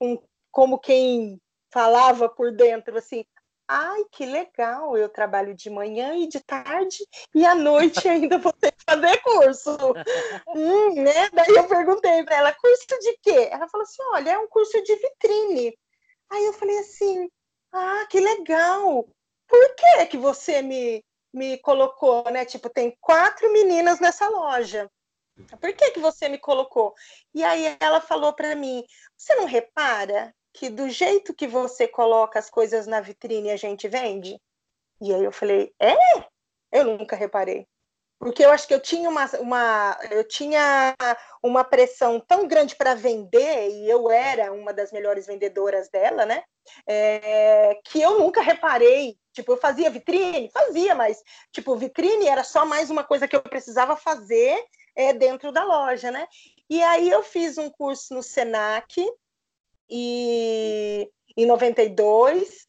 Um, 0.00 0.18
como 0.56 0.78
quem 0.78 1.38
falava 1.70 2.30
por 2.30 2.50
dentro, 2.50 2.96
assim: 2.96 3.26
Ai, 3.68 4.04
que 4.10 4.24
legal! 4.24 4.96
Eu 4.96 5.06
trabalho 5.06 5.54
de 5.54 5.68
manhã 5.68 6.16
e 6.16 6.26
de 6.26 6.40
tarde 6.40 6.96
e 7.34 7.44
à 7.44 7.54
noite 7.54 8.08
ainda 8.08 8.38
vou 8.38 8.54
ter 8.54 8.72
que 8.72 8.82
fazer 8.88 9.20
curso. 9.20 9.76
hum, 10.48 10.94
né? 10.94 11.28
Daí 11.34 11.54
eu 11.54 11.68
perguntei 11.68 12.24
para 12.24 12.36
ela: 12.36 12.54
curso 12.54 12.86
de 13.00 13.18
quê? 13.22 13.50
Ela 13.52 13.68
falou 13.68 13.82
assim: 13.82 14.02
Olha, 14.12 14.30
é 14.30 14.38
um 14.38 14.48
curso 14.48 14.82
de 14.82 14.96
vitrine. 14.96 15.78
Aí 16.30 16.46
eu 16.46 16.54
falei 16.54 16.78
assim: 16.78 17.28
ah, 17.74 18.06
que 18.08 18.18
legal! 18.18 19.06
por 19.46 19.74
que 19.76 20.06
que 20.06 20.16
você 20.16 20.62
me, 20.62 21.04
me 21.34 21.58
colocou, 21.58 22.24
né? 22.30 22.46
Tipo, 22.46 22.70
tem 22.70 22.96
quatro 23.00 23.52
meninas 23.52 24.00
nessa 24.00 24.26
loja. 24.28 24.90
Por 25.60 25.72
que 25.74 25.90
que 25.90 26.00
você 26.00 26.28
me 26.30 26.38
colocou? 26.38 26.94
E 27.34 27.44
aí 27.44 27.76
ela 27.78 28.00
falou 28.00 28.32
para 28.32 28.56
mim, 28.56 28.82
você 29.16 29.34
não 29.34 29.44
repara 29.44 30.34
que 30.56 30.70
do 30.70 30.88
jeito 30.88 31.34
que 31.34 31.46
você 31.46 31.86
coloca 31.86 32.38
as 32.38 32.50
coisas 32.50 32.86
na 32.86 33.00
vitrine 33.00 33.50
a 33.50 33.56
gente 33.56 33.86
vende? 33.88 34.40
E 35.00 35.12
aí 35.14 35.24
eu 35.24 35.32
falei, 35.32 35.72
é? 35.78 35.94
Eu 36.72 36.84
nunca 36.84 37.14
reparei 37.14 37.66
porque 38.18 38.44
eu 38.44 38.50
acho 38.50 38.66
que 38.66 38.74
eu 38.74 38.80
tinha 38.80 39.08
uma, 39.08 39.26
uma, 39.38 39.98
eu 40.10 40.26
tinha 40.26 40.94
uma 41.42 41.62
pressão 41.62 42.18
tão 42.18 42.48
grande 42.48 42.74
para 42.74 42.94
vender, 42.94 43.70
e 43.70 43.88
eu 43.90 44.10
era 44.10 44.52
uma 44.52 44.72
das 44.72 44.90
melhores 44.90 45.26
vendedoras 45.26 45.88
dela, 45.90 46.24
né? 46.24 46.42
É, 46.86 47.78
que 47.84 48.00
eu 48.00 48.18
nunca 48.18 48.40
reparei. 48.40 49.16
Tipo, 49.32 49.52
eu 49.52 49.56
fazia 49.58 49.90
vitrine, 49.90 50.50
fazia, 50.50 50.94
mas, 50.94 51.22
tipo, 51.52 51.76
vitrine 51.76 52.26
era 52.26 52.42
só 52.42 52.64
mais 52.64 52.90
uma 52.90 53.04
coisa 53.04 53.28
que 53.28 53.36
eu 53.36 53.42
precisava 53.42 53.94
fazer 53.94 54.58
é, 54.96 55.12
dentro 55.12 55.52
da 55.52 55.62
loja, 55.62 56.10
né? 56.10 56.26
E 56.70 56.82
aí 56.82 57.10
eu 57.10 57.22
fiz 57.22 57.58
um 57.58 57.68
curso 57.68 58.14
no 58.14 58.22
Senac, 58.22 59.06
e, 59.88 61.10
em 61.36 61.46
92, 61.46 62.66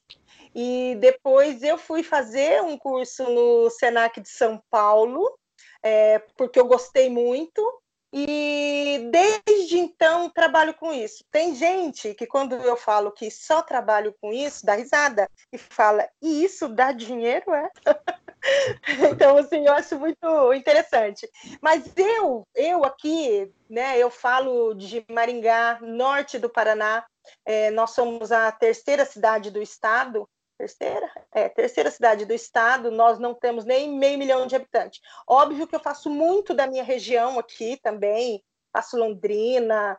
e 0.54 0.96
depois 1.00 1.62
eu 1.62 1.78
fui 1.78 2.04
fazer 2.04 2.62
um 2.64 2.78
curso 2.78 3.24
no 3.24 3.70
Senac 3.70 4.20
de 4.20 4.30
São 4.30 4.62
Paulo, 4.70 5.38
é, 5.84 6.20
porque 6.36 6.60
eu 6.60 6.66
gostei 6.66 7.10
muito. 7.10 7.62
E 8.12 9.10
desde 9.12 9.78
então 9.78 10.30
trabalho 10.30 10.74
com 10.74 10.94
isso. 10.94 11.26
Tem 11.30 11.54
gente 11.56 12.14
que, 12.14 12.26
quando 12.26 12.56
eu 12.56 12.78
falo 12.78 13.12
que 13.12 13.30
só 13.30 13.62
trabalho 13.62 14.16
com 14.22 14.32
isso, 14.32 14.66
dá 14.66 14.76
risada 14.76 15.30
e 15.52 15.58
fala: 15.58 16.08
e 16.22 16.44
isso 16.44 16.68
dá 16.70 16.92
dinheiro, 16.92 17.54
é? 17.54 17.70
então, 19.12 19.38
assim, 19.38 19.66
eu 19.66 19.74
acho 19.74 20.00
muito 20.00 20.54
interessante. 20.54 21.30
Mas 21.62 21.92
eu, 21.98 22.48
eu 22.56 22.86
aqui, 22.86 23.52
né, 23.70 23.98
eu 23.98 24.10
falo 24.10 24.74
de 24.74 25.06
Maringá, 25.10 25.80
norte 25.82 26.40
do 26.40 26.50
Paraná, 26.50 27.06
é, 27.46 27.72
nós 27.72 27.92
somos 27.92 28.32
a 28.32 28.52
terceira 28.52 29.06
cidade 29.06 29.52
do 29.52 29.62
estado, 29.62 30.28
terceira, 30.58 31.10
é, 31.32 31.48
terceira 31.50 31.92
cidade 31.92 32.26
do 32.26 32.34
estado, 32.34 32.92
nós 32.92 33.20
não 33.20 33.34
temos 33.34 33.64
nem 33.64 33.98
meio 33.98 34.18
milhão 34.18 34.48
de 34.48 34.56
habitantes. 34.56 35.02
Óbvio 35.28 35.68
que 35.68 35.76
eu 35.76 35.80
faço 35.80 36.10
muito 36.10 36.54
da 36.54 36.68
minha 36.68 36.84
região 36.84 37.38
aqui 37.38 37.78
também, 37.78 38.44
faço 38.74 38.98
Londrina, 38.98 39.98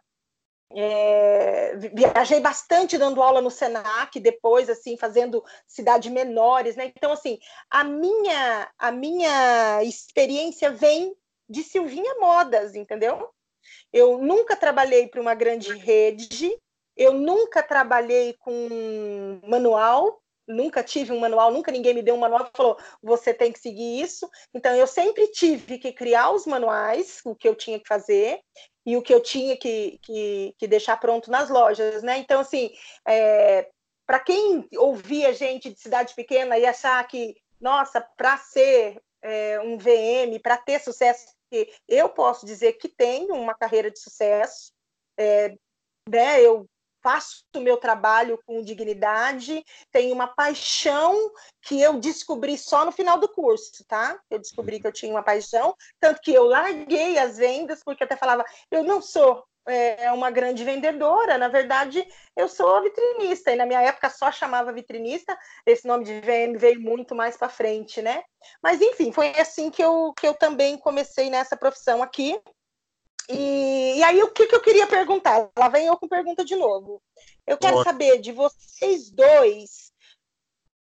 é, 0.71 1.77
viajei 1.77 2.41
bastante 2.41 2.99
dando 2.99 3.23
aula 3.23 3.41
no 3.41 3.51
Senac, 3.51 4.21
depois 4.21 4.69
assim 4.69 4.97
fazendo 4.97 5.43
cidades 5.67 6.13
menores, 6.13 6.77
né? 6.77 6.93
Então 6.95 7.13
assim, 7.13 7.39
a 7.71 7.83
minha 7.85 8.71
a 8.79 8.93
minha 8.93 9.83
experiência 9.83 10.71
vem 10.71 11.17
de 11.49 11.63
Silvinha 11.63 12.17
Modas, 12.17 12.75
entendeu? 12.75 13.31
Eu 13.93 14.19
nunca 14.19 14.55
trabalhei 14.57 15.09
para 15.09 15.21
uma 15.21 15.35
grande 15.35 15.73
rede, 15.75 16.55
eu 16.95 17.15
nunca 17.15 17.63
trabalhei 17.63 18.35
com 18.35 19.41
manual, 19.45 20.21
nunca 20.49 20.83
tive 20.83 21.13
um 21.13 21.21
manual, 21.21 21.53
nunca 21.53 21.71
ninguém 21.71 21.95
me 21.95 22.03
deu 22.03 22.15
um 22.15 22.19
manual 22.19 22.49
e 22.53 22.57
falou, 22.57 22.77
você 23.03 23.35
tem 23.35 23.53
que 23.53 23.61
seguir 23.61 24.01
isso. 24.01 24.29
Então, 24.55 24.75
eu 24.75 24.87
sempre 24.87 25.29
tive 25.29 25.79
que 25.79 25.93
criar 25.93 26.31
os 26.31 26.47
manuais, 26.47 27.21
o 27.25 27.37
que 27.37 27.47
eu 27.47 27.55
tinha 27.55 27.79
que 27.79 27.87
fazer, 27.87 28.41
e 28.85 28.97
o 28.97 29.03
que 29.03 29.13
eu 29.13 29.21
tinha 29.21 29.57
que, 29.57 29.99
que, 30.03 30.55
que 30.59 30.67
deixar 30.67 30.97
pronto 30.99 31.31
nas 31.31 31.51
lojas, 31.51 32.03
né? 32.03 32.19
Então, 32.19 32.41
assim, 32.41 32.71
é, 33.07 33.69
para 34.07 34.19
quem 34.19 34.67
ouvia 34.77 35.35
gente 35.35 35.71
de 35.71 35.79
cidade 35.79 36.15
pequena 36.15 36.59
e 36.59 36.65
achar 36.65 37.07
que, 37.07 37.37
nossa, 37.61 38.01
para 38.01 38.39
ser 38.39 38.99
é, 39.21 39.61
um 39.61 39.77
VM, 39.77 40.41
para 40.43 40.57
ter 40.57 40.81
sucesso, 40.81 41.27
eu 41.87 42.09
posso 42.09 42.47
dizer 42.47 42.75
que 42.75 42.89
tenho 42.89 43.35
uma 43.35 43.55
carreira 43.55 43.91
de 43.91 43.99
sucesso, 43.99 44.73
é, 45.19 45.55
né? 46.09 46.41
Eu 46.41 46.67
faço 47.03 47.45
o 47.55 47.61
meu 47.61 47.77
trabalho 47.77 48.39
com 48.47 48.63
dignidade, 48.63 49.65
tenho 49.91 50.15
uma 50.15 50.27
paixão 50.27 51.31
que 51.63 51.81
eu 51.81 51.99
descobri 51.99 52.57
só 52.57 52.85
no 52.85 52.93
final 52.93 53.19
do 53.19 53.29
curso, 53.29 53.85
tá? 53.87 54.19
Eu 54.31 54.39
descobri 54.39 54.81
que 54.81 54.87
eu 54.87 54.93
tinha 54.93 55.13
uma 55.13 55.23
paixão, 55.23 55.75
tanto 56.01 56.21
que 56.21 56.33
eu 56.33 56.45
larguei 56.45 57.19
as 57.19 57.37
vendas, 57.37 57.83
porque 57.85 58.05
até 58.05 58.17
falava, 58.17 58.45
eu 58.71 58.83
não 58.83 59.01
sou 59.01 59.45
é, 59.69 60.11
uma 60.13 60.31
grande 60.31 60.65
vendedora, 60.65 61.37
na 61.37 61.49
verdade, 61.49 62.07
eu 62.35 62.49
sou 62.49 62.83
vitrinista, 62.83 63.53
e 63.53 63.57
na 63.57 63.67
minha 63.67 63.83
época 63.83 64.09
só 64.09 64.33
chamava 64.33 64.73
vitrinista, 64.73 65.39
esse 65.67 65.87
nome 65.87 66.05
de 66.05 66.21
VM 66.21 66.57
veio 66.57 66.81
muito 66.81 67.15
mais 67.15 67.37
para 67.37 67.51
frente, 67.51 68.01
né? 68.01 68.23
Mas, 68.63 68.81
enfim, 68.81 69.13
foi 69.13 69.29
assim 69.39 69.71
que 69.71 69.83
eu, 69.83 70.15
que 70.19 70.27
eu 70.27 70.35
também 70.35 70.79
comecei 70.79 71.29
nessa 71.29 71.57
profissão 71.57 72.03
aqui, 72.03 72.41
e, 73.29 73.99
e, 73.99 74.03
aí, 74.03 74.23
o 74.23 74.31
que, 74.31 74.47
que 74.47 74.55
eu 74.55 74.63
queria 74.63 74.87
perguntar? 74.87 75.51
Lá 75.57 75.69
vem 75.69 75.87
eu 75.87 75.97
com 75.97 76.09
pergunta 76.09 76.45
de 76.45 76.57
novo. 76.57 77.03
Eu 77.47 77.59
quero 77.59 77.83
saber 77.83 78.21
de 78.21 78.33
vocês 78.33 79.11
dois, 79.11 79.93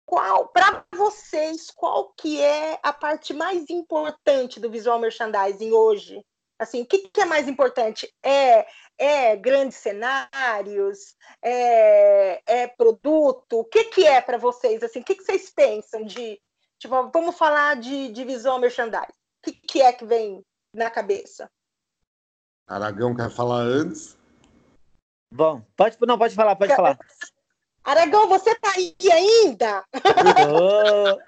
qual, 0.06 0.48
para 0.48 0.86
vocês, 0.96 1.70
qual 1.72 2.14
que 2.14 2.42
é 2.42 2.80
a 2.84 2.94
parte 2.94 3.34
mais 3.34 3.70
importante 3.70 4.60
do 4.60 4.70
visual 4.70 5.00
merchandising 5.00 5.72
hoje? 5.72 6.24
Assim, 6.60 6.82
o 6.82 6.86
que, 6.86 7.10
que 7.10 7.22
é 7.22 7.26
mais 7.26 7.48
importante? 7.48 8.12
É, 8.24 8.66
é 8.98 9.36
grandes 9.36 9.78
cenários? 9.78 11.16
É, 11.42 12.42
é 12.46 12.68
produto? 12.68 13.60
O 13.60 13.66
que, 13.66 13.86
que 13.86 14.06
é 14.06 14.22
para 14.22 14.38
vocês? 14.38 14.82
Assim, 14.82 15.02
o 15.02 15.04
que, 15.04 15.16
que 15.16 15.24
vocês 15.24 15.50
pensam 15.50 16.06
de, 16.06 16.40
tipo, 16.80 17.10
vamos 17.12 17.38
falar 17.38 17.76
de, 17.76 18.10
de 18.10 18.24
visual 18.24 18.60
merchandising? 18.60 19.04
O 19.04 19.44
que, 19.44 19.52
que 19.52 19.82
é 19.82 19.92
que 19.92 20.06
vem 20.06 20.44
na 20.74 20.90
cabeça? 20.90 21.52
Aragão 22.68 23.16
quer 23.16 23.30
falar 23.30 23.62
antes? 23.62 24.18
Bom, 25.34 25.62
pode, 25.76 25.98
não, 26.02 26.18
pode 26.18 26.36
falar, 26.36 26.56
pode 26.56 26.76
falar. 26.76 27.00
Aragão, 27.84 28.28
você 28.28 28.54
tá 28.56 28.74
aí 28.76 28.94
ainda? 29.10 29.86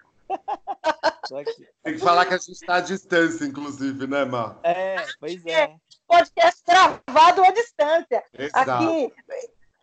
Tem 1.81 1.93
que 1.93 1.99
falar 1.99 2.25
que 2.25 2.33
a 2.33 2.37
gente 2.37 2.51
está 2.51 2.75
à 2.75 2.81
distância, 2.81 3.45
inclusive, 3.45 4.05
né, 4.05 4.25
Mar? 4.25 4.59
É, 4.63 5.05
pois 5.19 5.45
é. 5.45 5.51
é. 5.51 5.75
Podcast 6.05 6.61
gravado 6.67 7.43
à 7.43 7.51
distância. 7.51 8.23
Exato. 8.37 8.71
Aqui, 8.71 9.13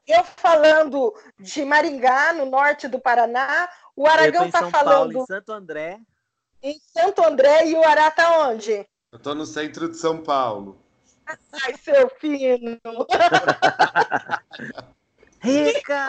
eu 0.07 0.23
falando 0.25 1.15
de 1.39 1.65
Maringá, 1.65 2.35
no 2.35 2.45
norte 2.47 2.87
do 2.87 3.01
Paraná, 3.01 3.69
o 3.97 4.07
Aragão 4.07 4.47
está 4.47 4.71
falando. 4.71 5.15
Paulo, 5.15 5.23
em 5.23 5.27
Santo 5.27 5.53
André. 5.53 5.99
Em 6.63 6.79
Santo 6.79 7.25
André 7.25 7.69
e 7.69 7.75
o 7.75 7.83
Ará 7.83 8.11
tá 8.11 8.49
onde? 8.49 8.87
Eu 9.11 9.17
estou 9.17 9.35
no 9.35 9.47
centro 9.47 9.89
de 9.89 9.97
São 9.97 10.23
Paulo. 10.23 10.86
Ai, 11.27 11.75
seu 11.83 12.09
fino! 12.21 12.79
Rica! 15.41 16.09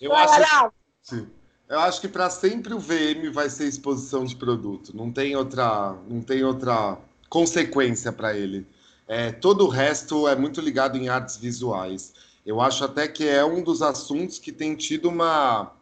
Eu 0.00 0.14
acho, 0.14 0.72
que, 1.08 1.26
eu 1.68 1.80
acho 1.80 2.00
que 2.00 2.08
para 2.08 2.30
sempre 2.30 2.72
o 2.74 2.78
VM 2.78 3.32
vai 3.32 3.50
ser 3.50 3.66
exposição 3.66 4.24
de 4.24 4.36
produto. 4.36 4.96
Não 4.96 5.12
tem 5.12 5.36
outra, 5.36 5.94
não 6.08 6.22
tem 6.22 6.44
outra 6.44 6.96
consequência 7.28 8.12
para 8.12 8.36
ele. 8.36 8.66
É, 9.08 9.32
todo 9.32 9.66
o 9.66 9.68
resto 9.68 10.26
é 10.26 10.34
muito 10.34 10.60
ligado 10.60 10.96
em 10.96 11.08
artes 11.08 11.36
visuais. 11.36 12.14
Eu 12.44 12.60
acho 12.60 12.84
até 12.84 13.08
que 13.08 13.26
é 13.26 13.44
um 13.44 13.62
dos 13.62 13.82
assuntos 13.82 14.38
que 14.38 14.52
tem 14.52 14.74
tido 14.74 15.08
uma 15.08 15.72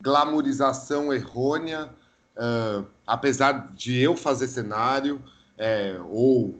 glamorização 0.00 1.12
errônea 1.12 1.90
uh, 2.38 2.86
apesar 3.06 3.72
de 3.74 3.98
eu 3.98 4.16
fazer 4.16 4.48
cenário 4.48 5.22
é, 5.58 5.98
ou 6.08 6.54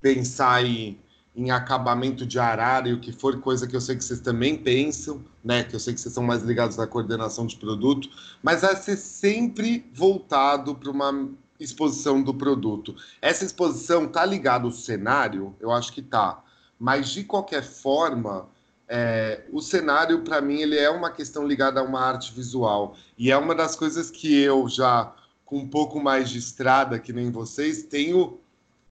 pensar 0.00 0.64
em, 0.64 0.98
em 1.36 1.50
acabamento 1.50 2.26
de 2.26 2.38
arara 2.38 2.88
e 2.88 2.94
o 2.94 3.00
que 3.00 3.12
for, 3.12 3.38
coisa 3.40 3.66
que 3.66 3.76
eu 3.76 3.80
sei 3.80 3.96
que 3.96 4.04
vocês 4.04 4.20
também 4.20 4.56
pensam, 4.56 5.22
né? 5.44 5.62
Que 5.62 5.76
eu 5.76 5.80
sei 5.80 5.94
que 5.94 6.00
vocês 6.00 6.14
são 6.14 6.22
mais 6.22 6.42
ligados 6.42 6.76
na 6.76 6.86
coordenação 6.86 7.46
de 7.46 7.56
produto, 7.56 8.08
mas 8.42 8.62
é 8.62 8.74
ser 8.74 8.96
sempre 8.96 9.88
voltado 9.92 10.74
para 10.74 10.90
uma 10.90 11.28
exposição 11.58 12.22
do 12.22 12.32
produto. 12.32 12.96
Essa 13.20 13.44
exposição 13.44 14.08
tá 14.08 14.24
ligada 14.24 14.64
ao 14.64 14.72
cenário? 14.72 15.54
Eu 15.60 15.70
acho 15.70 15.92
que 15.92 16.00
tá. 16.00 16.42
Mas 16.78 17.10
de 17.10 17.24
qualquer 17.24 17.62
forma, 17.62 18.48
é, 18.92 19.44
o 19.52 19.60
cenário, 19.60 20.22
para 20.22 20.40
mim, 20.40 20.60
ele 20.60 20.76
é 20.76 20.90
uma 20.90 21.12
questão 21.12 21.46
ligada 21.46 21.78
a 21.78 21.84
uma 21.84 22.00
arte 22.00 22.34
visual. 22.34 22.96
E 23.16 23.30
é 23.30 23.36
uma 23.36 23.54
das 23.54 23.76
coisas 23.76 24.10
que 24.10 24.36
eu 24.42 24.68
já, 24.68 25.14
com 25.44 25.58
um 25.58 25.68
pouco 25.68 26.00
mais 26.00 26.28
de 26.28 26.38
estrada, 26.38 26.98
que 26.98 27.12
nem 27.12 27.30
vocês, 27.30 27.84
tenho 27.84 28.40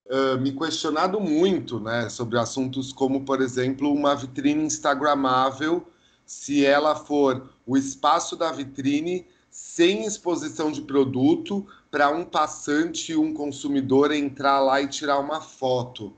uh, 0.06 0.40
me 0.40 0.54
questionado 0.54 1.20
muito 1.20 1.82
né, 1.82 2.08
sobre 2.08 2.40
assuntos 2.40 2.94
como, 2.94 3.26
por 3.26 3.42
exemplo, 3.42 3.92
uma 3.94 4.16
vitrine 4.16 4.64
instagramável, 4.64 5.86
se 6.26 6.66
ela 6.66 6.96
for 6.96 7.50
o 7.66 7.76
espaço 7.76 8.38
da 8.38 8.54
vitrine 8.54 9.28
sem 9.52 10.06
exposição 10.06 10.72
de 10.72 10.82
produto 10.82 11.68
para 11.92 12.10
um 12.10 12.24
passante, 12.24 13.18
um 13.18 13.34
consumidor 13.34 14.14
entrar 14.14 14.62
lá 14.62 14.82
e 14.82 14.88
tirar 14.88 15.20
uma 15.20 15.42
foto. 15.42 16.14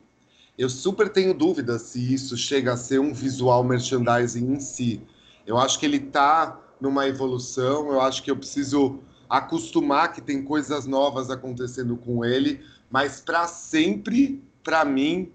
Eu 0.62 0.70
super 0.70 1.10
tenho 1.10 1.34
dúvidas 1.34 1.82
se 1.82 2.14
isso 2.14 2.38
chega 2.38 2.74
a 2.74 2.78
ser 2.78 3.00
um 3.00 3.16
visual 3.16 3.64
merchandising 3.64 4.46
em 4.46 4.60
si. 4.60 5.02
Eu 5.44 5.58
acho 5.58 5.80
que 5.80 5.88
ele 5.88 5.98
está 5.98 6.56
numa 6.80 7.08
evolução, 7.08 7.92
eu 7.92 8.00
acho 8.00 8.22
que 8.22 8.30
eu 8.30 8.38
preciso 8.38 9.00
acostumar 9.28 10.14
que 10.14 10.22
tem 10.22 10.44
coisas 10.44 10.86
novas 10.86 11.32
acontecendo 11.32 11.98
com 11.98 12.24
ele, 12.24 12.62
mas 12.92 13.20
para 13.20 13.48
sempre, 13.48 14.40
para 14.64 14.86
mim, 14.86 15.32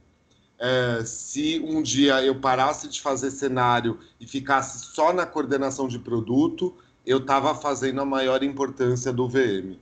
é, 0.61 1.03
se 1.05 1.59
um 1.59 1.83
dia 1.83 2.23
eu 2.23 2.41
parasse 2.41 2.87
de 2.87 3.03
fazer 3.03 3.33
cenário 3.33 3.99
e 4.21 4.29
ficasse 4.29 4.95
só 4.95 5.13
na 5.13 5.27
coordenação 5.27 5.89
de 5.89 5.99
produto, 5.99 6.73
eu 7.05 7.19
estava 7.19 7.53
fazendo 7.53 8.01
a 8.01 8.05
maior 8.05 8.45
importância 8.45 9.13
do 9.13 9.29
VM. 9.29 9.77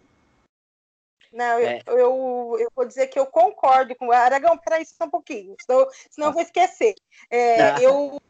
Não, 1.35 1.59
é. 1.59 1.83
eu, 1.87 1.99
eu, 1.99 2.57
eu, 2.61 2.73
vou 2.75 2.87
dizer 2.87 3.09
que 3.09 3.19
eu 3.19 3.27
concordo 3.27 3.95
com 3.97 4.13
Aragão, 4.13 4.57
peraí 4.57 4.87
só 4.87 5.05
um 5.05 5.11
pouquinho, 5.11 5.57
senão, 5.61 5.89
senão 6.09 6.29
eu 6.29 6.33
vou 6.33 6.43
esquecer. 6.43 6.95
É, 7.29 7.85
eu 7.85 8.21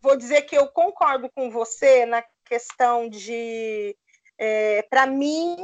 vou 0.00 0.16
dizer 0.16 0.42
que 0.42 0.56
eu 0.56 0.66
concordo 0.68 1.30
com 1.34 1.50
você 1.50 2.06
na 2.06 2.24
questão 2.46 3.10
de, 3.10 3.94
é, 4.38 4.82
para 4.88 5.06
mim, 5.06 5.56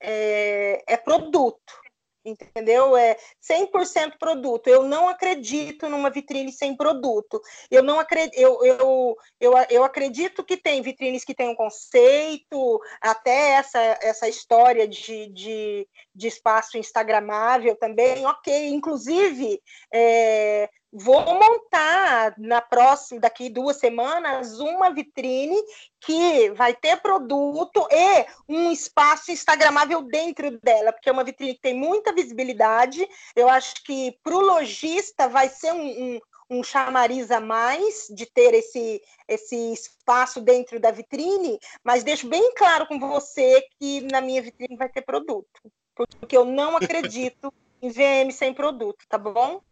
é, 0.00 0.82
é 0.86 0.96
produto 0.96 1.81
entendeu? 2.24 2.96
É 2.96 3.16
100% 3.40 4.18
produto. 4.18 4.68
Eu 4.68 4.84
não 4.84 5.08
acredito 5.08 5.88
numa 5.88 6.10
vitrine 6.10 6.52
sem 6.52 6.76
produto. 6.76 7.40
Eu 7.70 7.82
não 7.82 7.98
acredito, 7.98 8.38
eu, 8.38 8.64
eu, 8.64 9.16
eu, 9.40 9.52
eu 9.70 9.84
acredito 9.84 10.44
que 10.44 10.56
tem 10.56 10.82
vitrines 10.82 11.24
que 11.24 11.34
têm 11.34 11.48
um 11.48 11.54
conceito, 11.54 12.80
até 13.00 13.52
essa, 13.52 13.80
essa 14.00 14.28
história 14.28 14.86
de, 14.86 15.28
de, 15.28 15.88
de 16.14 16.28
espaço 16.28 16.78
instagramável 16.78 17.76
também, 17.76 18.24
ok. 18.26 18.68
Inclusive, 18.68 19.60
é, 19.92 20.68
vou 20.92 21.24
montar 21.24 22.34
na 22.36 22.60
próxima, 22.60 23.20
daqui 23.20 23.48
duas 23.48 23.78
semanas, 23.78 24.60
uma 24.60 24.90
vitrine 24.90 25.56
que 25.98 26.50
vai 26.50 26.74
ter 26.74 27.00
produto 27.00 27.86
e 27.90 28.26
um 28.46 28.70
espaço 28.70 29.32
instagramável 29.32 30.02
dentro 30.02 30.60
dela, 30.60 30.92
porque 30.92 31.08
é 31.08 31.12
uma 31.12 31.24
vitrine 31.24 31.54
que 31.54 31.62
tem 31.62 31.74
muita 31.74 32.12
visibilidade. 32.12 33.08
Eu 33.34 33.48
acho 33.48 33.82
que 33.84 34.18
para 34.22 34.36
o 34.36 34.40
lojista 34.40 35.28
vai 35.28 35.48
ser 35.48 35.72
um, 35.72 35.86
um, 35.86 36.20
um 36.58 36.62
chamariz 36.62 37.30
a 37.30 37.40
mais 37.40 38.08
de 38.10 38.26
ter 38.26 38.52
esse, 38.52 39.00
esse 39.26 39.72
espaço 39.72 40.42
dentro 40.42 40.78
da 40.78 40.90
vitrine, 40.90 41.58
mas 41.82 42.04
deixo 42.04 42.28
bem 42.28 42.52
claro 42.54 42.86
com 42.86 42.98
você 42.98 43.66
que 43.80 44.02
na 44.02 44.20
minha 44.20 44.42
vitrine 44.42 44.76
vai 44.76 44.90
ter 44.90 45.00
produto, 45.02 45.48
porque 45.94 46.36
eu 46.36 46.44
não 46.44 46.76
acredito 46.76 47.52
em 47.80 47.88
VM 47.88 48.30
sem 48.30 48.52
produto, 48.52 49.04
tá 49.08 49.16
bom? 49.16 49.62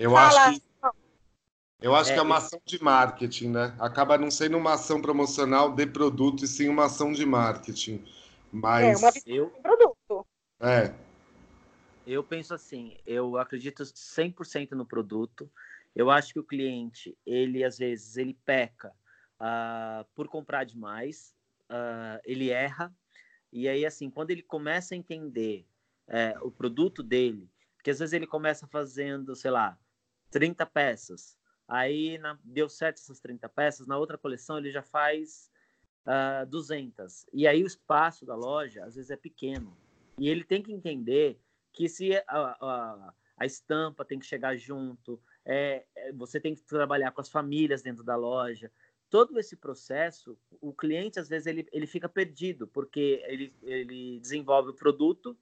Eu 0.00 0.12
Fala. 0.12 0.46
acho 0.46 0.60
que 0.60 0.70
eu 1.82 1.94
acho 1.94 2.10
é, 2.10 2.14
que 2.14 2.18
é 2.18 2.22
uma 2.22 2.38
ação 2.38 2.60
de 2.64 2.82
marketing, 2.82 3.50
né? 3.50 3.76
Acaba 3.78 4.16
não 4.16 4.30
sendo 4.30 4.56
uma 4.56 4.74
ação 4.74 5.00
promocional 5.00 5.70
de 5.70 5.86
produto, 5.86 6.44
e 6.44 6.48
sim 6.48 6.68
uma 6.68 6.86
ação 6.86 7.12
de 7.12 7.24
marketing. 7.26 8.02
Mas. 8.50 9.02
É, 9.02 9.06
uma 9.06 9.12
eu... 9.26 9.50
de 9.50 9.60
produto. 9.60 10.26
É. 10.58 10.94
Eu 12.06 12.24
penso 12.24 12.54
assim, 12.54 12.96
eu 13.06 13.36
acredito 13.36 13.82
100% 13.82 14.72
no 14.72 14.86
produto. 14.86 15.50
Eu 15.94 16.10
acho 16.10 16.32
que 16.32 16.40
o 16.40 16.44
cliente, 16.44 17.16
ele 17.26 17.62
às 17.62 17.76
vezes, 17.76 18.16
ele 18.16 18.34
peca 18.44 18.94
uh, 19.38 20.04
por 20.14 20.28
comprar 20.28 20.64
demais, 20.64 21.34
uh, 21.70 22.20
ele 22.24 22.48
erra. 22.50 22.90
E 23.52 23.68
aí, 23.68 23.84
assim, 23.84 24.08
quando 24.08 24.30
ele 24.30 24.42
começa 24.42 24.94
a 24.94 24.98
entender 24.98 25.66
uh, 26.08 26.46
o 26.46 26.50
produto 26.50 27.02
dele, 27.02 27.50
porque 27.76 27.90
às 27.90 27.98
vezes 27.98 28.14
ele 28.14 28.26
começa 28.26 28.66
fazendo, 28.66 29.34
sei 29.34 29.50
lá, 29.50 29.78
30 30.30 30.64
peças. 30.66 31.38
Aí 31.68 32.18
na, 32.18 32.38
deu 32.42 32.68
certo 32.68 32.98
essas 32.98 33.20
30 33.20 33.48
peças. 33.48 33.86
Na 33.86 33.98
outra 33.98 34.18
coleção 34.18 34.58
ele 34.58 34.70
já 34.70 34.82
faz 34.82 35.50
uh, 36.06 36.42
ah, 36.42 36.44
200. 36.44 37.26
E 37.32 37.46
aí 37.46 37.62
o 37.62 37.66
espaço 37.66 38.24
da 38.24 38.34
loja 38.34 38.84
às 38.84 38.94
vezes 38.94 39.10
é 39.10 39.16
pequeno. 39.16 39.76
E 40.18 40.28
ele 40.28 40.44
tem 40.44 40.62
que 40.62 40.72
entender 40.72 41.40
que 41.72 41.88
se 41.88 42.14
a, 42.16 42.22
a, 42.28 43.14
a 43.36 43.46
estampa 43.46 44.04
tem 44.04 44.18
que 44.18 44.26
chegar 44.26 44.56
junto, 44.56 45.20
é, 45.44 45.86
é, 45.96 46.12
você 46.12 46.40
tem 46.40 46.54
que 46.54 46.62
trabalhar 46.62 47.12
com 47.12 47.20
as 47.20 47.28
famílias 47.28 47.82
dentro 47.82 48.04
da 48.04 48.16
loja. 48.16 48.70
Todo 49.08 49.38
esse 49.38 49.56
processo, 49.56 50.38
o 50.60 50.72
cliente 50.72 51.18
às 51.18 51.28
vezes 51.28 51.46
ele, 51.46 51.66
ele 51.72 51.86
fica 51.86 52.08
perdido, 52.08 52.66
porque 52.66 53.22
ele, 53.26 53.54
ele 53.62 54.20
desenvolve 54.20 54.70
o 54.70 54.74
produto 54.74 55.36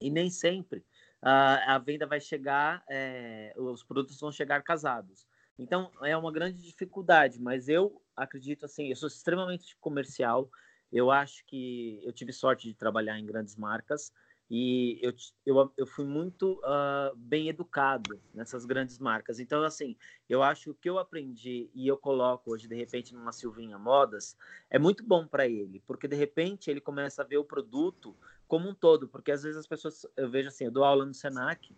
e 0.00 0.10
nem 0.10 0.30
sempre 0.30 0.84
a, 1.22 1.74
a 1.74 1.78
venda 1.78 2.06
vai 2.06 2.20
chegar, 2.20 2.82
é, 2.88 3.52
os 3.56 3.82
produtos 3.82 4.18
vão 4.20 4.32
chegar 4.32 4.62
casados. 4.62 5.26
Então, 5.58 5.90
é 6.02 6.16
uma 6.16 6.32
grande 6.32 6.62
dificuldade, 6.62 7.40
mas 7.40 7.68
eu 7.68 8.00
acredito 8.16 8.64
assim, 8.64 8.88
eu 8.88 8.96
sou 8.96 9.08
extremamente 9.08 9.76
comercial, 9.78 10.50
eu 10.90 11.10
acho 11.10 11.44
que 11.46 12.00
eu 12.02 12.12
tive 12.12 12.32
sorte 12.32 12.68
de 12.68 12.74
trabalhar 12.74 13.18
em 13.18 13.26
grandes 13.26 13.56
marcas 13.56 14.12
e 14.50 14.98
eu, 15.00 15.14
eu, 15.46 15.72
eu 15.76 15.86
fui 15.86 16.04
muito 16.04 16.60
uh, 16.64 17.14
bem 17.14 17.48
educado 17.48 18.20
nessas 18.34 18.64
grandes 18.64 18.98
marcas. 18.98 19.38
Então, 19.38 19.62
assim, 19.62 19.96
eu 20.28 20.42
acho 20.42 20.64
que 20.64 20.70
o 20.70 20.74
que 20.74 20.90
eu 20.90 20.98
aprendi 20.98 21.70
e 21.72 21.86
eu 21.86 21.96
coloco 21.96 22.52
hoje, 22.52 22.66
de 22.66 22.74
repente, 22.74 23.14
numa 23.14 23.32
Silvinha 23.32 23.78
Modas, 23.78 24.36
é 24.68 24.78
muito 24.78 25.04
bom 25.04 25.26
para 25.26 25.46
ele, 25.46 25.80
porque 25.86 26.08
de 26.08 26.16
repente 26.16 26.68
ele 26.68 26.80
começa 26.80 27.22
a 27.22 27.24
ver 27.24 27.38
o 27.38 27.44
produto 27.44 28.16
como 28.48 28.68
um 28.68 28.74
todo, 28.74 29.06
porque 29.06 29.30
às 29.30 29.44
vezes 29.44 29.56
as 29.56 29.68
pessoas, 29.68 30.04
eu 30.16 30.28
vejo 30.28 30.48
assim, 30.48 30.64
eu 30.64 30.72
dou 30.72 30.82
aula 30.82 31.06
no 31.06 31.14
Senac, 31.14 31.72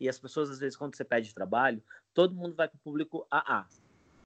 e 0.00 0.08
as 0.08 0.18
pessoas, 0.18 0.50
às 0.50 0.58
vezes, 0.58 0.76
quando 0.76 0.94
você 0.94 1.04
pede 1.04 1.34
trabalho, 1.34 1.82
todo 2.14 2.34
mundo 2.34 2.54
vai 2.54 2.68
para 2.68 2.76
o 2.76 2.80
público 2.80 3.26
AA. 3.30 3.66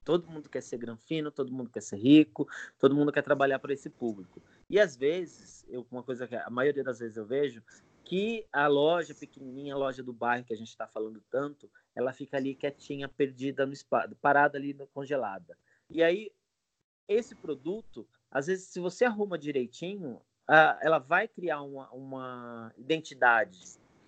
Todo 0.05 0.27
mundo 0.27 0.49
quer 0.49 0.61
ser 0.61 0.79
granfino, 0.79 1.31
todo 1.31 1.53
mundo 1.53 1.71
quer 1.71 1.81
ser 1.81 1.97
rico, 1.97 2.49
todo 2.79 2.95
mundo 2.95 3.12
quer 3.12 3.23
trabalhar 3.23 3.59
para 3.59 3.73
esse 3.73 3.88
público. 3.88 4.43
E 4.69 4.79
às 4.79 4.97
vezes, 4.97 5.65
eu, 5.69 5.87
uma 5.91 6.03
coisa 6.03 6.27
que 6.27 6.35
a 6.35 6.51
maioria 6.51 6.83
das 6.83 6.99
vezes 6.99 7.17
eu 7.17 7.25
vejo, 7.25 7.62
que 8.05 8.47
a 8.53 8.67
loja 8.67 9.15
pequenininha, 9.15 9.75
a 9.75 9.79
loja 9.79 10.03
do 10.03 10.12
bairro 10.12 10.45
que 10.45 10.53
a 10.53 10.57
gente 10.57 10.69
está 10.69 10.87
falando 10.87 11.23
tanto, 11.31 11.71
ela 11.95 12.12
fica 12.12 12.37
ali 12.37 12.55
quietinha, 12.55 13.09
perdida 13.09 13.65
no 13.65 13.73
espaço, 13.73 14.15
parada 14.17 14.59
ali 14.59 14.75
congelada. 14.93 15.57
E 15.88 16.03
aí, 16.03 16.33
esse 17.09 17.35
produto, 17.35 18.09
às 18.31 18.47
vezes, 18.47 18.67
se 18.69 18.81
você 18.81 19.05
arruma 19.05 19.38
direitinho, 19.38 20.21
ela 20.81 20.99
vai 20.99 21.29
criar 21.29 21.62
uma, 21.62 21.91
uma 21.91 22.73
identidade. 22.77 23.61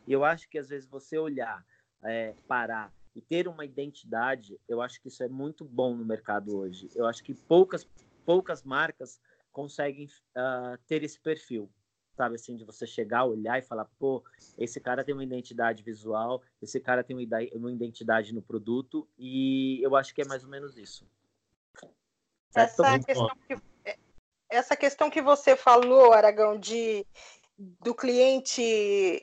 E 0.06 0.12
eu 0.12 0.24
acho 0.24 0.48
que 0.48 0.58
às 0.58 0.68
vezes 0.68 0.88
você 0.88 1.16
olhar, 1.18 1.64
é, 2.02 2.34
parar 2.46 2.92
e 3.14 3.22
ter 3.22 3.46
uma 3.46 3.64
identidade, 3.64 4.58
eu 4.68 4.82
acho 4.82 5.00
que 5.00 5.08
isso 5.08 5.22
é 5.22 5.28
muito 5.28 5.64
bom 5.64 5.94
no 5.94 6.04
mercado 6.04 6.56
hoje. 6.56 6.88
Eu 6.94 7.06
acho 7.06 7.22
que 7.22 7.34
poucas, 7.34 7.88
poucas 8.24 8.62
marcas 8.62 9.20
conseguem 9.52 10.06
uh, 10.36 10.76
ter 10.86 11.02
esse 11.04 11.20
perfil, 11.20 11.70
sabe? 12.16 12.36
Assim, 12.36 12.56
de 12.56 12.64
você 12.64 12.86
chegar, 12.86 13.24
olhar 13.24 13.58
e 13.58 13.62
falar, 13.62 13.86
pô, 13.98 14.22
esse 14.58 14.80
cara 14.80 15.04
tem 15.04 15.14
uma 15.14 15.24
identidade 15.24 15.82
visual, 15.82 16.42
esse 16.62 16.80
cara 16.80 17.04
tem 17.04 17.16
uma 17.54 17.72
identidade 17.72 18.34
no 18.34 18.42
produto, 18.42 19.08
e 19.18 19.80
eu 19.82 19.94
acho 19.96 20.14
que 20.14 20.22
é 20.22 20.26
mais 20.26 20.44
ou 20.44 20.50
menos 20.50 20.76
isso. 20.76 21.06
Essa 22.54 22.98
questão, 23.00 23.30
que, 23.48 23.56
essa 24.48 24.76
questão 24.76 25.10
que 25.10 25.20
você 25.20 25.56
falou, 25.56 26.12
Aragão, 26.12 26.58
de 26.58 27.04
do 27.56 27.94
cliente 27.94 28.62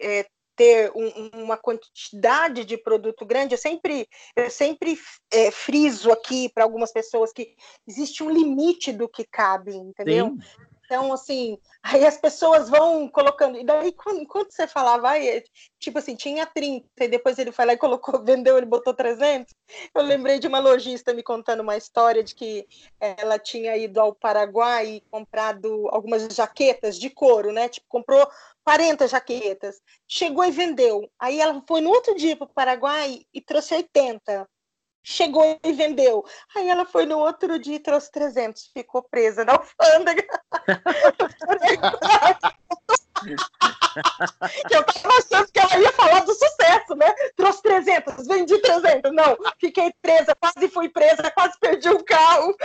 é, 0.02 0.26
ter 0.56 0.92
um, 0.96 1.44
uma 1.44 1.58
quantidade 1.58 2.64
de 2.66 2.78
produto 2.78 3.26
grande, 3.26 3.56
eu 3.56 3.58
sempre, 3.58 4.08
eu 4.36 4.50
sempre 4.50 4.98
é, 5.32 5.52
friso 5.52 6.12
aqui 6.12 6.50
para 6.50 6.64
algumas 6.64 6.92
pessoas 6.92 7.32
que 7.34 7.56
existe 7.88 8.24
um 8.24 8.30
limite 8.30 8.92
do 8.92 9.08
que 9.08 9.26
cabe, 9.26 9.76
entendeu? 9.76 10.28
Sim. 10.28 10.71
Então, 10.92 11.14
assim, 11.14 11.58
aí 11.82 12.06
as 12.06 12.18
pessoas 12.18 12.70
vão 12.70 13.08
colocando. 13.08 13.58
E 13.58 13.64
daí, 13.64 13.96
enquanto 14.10 14.52
você 14.52 14.68
falava, 14.68 15.12
aí, 15.12 15.42
tipo 15.80 15.98
assim, 15.98 16.18
tinha 16.18 16.46
30, 16.46 16.86
e 17.00 17.08
depois 17.08 17.40
ele 17.40 17.54
foi 17.54 17.64
lá 17.64 17.72
e 17.72 17.78
colocou, 17.78 18.20
vendeu, 18.26 18.58
ele 18.58 18.66
botou 18.66 18.94
300. 18.94 19.56
Eu 19.96 20.02
lembrei 20.02 20.38
de 20.38 20.48
uma 20.48 20.60
lojista 20.60 21.14
me 21.14 21.24
contando 21.24 21.62
uma 21.62 21.78
história 21.78 22.22
de 22.22 22.36
que 22.36 22.68
ela 23.00 23.40
tinha 23.40 23.78
ido 23.78 24.02
ao 24.02 24.14
Paraguai 24.14 24.96
e 24.96 25.02
comprado 25.10 25.88
algumas 25.92 26.24
jaquetas 26.36 27.00
de 27.00 27.10
couro, 27.10 27.54
né? 27.54 27.70
Tipo, 27.70 27.88
comprou 27.88 28.28
40 28.66 29.08
jaquetas. 29.08 29.82
Chegou 30.06 30.44
e 30.44 30.52
vendeu. 30.52 31.10
Aí 31.18 31.40
ela 31.40 31.64
foi 31.66 31.80
no 31.80 31.90
outro 31.90 32.14
dia 32.16 32.36
para 32.36 32.48
o 32.48 32.54
Paraguai 32.54 33.22
e 33.34 33.40
trouxe 33.40 33.74
80 33.74 34.46
chegou 35.04 35.60
e 35.64 35.74
vendeu. 35.74 36.26
Aí 36.56 36.70
ela 36.70 36.86
foi 36.86 37.06
no 37.06 37.20
outro 37.20 37.60
dia 37.60 37.76
e 37.76 37.80
trouxe 37.80 38.12
300, 38.12 38.72
ficou 38.74 39.04
presa 39.04 39.46
na 39.46 39.54
alfândega. 39.54 40.26
eu 44.72 44.84
tava 44.84 45.18
achando 45.18 45.52
que 45.52 45.60
ela 45.60 45.80
ia 45.80 45.92
falar 45.94 46.20
do 46.22 46.34
sucesso, 46.34 46.96
né? 46.96 47.14
Trouxe 47.36 47.62
300, 47.64 48.28
vendi 48.28 48.58
300. 48.58 49.14
Não, 49.14 49.38
fiquei 49.60 49.94
presa, 50.02 50.36
quase 50.36 50.68
fui 50.70 50.90
presa, 50.90 51.32
quase 51.32 51.60
perdi 51.60 51.90
o 51.90 52.04
carro. 52.04 52.56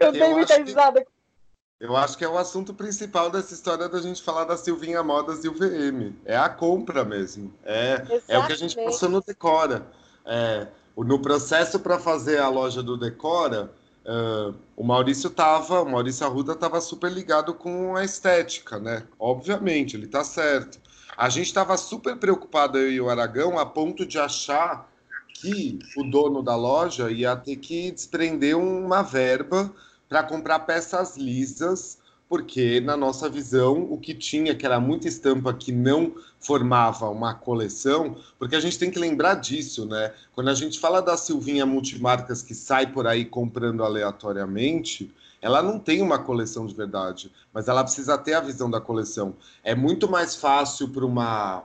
eu 0.08 0.12
dei 0.12 0.28
muita 0.30 0.56
risada. 0.56 1.04
Que... 1.04 1.16
Eu 1.78 1.94
acho 1.94 2.16
que 2.16 2.24
é 2.24 2.28
o 2.28 2.38
assunto 2.38 2.72
principal 2.72 3.28
dessa 3.28 3.52
história 3.52 3.86
da 3.86 4.00
gente 4.00 4.22
falar 4.22 4.44
da 4.44 4.56
Silvinha 4.56 5.02
Modas 5.02 5.44
e 5.44 5.48
o 5.48 5.52
VM. 5.52 6.16
É 6.24 6.36
a 6.36 6.48
compra 6.48 7.04
mesmo. 7.04 7.52
É, 7.62 8.02
é 8.28 8.38
o 8.38 8.46
que 8.46 8.54
a 8.54 8.56
gente 8.56 8.74
passou 8.76 9.10
no 9.10 9.20
Decora. 9.20 9.86
É, 10.24 10.68
no 11.04 11.20
processo 11.20 11.80
para 11.80 11.98
fazer 11.98 12.38
a 12.38 12.48
loja 12.48 12.82
do 12.82 12.96
Decora, 12.96 13.72
Uh, 14.06 14.54
o 14.76 14.84
Maurício 14.84 15.28
tava, 15.28 15.82
o 15.82 15.90
Maurício 15.90 16.24
Arruda 16.24 16.52
estava 16.52 16.80
super 16.80 17.10
ligado 17.10 17.52
com 17.52 17.96
a 17.96 18.04
estética, 18.04 18.78
né? 18.78 19.02
Obviamente, 19.18 19.96
ele 19.96 20.06
está 20.06 20.22
certo. 20.22 20.78
A 21.16 21.28
gente 21.28 21.46
estava 21.46 21.76
super 21.76 22.16
preocupado, 22.16 22.78
eu 22.78 22.92
e 22.92 23.00
o 23.00 23.10
Aragão, 23.10 23.58
a 23.58 23.66
ponto 23.66 24.06
de 24.06 24.16
achar 24.16 24.88
que 25.34 25.88
o 25.92 26.04
dono 26.04 26.40
da 26.40 26.54
loja 26.54 27.10
ia 27.10 27.34
ter 27.34 27.56
que 27.56 27.90
desprender 27.90 28.56
uma 28.56 29.02
verba 29.02 29.74
para 30.08 30.22
comprar 30.22 30.60
peças 30.60 31.16
lisas 31.16 31.98
porque 32.28 32.80
na 32.80 32.96
nossa 32.96 33.28
visão 33.28 33.86
o 33.90 33.98
que 33.98 34.14
tinha 34.14 34.54
que 34.54 34.66
era 34.66 34.80
muita 34.80 35.08
estampa 35.08 35.54
que 35.54 35.70
não 35.70 36.14
formava 36.40 37.08
uma 37.08 37.34
coleção, 37.34 38.16
porque 38.38 38.56
a 38.56 38.60
gente 38.60 38.78
tem 38.78 38.90
que 38.90 38.98
lembrar 38.98 39.34
disso, 39.34 39.86
né? 39.86 40.12
Quando 40.34 40.48
a 40.48 40.54
gente 40.54 40.78
fala 40.78 41.00
da 41.00 41.16
Silvinha 41.16 41.64
multimarcas 41.64 42.42
que 42.42 42.54
sai 42.54 42.86
por 42.86 43.06
aí 43.06 43.24
comprando 43.24 43.84
aleatoriamente, 43.84 45.12
ela 45.40 45.62
não 45.62 45.78
tem 45.78 46.02
uma 46.02 46.18
coleção 46.18 46.66
de 46.66 46.74
verdade, 46.74 47.30
mas 47.52 47.68
ela 47.68 47.84
precisa 47.84 48.18
ter 48.18 48.34
a 48.34 48.40
visão 48.40 48.70
da 48.70 48.80
coleção. 48.80 49.34
É 49.62 49.74
muito 49.74 50.10
mais 50.10 50.34
fácil 50.34 50.88
para 50.88 51.04
uma 51.04 51.64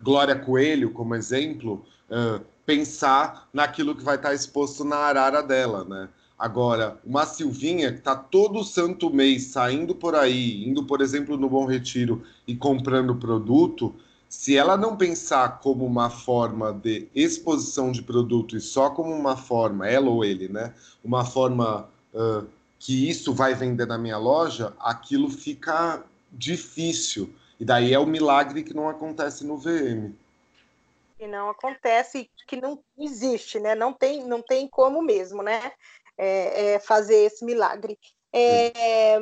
Glória 0.00 0.36
Coelho, 0.36 0.90
como 0.92 1.14
exemplo, 1.14 1.84
uh, 2.10 2.42
pensar 2.64 3.48
naquilo 3.52 3.94
que 3.94 4.04
vai 4.04 4.16
estar 4.16 4.34
exposto 4.34 4.84
na 4.84 4.96
arara 4.96 5.42
dela, 5.42 5.84
né? 5.84 6.08
Agora, 6.38 7.00
uma 7.04 7.24
Silvinha 7.24 7.90
que 7.92 7.98
está 7.98 8.14
todo 8.14 8.62
santo 8.62 9.08
mês 9.08 9.44
saindo 9.44 9.94
por 9.94 10.14
aí, 10.14 10.68
indo, 10.68 10.84
por 10.84 11.00
exemplo, 11.00 11.38
no 11.38 11.48
Bom 11.48 11.64
Retiro 11.64 12.22
e 12.46 12.54
comprando 12.54 13.16
produto, 13.16 13.94
se 14.28 14.54
ela 14.54 14.76
não 14.76 14.96
pensar 14.96 15.60
como 15.60 15.86
uma 15.86 16.10
forma 16.10 16.72
de 16.72 17.08
exposição 17.14 17.90
de 17.90 18.02
produto 18.02 18.54
e 18.56 18.60
só 18.60 18.90
como 18.90 19.14
uma 19.14 19.36
forma, 19.36 19.88
ela 19.88 20.10
ou 20.10 20.24
ele, 20.24 20.48
né? 20.48 20.74
Uma 21.02 21.24
forma 21.24 21.88
uh, 22.12 22.46
que 22.78 23.08
isso 23.08 23.32
vai 23.32 23.54
vender 23.54 23.86
na 23.86 23.96
minha 23.96 24.18
loja, 24.18 24.74
aquilo 24.78 25.30
fica 25.30 26.04
difícil. 26.30 27.32
E 27.58 27.64
daí 27.64 27.94
é 27.94 27.98
o 27.98 28.04
milagre 28.04 28.62
que 28.62 28.74
não 28.74 28.88
acontece 28.88 29.46
no 29.46 29.56
VM. 29.56 30.12
Que 31.16 31.26
não 31.26 31.48
acontece, 31.48 32.28
que 32.46 32.60
não 32.60 32.78
existe, 32.98 33.58
né? 33.58 33.74
Não 33.74 33.92
tem, 33.92 34.26
não 34.26 34.42
tem 34.42 34.68
como 34.68 35.00
mesmo, 35.00 35.42
né? 35.42 35.72
É, 36.18 36.74
é, 36.74 36.78
fazer 36.78 37.16
esse 37.24 37.44
milagre. 37.44 37.98
É, 38.32 39.16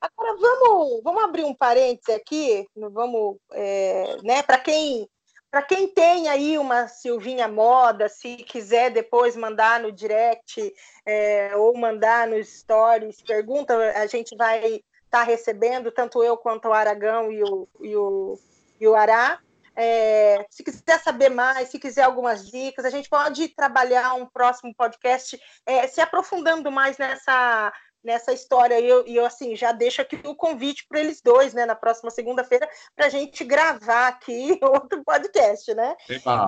agora 0.00 0.36
vamos, 0.40 1.02
vamos 1.04 1.22
abrir 1.22 1.44
um 1.44 1.54
parêntese 1.54 2.12
aqui, 2.12 2.66
vamos, 2.74 3.36
é, 3.52 4.16
né, 4.24 4.42
para 4.42 4.58
quem 4.58 5.08
para 5.50 5.62
quem 5.62 5.88
tem 5.88 6.28
aí 6.28 6.58
uma 6.58 6.86
Silvinha 6.86 7.48
Moda, 7.48 8.10
se 8.10 8.36
quiser 8.38 8.90
depois 8.90 9.34
mandar 9.36 9.80
no 9.80 9.90
direct 9.90 10.74
é, 11.06 11.56
ou 11.56 11.74
mandar 11.78 12.26
nos 12.26 12.58
stories, 12.58 13.22
pergunta, 13.22 13.74
a 13.92 14.06
gente 14.06 14.36
vai 14.36 14.66
estar 14.66 14.82
tá 15.10 15.22
recebendo, 15.22 15.90
tanto 15.90 16.22
eu 16.22 16.36
quanto 16.36 16.68
o 16.68 16.74
Aragão 16.74 17.32
e 17.32 17.42
o, 17.42 17.68
e 17.80 17.96
o, 17.96 18.38
e 18.78 18.86
o 18.86 18.94
Ará. 18.94 19.40
É, 19.76 20.44
se 20.50 20.64
quiser 20.64 21.00
saber 21.02 21.28
mais, 21.28 21.68
se 21.68 21.78
quiser 21.78 22.02
algumas 22.02 22.50
dicas, 22.50 22.84
a 22.84 22.90
gente 22.90 23.08
pode 23.08 23.48
trabalhar 23.48 24.14
um 24.14 24.26
próximo 24.26 24.74
podcast 24.74 25.38
é, 25.66 25.86
se 25.86 26.00
aprofundando 26.00 26.70
mais 26.70 26.96
nessa 26.96 27.72
nessa 28.06 28.32
história. 28.32 28.78
E 28.78 28.88
eu, 28.88 29.04
eu, 29.04 29.26
assim, 29.26 29.56
já 29.56 29.72
deixo 29.72 30.00
aqui 30.00 30.18
o 30.24 30.34
convite 30.34 30.86
para 30.88 31.00
eles 31.00 31.20
dois, 31.20 31.52
né, 31.52 31.66
na 31.66 31.74
próxima 31.74 32.10
segunda-feira, 32.10 32.68
para 32.94 33.06
a 33.06 33.08
gente 33.08 33.44
gravar 33.44 34.06
aqui 34.08 34.58
outro 34.62 35.02
podcast, 35.04 35.74
né? 35.74 35.94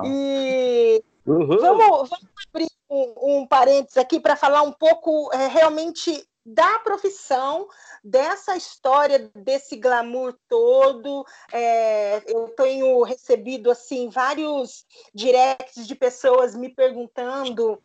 E 0.07 1.03
vamos, 1.27 2.09
vamos, 2.09 2.11
abrir 2.49 2.71
um, 2.89 3.41
um 3.41 3.47
parênteses 3.47 3.99
aqui 3.99 4.21
para 4.21 4.37
falar 4.37 4.63
um 4.63 4.73
pouco 4.73 5.31
é, 5.35 5.49
realmente 5.49 6.25
da 6.49 6.79
profissão, 6.79 7.69
dessa 8.03 8.57
história, 8.57 9.31
desse 9.35 9.77
glamour 9.77 10.37
todo. 10.49 11.25
É, 11.53 12.23
eu 12.27 12.49
tenho 12.57 13.03
recebido 13.03 13.71
assim 13.71 14.09
vários 14.09 14.87
directs 15.15 15.87
de 15.87 15.95
pessoas 15.95 16.55
me 16.55 16.69
perguntando 16.69 17.83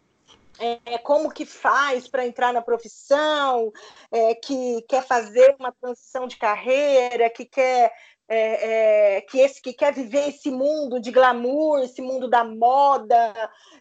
é, 0.60 0.98
como 1.00 1.32
que 1.32 1.46
faz 1.46 2.08
para 2.08 2.26
entrar 2.26 2.54
na 2.54 2.62
profissão, 2.62 3.72
é, 4.12 4.36
que 4.36 4.82
quer 4.88 5.06
fazer 5.06 5.56
uma 5.60 5.72
transição 5.72 6.28
de 6.28 6.38
carreira, 6.38 7.30
que 7.30 7.46
quer 7.46 7.92
é, 8.30 9.18
é, 9.18 9.22
que 9.22 9.40
esse 9.40 9.62
que 9.62 9.74
quer 9.74 9.94
viver 9.94 10.30
esse 10.30 10.50
mundo 10.50 11.00
de 11.00 11.12
glamour, 11.12 11.80
esse 11.80 12.02
mundo 12.02 12.30
da 12.30 12.44
moda, 12.44 13.34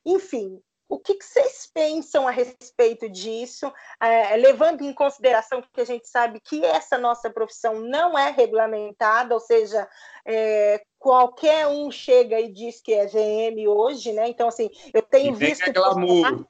enfim. 0.04 0.60
O 0.92 0.98
que, 0.98 1.14
que 1.14 1.24
vocês 1.24 1.70
pensam 1.72 2.28
a 2.28 2.30
respeito 2.30 3.08
disso, 3.08 3.72
é, 3.98 4.36
levando 4.36 4.82
em 4.82 4.92
consideração 4.92 5.62
que 5.72 5.80
a 5.80 5.86
gente 5.86 6.06
sabe 6.06 6.38
que 6.38 6.62
essa 6.62 6.98
nossa 6.98 7.30
profissão 7.30 7.80
não 7.80 8.18
é 8.18 8.30
regulamentada, 8.30 9.32
ou 9.32 9.40
seja, 9.40 9.88
é, 10.26 10.84
qualquer 10.98 11.66
um 11.66 11.90
chega 11.90 12.38
e 12.38 12.52
diz 12.52 12.82
que 12.82 12.92
é 12.92 13.06
VM 13.06 13.66
hoje, 13.68 14.12
né? 14.12 14.28
Então, 14.28 14.48
assim, 14.48 14.68
eu 14.92 15.00
tenho 15.00 15.32
e 15.32 15.34
visto. 15.34 15.66
É 15.66 15.72
glamour. 15.72 16.44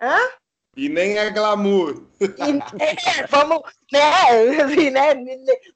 Hã? 0.00 0.18
E 0.76 0.88
nem 0.88 1.18
é 1.18 1.30
glamour. 1.30 2.02
E, 2.20 2.24
é, 2.82 3.26
vamos, 3.26 3.60
né, 3.92 4.60
assim, 4.62 4.90
né, 4.90 5.14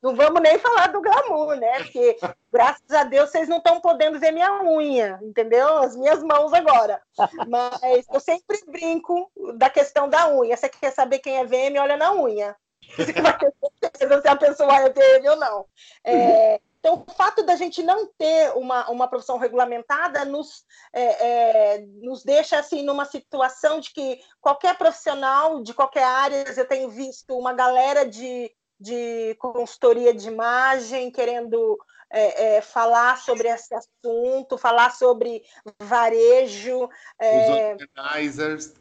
não 0.03 0.15
vamos 0.15 0.41
nem 0.41 0.59
falar 0.59 0.89
do 0.89 1.01
glamour, 1.01 1.57
né? 1.57 1.79
Porque, 1.79 2.17
graças 2.53 2.91
a 2.91 3.03
Deus, 3.05 3.31
vocês 3.31 3.49
não 3.49 3.59
estão 3.59 3.81
podendo 3.81 4.21
ver 4.21 4.31
minha 4.31 4.63
unha, 4.63 5.19
entendeu? 5.23 5.79
As 5.79 5.97
minhas 5.97 6.23
mãos 6.23 6.53
agora. 6.53 7.01
Mas 7.49 8.07
eu 8.13 8.21
sempre 8.21 8.59
brinco 8.69 9.31
da 9.57 9.69
questão 9.69 10.09
da 10.09 10.33
unha. 10.33 10.57
Você 10.57 10.69
quer 10.69 10.93
saber 10.93 11.19
quem 11.19 11.39
é 11.39 11.45
VM, 11.45 11.77
olha 11.81 11.97
na 11.97 12.15
unha. 12.15 12.55
Você 12.97 13.13
vai 13.15 13.37
ter 13.37 13.53
certeza 13.81 14.21
se 14.21 14.29
a 14.29 14.37
pessoa 14.37 14.77
é 14.77 14.91
VM 14.91 15.27
ou 15.31 15.37
não. 15.37 15.67
É, 16.05 16.61
então, 16.85 17.03
o 17.09 17.15
fato 17.15 17.43
da 17.43 17.57
gente 17.57 17.83
não 17.83 18.07
ter 18.19 18.53
uma, 18.57 18.91
uma 18.91 19.09
profissão 19.09 19.39
regulamentada 19.39 20.23
nos, 20.27 20.67
é, 20.93 21.77
é, 21.77 21.87
nos 22.03 22.23
deixa 22.23 22.59
assim 22.59 22.83
numa 22.83 23.07
situação 23.07 23.81
de 23.81 23.91
que 23.91 24.21
qualquer 24.39 24.77
profissional 24.77 25.63
de 25.63 25.73
qualquer 25.73 26.05
área, 26.05 26.45
eu 26.55 26.69
tenho 26.69 26.91
visto 26.91 27.39
uma 27.39 27.55
galera 27.55 28.05
de, 28.05 28.55
de 28.79 29.35
consultoria 29.39 30.13
de 30.13 30.29
imagem 30.29 31.11
querendo 31.11 31.79
é, 32.11 32.57
é 32.57 32.61
falar 32.61 33.17
sobre 33.17 33.49
esse 33.49 33.75
assunto, 33.75 34.59
falar 34.59 34.93
sobre 34.93 35.43
varejo. 35.81 36.91
É, 37.19 37.77
Os 37.77 37.81
organizers. 37.81 38.75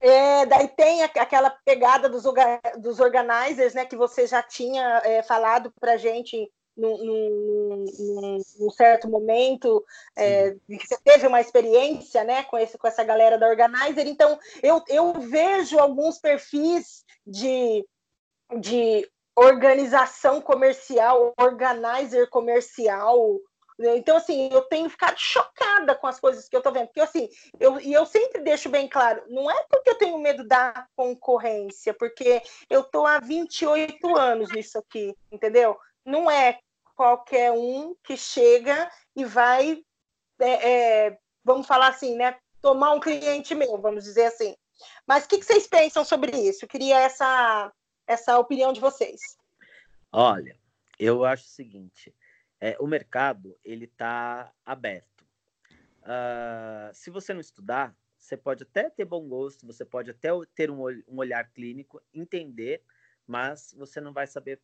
É, 0.00 0.46
daí 0.46 0.66
tem 0.66 1.04
aquela 1.04 1.50
pegada 1.64 2.08
dos, 2.08 2.24
dos 2.78 2.98
organizers, 2.98 3.72
né, 3.72 3.86
que 3.86 3.96
você 3.96 4.26
já 4.26 4.42
tinha 4.42 5.00
é, 5.04 5.22
falado 5.22 5.72
para 5.80 5.92
a 5.92 5.96
gente 5.96 6.50
num, 6.76 6.98
num, 6.98 7.84
num, 8.58 8.70
certo 8.70 9.08
momento, 9.08 9.84
é, 10.16 10.54
você 10.68 10.98
teve 11.02 11.26
uma 11.26 11.40
experiência 11.40 12.22
né, 12.22 12.44
com, 12.44 12.58
esse, 12.58 12.76
com 12.76 12.86
essa 12.86 13.02
galera 13.02 13.38
da 13.38 13.48
Organizer. 13.48 14.06
Então, 14.06 14.38
eu, 14.62 14.82
eu 14.88 15.14
vejo 15.14 15.78
alguns 15.78 16.18
perfis 16.18 17.04
de, 17.26 17.84
de 18.58 19.08
organização 19.34 20.40
comercial, 20.40 21.34
organizer 21.38 22.28
comercial. 22.28 23.38
Né? 23.78 23.96
Então, 23.96 24.16
assim, 24.16 24.48
eu 24.52 24.62
tenho 24.62 24.88
ficado 24.88 25.18
chocada 25.18 25.94
com 25.94 26.06
as 26.06 26.18
coisas 26.18 26.48
que 26.48 26.56
eu 26.56 26.60
estou 26.60 26.72
vendo. 26.72 26.86
Porque, 26.86 27.00
assim, 27.00 27.28
eu, 27.60 27.78
e 27.80 27.92
eu 27.92 28.06
sempre 28.06 28.40
deixo 28.42 28.68
bem 28.68 28.88
claro, 28.88 29.22
não 29.28 29.50
é 29.50 29.64
porque 29.70 29.90
eu 29.90 29.98
tenho 29.98 30.18
medo 30.18 30.46
da 30.46 30.86
concorrência, 30.96 31.92
porque 31.94 32.42
eu 32.70 32.80
estou 32.80 33.06
há 33.06 33.18
28 33.20 34.16
anos 34.16 34.50
nisso 34.52 34.78
aqui, 34.78 35.14
entendeu? 35.30 35.78
Não 36.04 36.30
é 36.30 36.58
qualquer 36.96 37.52
um 37.52 37.94
que 38.02 38.16
chega 38.16 38.90
e 39.14 39.24
vai, 39.24 39.84
é, 40.40 40.70
é, 41.06 41.18
vamos 41.44 41.66
falar 41.66 41.88
assim, 41.88 42.16
né? 42.16 42.36
Tomar 42.60 42.92
um 42.92 43.00
cliente 43.00 43.54
meu, 43.54 43.78
vamos 43.78 44.02
dizer 44.02 44.24
assim. 44.24 44.56
Mas 45.06 45.24
o 45.24 45.28
que, 45.28 45.38
que 45.38 45.44
vocês 45.44 45.66
pensam 45.66 46.04
sobre 46.04 46.36
isso? 46.36 46.64
Eu 46.64 46.68
queria 46.68 46.98
essa, 46.98 47.72
essa 48.06 48.38
opinião 48.38 48.72
de 48.72 48.80
vocês. 48.80 49.20
Olha, 50.10 50.58
eu 50.98 51.24
acho 51.24 51.44
o 51.44 51.50
seguinte: 51.50 52.14
é, 52.60 52.76
o 52.80 52.86
mercado 52.86 53.56
ele 53.64 53.84
está 53.84 54.52
aberto. 54.64 55.24
Uh, 56.02 56.94
se 56.94 57.10
você 57.10 57.34
não 57.34 57.40
estudar, 57.40 57.94
você 58.18 58.36
pode 58.36 58.62
até 58.62 58.88
ter 58.88 59.04
bom 59.04 59.28
gosto, 59.28 59.66
você 59.66 59.84
pode 59.84 60.10
até 60.10 60.30
ter 60.54 60.70
um, 60.70 60.82
um 61.08 61.18
olhar 61.18 61.50
clínico, 61.52 62.00
entender, 62.14 62.82
mas 63.26 63.74
você 63.76 64.00
não 64.00 64.12
vai 64.12 64.26
saber 64.26 64.60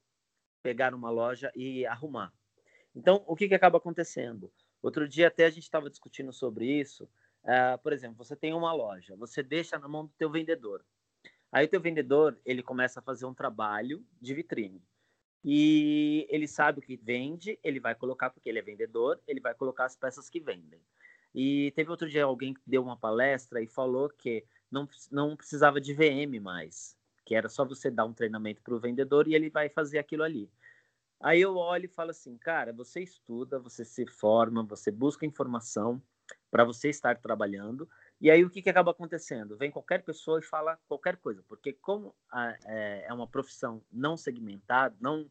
pegar 0.63 0.95
uma 0.95 1.11
loja 1.11 1.51
e 1.55 1.85
arrumar. 1.87 2.33
Então, 2.95 3.25
o 3.27 3.35
que, 3.35 3.49
que 3.49 3.55
acaba 3.55 3.79
acontecendo? 3.79 4.53
Outro 4.83 5.09
dia 5.09 5.29
até 5.29 5.47
a 5.47 5.51
gente 5.51 5.63
estava 5.63 5.89
discutindo 5.89 6.33
sobre 6.33 6.67
isso. 6.67 7.05
Uh, 7.45 7.79
por 7.83 7.93
exemplo, 7.93 8.17
você 8.17 8.37
tem 8.37 8.53
uma 8.53 8.73
loja, 8.73 9.17
você 9.17 9.43
deixa 9.43 9.79
na 9.79 9.89
mão 9.89 10.07
do 10.07 10.13
teu 10.17 10.31
vendedor. 10.31 10.85
Aí 11.51 11.67
o 11.67 11.69
teu 11.69 11.81
vendedor, 11.81 12.39
ele 12.45 12.63
começa 12.63 13.01
a 13.01 13.03
fazer 13.03 13.27
um 13.27 13.35
trabalho 13.35 14.05
de 14.21 14.35
vitrine. 14.35 14.83
E 15.45 16.27
ele 16.31 16.47
sabe 16.47 16.79
o 16.79 16.83
que 16.83 16.97
vende, 16.97 17.59
ele 17.63 17.81
vai 17.81 17.95
colocar, 17.95 18.31
porque 18.31 18.49
ele 18.49 18.61
é 18.61 18.63
vendedor, 18.63 19.21
ele 19.27 19.41
vai 19.41 19.55
colocar 19.55 19.85
as 19.85 19.97
peças 19.97 20.31
que 20.31 20.41
vendem. 20.41 20.81
E 21.35 21.73
teve 21.73 21.91
outro 21.91 22.09
dia 22.09 22.25
alguém 22.25 22.55
que 22.55 22.61
deu 22.67 22.83
uma 22.83 22.97
palestra 22.97 23.61
e 23.61 23.67
falou 23.67 24.09
que 24.09 24.45
não, 24.71 24.89
não 25.11 25.37
precisava 25.37 25.81
de 25.81 25.93
VM 25.93 26.41
mais, 26.41 26.97
que 27.25 27.35
era 27.35 27.49
só 27.49 27.65
você 27.65 27.91
dar 27.91 28.05
um 28.05 28.13
treinamento 28.13 28.63
para 28.63 28.75
o 28.75 28.81
vendedor 28.81 29.29
e 29.29 29.35
ele 29.35 29.51
vai 29.51 29.69
fazer 29.69 29.99
aquilo 29.99 30.23
ali. 30.23 30.51
Aí 31.21 31.41
eu 31.41 31.57
olho 31.57 31.85
e 31.85 31.89
falo 31.89 32.11
assim, 32.11 32.37
cara, 32.37 32.73
você 32.73 33.01
estuda, 33.01 33.59
você 33.59 33.85
se 33.85 34.05
forma, 34.07 34.63
você 34.65 34.91
busca 34.91 35.25
informação 35.25 36.03
para 36.51 36.65
você 36.65 36.89
estar 36.89 37.17
trabalhando. 37.21 37.89
E 38.21 38.31
aí 38.31 38.45
o 38.45 38.51
que, 38.51 38.61
que 38.61 38.71
acaba 38.71 38.91
acontecendo? 38.91 39.57
Vem 39.57 39.71
qualquer 39.71 40.03
pessoa 40.03 40.41
e 40.41 40.43
fala 40.43 40.79
qualquer 40.89 41.17
coisa, 41.17 41.43
porque 41.49 41.73
como 41.73 42.15
a, 42.31 42.57
é, 42.67 43.07
é, 43.09 43.13
uma 43.13 43.27
profissão 43.27 43.83
não 43.91 44.17
segmentada, 44.17 44.97
não 45.01 45.31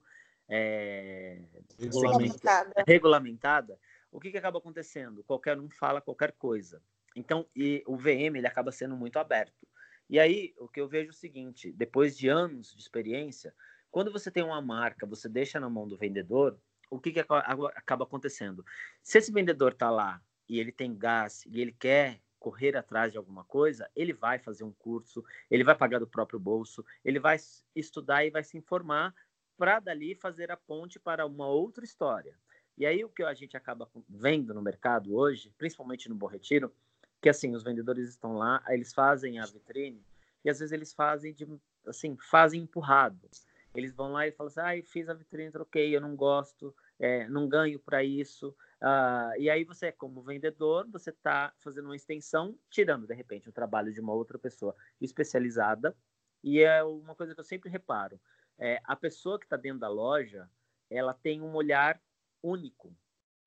é, 0.49 1.41
regulamentada. 1.77 2.83
regulamentada, 2.87 3.79
o 4.11 4.19
que, 4.19 4.31
que 4.31 4.37
acaba 4.37 4.59
acontecendo? 4.59 5.23
Qualquer 5.23 5.57
um 5.59 5.69
fala 5.69 6.01
qualquer 6.01 6.33
coisa. 6.33 6.81
Então, 7.15 7.45
e 7.55 7.83
o 7.85 7.97
VM 7.97 8.37
ele 8.37 8.47
acaba 8.47 8.71
sendo 8.71 8.95
muito 8.95 9.17
aberto. 9.17 9.67
E 10.11 10.19
aí 10.19 10.53
o 10.59 10.67
que 10.67 10.81
eu 10.81 10.89
vejo 10.89 11.07
é 11.07 11.11
o 11.11 11.13
seguinte: 11.13 11.71
depois 11.71 12.17
de 12.17 12.27
anos 12.27 12.75
de 12.75 12.81
experiência, 12.81 13.55
quando 13.89 14.11
você 14.11 14.29
tem 14.29 14.43
uma 14.43 14.61
marca, 14.61 15.07
você 15.07 15.29
deixa 15.29 15.57
na 15.57 15.69
mão 15.69 15.87
do 15.87 15.97
vendedor, 15.97 16.59
o 16.89 16.99
que, 16.99 17.13
que 17.13 17.19
acaba 17.21 18.03
acontecendo? 18.03 18.65
Se 19.01 19.17
esse 19.17 19.31
vendedor 19.31 19.71
está 19.71 19.89
lá 19.89 20.21
e 20.49 20.59
ele 20.59 20.73
tem 20.73 20.93
gás 20.93 21.45
e 21.45 21.61
ele 21.61 21.71
quer 21.71 22.21
correr 22.37 22.75
atrás 22.75 23.13
de 23.13 23.17
alguma 23.17 23.45
coisa, 23.45 23.89
ele 23.95 24.11
vai 24.11 24.37
fazer 24.37 24.65
um 24.65 24.73
curso, 24.73 25.23
ele 25.49 25.63
vai 25.63 25.75
pagar 25.75 25.99
do 25.99 26.07
próprio 26.07 26.39
bolso, 26.39 26.83
ele 27.05 27.19
vai 27.19 27.37
estudar 27.73 28.25
e 28.25 28.31
vai 28.31 28.43
se 28.43 28.57
informar 28.57 29.15
para 29.57 29.79
dali 29.79 30.15
fazer 30.15 30.51
a 30.51 30.57
ponte 30.57 30.99
para 30.99 31.25
uma 31.25 31.47
outra 31.47 31.85
história. 31.85 32.37
E 32.77 32.85
aí 32.85 33.05
o 33.05 33.09
que 33.09 33.23
a 33.23 33.33
gente 33.33 33.55
acaba 33.55 33.89
vendo 34.09 34.53
no 34.53 34.61
mercado 34.61 35.15
hoje, 35.15 35.53
principalmente 35.57 36.09
no 36.09 36.15
Bom 36.15 36.27
Retiro, 36.27 36.73
que 37.21 37.29
assim, 37.29 37.53
os 37.53 37.63
vendedores 37.63 38.09
estão 38.09 38.33
lá, 38.35 38.63
eles 38.69 38.93
fazem 38.93 39.39
a 39.39 39.45
vitrine 39.45 40.03
e 40.43 40.49
às 40.49 40.59
vezes 40.59 40.71
eles 40.71 40.91
fazem 40.93 41.33
de 41.33 41.47
assim, 41.85 42.17
fazem 42.29 42.61
empurrado. 42.61 43.29
Eles 43.73 43.93
vão 43.93 44.11
lá 44.11 44.27
e 44.27 44.31
falam 44.31 44.49
assim: 44.49 44.59
ah, 44.59 44.75
eu 44.75 44.83
fiz 44.83 45.07
a 45.07 45.13
vitrine, 45.13 45.51
troquei, 45.51 45.95
eu 45.95 46.01
não 46.01 46.15
gosto, 46.15 46.75
é, 46.99 47.27
não 47.29 47.47
ganho 47.47 47.79
para 47.79 48.03
isso. 48.03 48.49
Uh, 48.81 49.39
e 49.39 49.49
aí 49.49 49.63
você, 49.63 49.91
como 49.91 50.21
vendedor, 50.21 50.87
você 50.89 51.11
está 51.11 51.53
fazendo 51.59 51.85
uma 51.85 51.95
extensão, 51.95 52.57
tirando 52.69 53.07
de 53.07 53.13
repente 53.13 53.47
o 53.47 53.53
trabalho 53.53 53.93
de 53.93 54.01
uma 54.01 54.13
outra 54.13 54.37
pessoa 54.37 54.75
especializada. 54.99 55.95
E 56.43 56.59
é 56.61 56.83
uma 56.83 57.15
coisa 57.15 57.33
que 57.33 57.39
eu 57.39 57.45
sempre 57.45 57.69
reparo: 57.69 58.19
é, 58.57 58.81
a 58.83 58.95
pessoa 58.95 59.39
que 59.39 59.45
está 59.45 59.55
dentro 59.55 59.79
da 59.79 59.89
loja, 59.89 60.49
ela 60.89 61.13
tem 61.13 61.41
um 61.41 61.53
olhar 61.53 62.01
único 62.43 62.93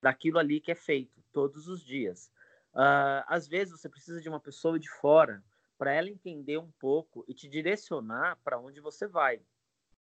daquilo 0.01 0.39
ali 0.39 0.61
que 0.61 0.71
é 0.71 0.75
feito 0.75 1.23
todos 1.33 1.69
os 1.69 1.85
dias. 1.85 2.33
Uh, 2.75 3.23
às 3.29 3.47
vezes 3.47 3.79
você 3.79 3.89
precisa 3.89 4.21
de 4.21 4.29
uma 4.29 4.41
pessoa 4.41 4.79
de 4.79 4.91
fora 4.91 5.43
para 5.79 5.93
ela 5.93 6.09
entender 6.11 6.59
um 6.59 6.71
pouco 6.79 7.25
e 7.29 7.35
te 7.35 7.49
direcionar 7.49 8.39
para 8.43 8.59
onde 8.59 8.81
você 8.81 9.07
vai. 9.07 9.41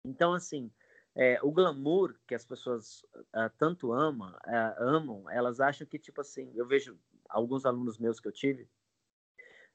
Então, 0.04 0.32
assim, 0.32 0.70
é, 1.14 1.38
o 1.42 1.52
glamour 1.52 2.14
que 2.26 2.34
as 2.34 2.44
pessoas 2.44 3.02
uh, 3.34 3.50
tanto 3.58 3.92
ama, 3.92 4.38
uh, 4.46 4.82
amam, 4.82 5.30
elas 5.30 5.60
acham 5.60 5.86
que, 5.86 5.98
tipo 5.98 6.20
assim, 6.20 6.50
eu 6.54 6.66
vejo 6.66 6.98
alguns 7.28 7.66
alunos 7.66 7.98
meus 7.98 8.18
que 8.18 8.28
eu 8.28 8.32
tive, 8.32 8.68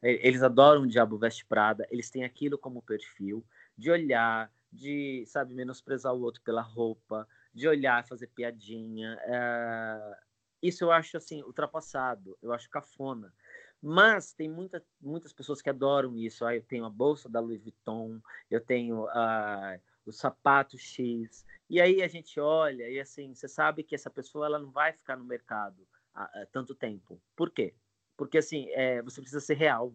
eles 0.02 0.44
adoram 0.44 0.84
o 0.84 0.88
Diabo 0.88 1.18
Veste 1.18 1.46
Prada, 1.46 1.88
eles 1.90 2.10
têm 2.10 2.24
aquilo 2.24 2.58
como 2.58 2.84
perfil, 2.84 3.44
de 3.76 3.90
olhar, 3.90 4.52
de, 4.72 5.24
sabe, 5.26 5.54
menosprezar 5.54 6.14
o 6.14 6.22
outro 6.22 6.42
pela 6.44 6.62
roupa, 6.62 7.28
de 7.54 7.68
olhar, 7.68 8.06
fazer 8.06 8.28
piadinha. 8.28 9.20
Uh, 9.26 10.27
isso 10.62 10.84
eu 10.84 10.92
acho, 10.92 11.18
assim, 11.18 11.42
ultrapassado, 11.44 12.38
eu 12.42 12.52
acho 12.54 12.70
cafona. 12.70 13.34
Mas 13.82 14.34
tem 14.34 14.50
muita, 14.50 14.84
muitas 15.00 15.32
pessoas 15.32 15.62
que 15.62 15.70
adoram 15.70 16.18
isso. 16.18 16.46
Ah, 16.46 16.56
eu 16.56 16.64
tenho 16.64 16.86
a 16.86 16.90
bolsa 16.90 17.30
da 17.30 17.40
Louis 17.40 17.62
Vuitton, 17.62 18.20
eu 18.50 18.60
tenho 18.60 19.06
uh, 19.06 19.80
o 20.06 20.12
sapato 20.12 20.78
X. 20.78 21.46
E 21.70 21.80
aí 21.80 22.02
a 22.02 22.08
gente 22.08 22.40
olha 22.40 22.90
e 22.90 23.00
assim, 23.00 23.36
você 23.36 23.48
sabe 23.48 23.84
que 23.84 23.94
essa 23.94 24.10
pessoa 24.10 24.46
ela 24.46 24.60
não 24.60 24.72
vai 24.72 24.94
ficar 24.94 25.16
no 25.16 25.26
mercado 25.26 25.88
há, 26.14 26.24
há 26.24 26.46
tanto 26.52 26.74
tempo. 26.74 27.22
Por 27.36 27.52
quê? 27.52 27.76
Porque 28.16 28.40
assim, 28.40 28.68
é, 28.72 29.02
você 29.02 29.22
precisa 29.22 29.42
ser 29.42 29.56
real. 29.56 29.94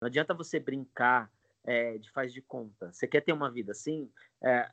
Não 0.00 0.06
adianta 0.06 0.34
você 0.34 0.60
brincar 0.60 1.32
é, 1.64 1.98
de 1.98 2.10
faz 2.10 2.32
de 2.32 2.42
conta. 2.42 2.92
Você 2.92 3.06
quer 3.06 3.20
ter 3.20 3.32
uma 3.32 3.50
vida 3.50 3.72
assim? 3.72 4.10
É, 4.42 4.70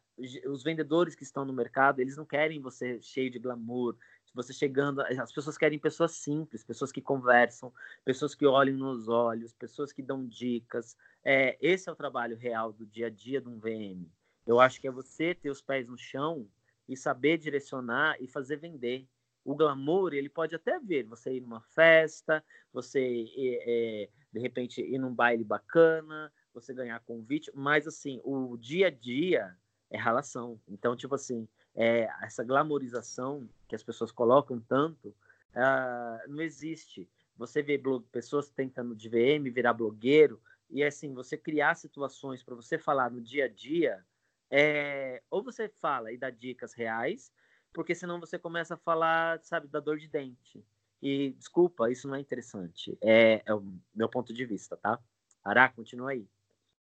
os 0.47 0.63
vendedores 0.63 1.15
que 1.15 1.23
estão 1.23 1.45
no 1.45 1.53
mercado, 1.53 1.99
eles 1.99 2.17
não 2.17 2.25
querem 2.25 2.61
você 2.61 3.01
cheio 3.01 3.29
de 3.29 3.39
glamour, 3.39 3.97
você 4.37 4.53
chegando. 4.53 5.01
As 5.01 5.31
pessoas 5.31 5.57
querem 5.57 5.79
pessoas 5.79 6.11
simples, 6.11 6.63
pessoas 6.63 6.91
que 6.91 7.01
conversam, 7.01 7.73
pessoas 8.05 8.35
que 8.35 8.45
olhem 8.45 8.75
nos 8.75 9.09
olhos, 9.09 9.51
pessoas 9.53 9.91
que 9.91 10.01
dão 10.01 10.25
dicas. 10.25 10.95
É, 11.23 11.57
esse 11.59 11.89
é 11.89 11.91
o 11.91 11.95
trabalho 11.95 12.37
real 12.37 12.71
do 12.71 12.85
dia 12.85 13.07
a 13.07 13.09
dia 13.09 13.41
de 13.41 13.49
um 13.49 13.59
VM. 13.59 14.05
Eu 14.45 14.59
acho 14.59 14.79
que 14.79 14.87
é 14.87 14.91
você 14.91 15.35
ter 15.35 15.49
os 15.49 15.61
pés 15.61 15.87
no 15.87 15.97
chão 15.97 16.47
e 16.87 16.95
saber 16.95 17.37
direcionar 17.37 18.15
e 18.21 18.27
fazer 18.27 18.57
vender. 18.57 19.05
O 19.43 19.55
glamour, 19.55 20.13
ele 20.13 20.29
pode 20.29 20.55
até 20.55 20.79
ver 20.79 21.03
você 21.03 21.33
ir 21.33 21.41
numa 21.41 21.61
festa, 21.61 22.43
você 22.71 23.25
é, 23.35 24.09
de 24.31 24.39
repente 24.39 24.81
ir 24.81 24.99
num 24.99 25.13
baile 25.13 25.43
bacana, 25.43 26.31
você 26.53 26.73
ganhar 26.73 26.99
convite, 27.01 27.51
mas 27.53 27.87
assim, 27.87 28.21
o 28.23 28.57
dia 28.57 28.87
a 28.87 28.91
dia 28.91 29.55
é 29.89 29.97
relação. 29.97 30.59
Então, 30.67 30.95
tipo 30.95 31.15
assim, 31.15 31.47
é, 31.77 32.09
essa 32.23 32.43
glamorização 32.43 33.47
que 33.67 33.75
as 33.75 33.83
pessoas 33.83 34.11
colocam 34.11 34.59
tanto, 34.59 35.09
uh, 35.09 36.27
não 36.27 36.41
existe. 36.41 37.07
Você 37.37 37.61
vê 37.61 37.77
blog, 37.77 38.03
pessoas 38.11 38.49
tentando 38.49 38.95
de 38.95 39.07
VM 39.07 39.51
virar 39.51 39.73
blogueiro, 39.73 40.41
e 40.71 40.83
assim, 40.83 41.13
você 41.13 41.37
criar 41.37 41.75
situações 41.75 42.41
para 42.43 42.55
você 42.55 42.79
falar 42.79 43.11
no 43.11 43.21
dia 43.21 43.45
a 43.45 43.47
dia, 43.47 44.03
é, 44.49 45.21
ou 45.29 45.43
você 45.43 45.69
fala 45.69 46.11
e 46.11 46.17
dá 46.17 46.31
dicas 46.31 46.73
reais, 46.73 47.31
porque 47.71 47.93
senão 47.93 48.19
você 48.19 48.39
começa 48.39 48.73
a 48.73 48.77
falar, 48.77 49.39
sabe, 49.43 49.67
da 49.67 49.79
dor 49.79 49.97
de 49.97 50.07
dente. 50.07 50.65
E, 50.99 51.33
desculpa, 51.33 51.91
isso 51.91 52.07
não 52.07 52.15
é 52.15 52.19
interessante. 52.19 52.97
É, 53.01 53.43
é 53.45 53.53
o 53.53 53.63
meu 53.93 54.09
ponto 54.09 54.33
de 54.33 54.45
vista, 54.45 54.75
tá? 54.75 54.99
Ará, 55.43 55.69
continua 55.69 56.11
aí. 56.11 56.27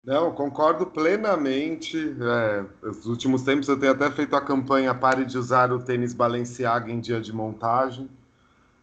Não, 0.08 0.32
concordo 0.32 0.86
plenamente. 0.86 2.16
É, 2.22 2.66
nos 2.82 3.06
últimos 3.08 3.42
tempos 3.44 3.68
eu 3.68 3.78
tenho 3.78 3.92
até 3.92 4.10
feito 4.10 4.38
a 4.38 4.42
campanha 4.42 4.96
Pare 4.96 5.26
de 5.26 5.38
usar 5.38 5.70
o 5.74 5.84
tênis 5.84 6.14
Balenciaga 6.14 6.90
em 6.90 7.02
dia 7.02 7.20
de 7.20 7.34
montagem. 7.34 8.10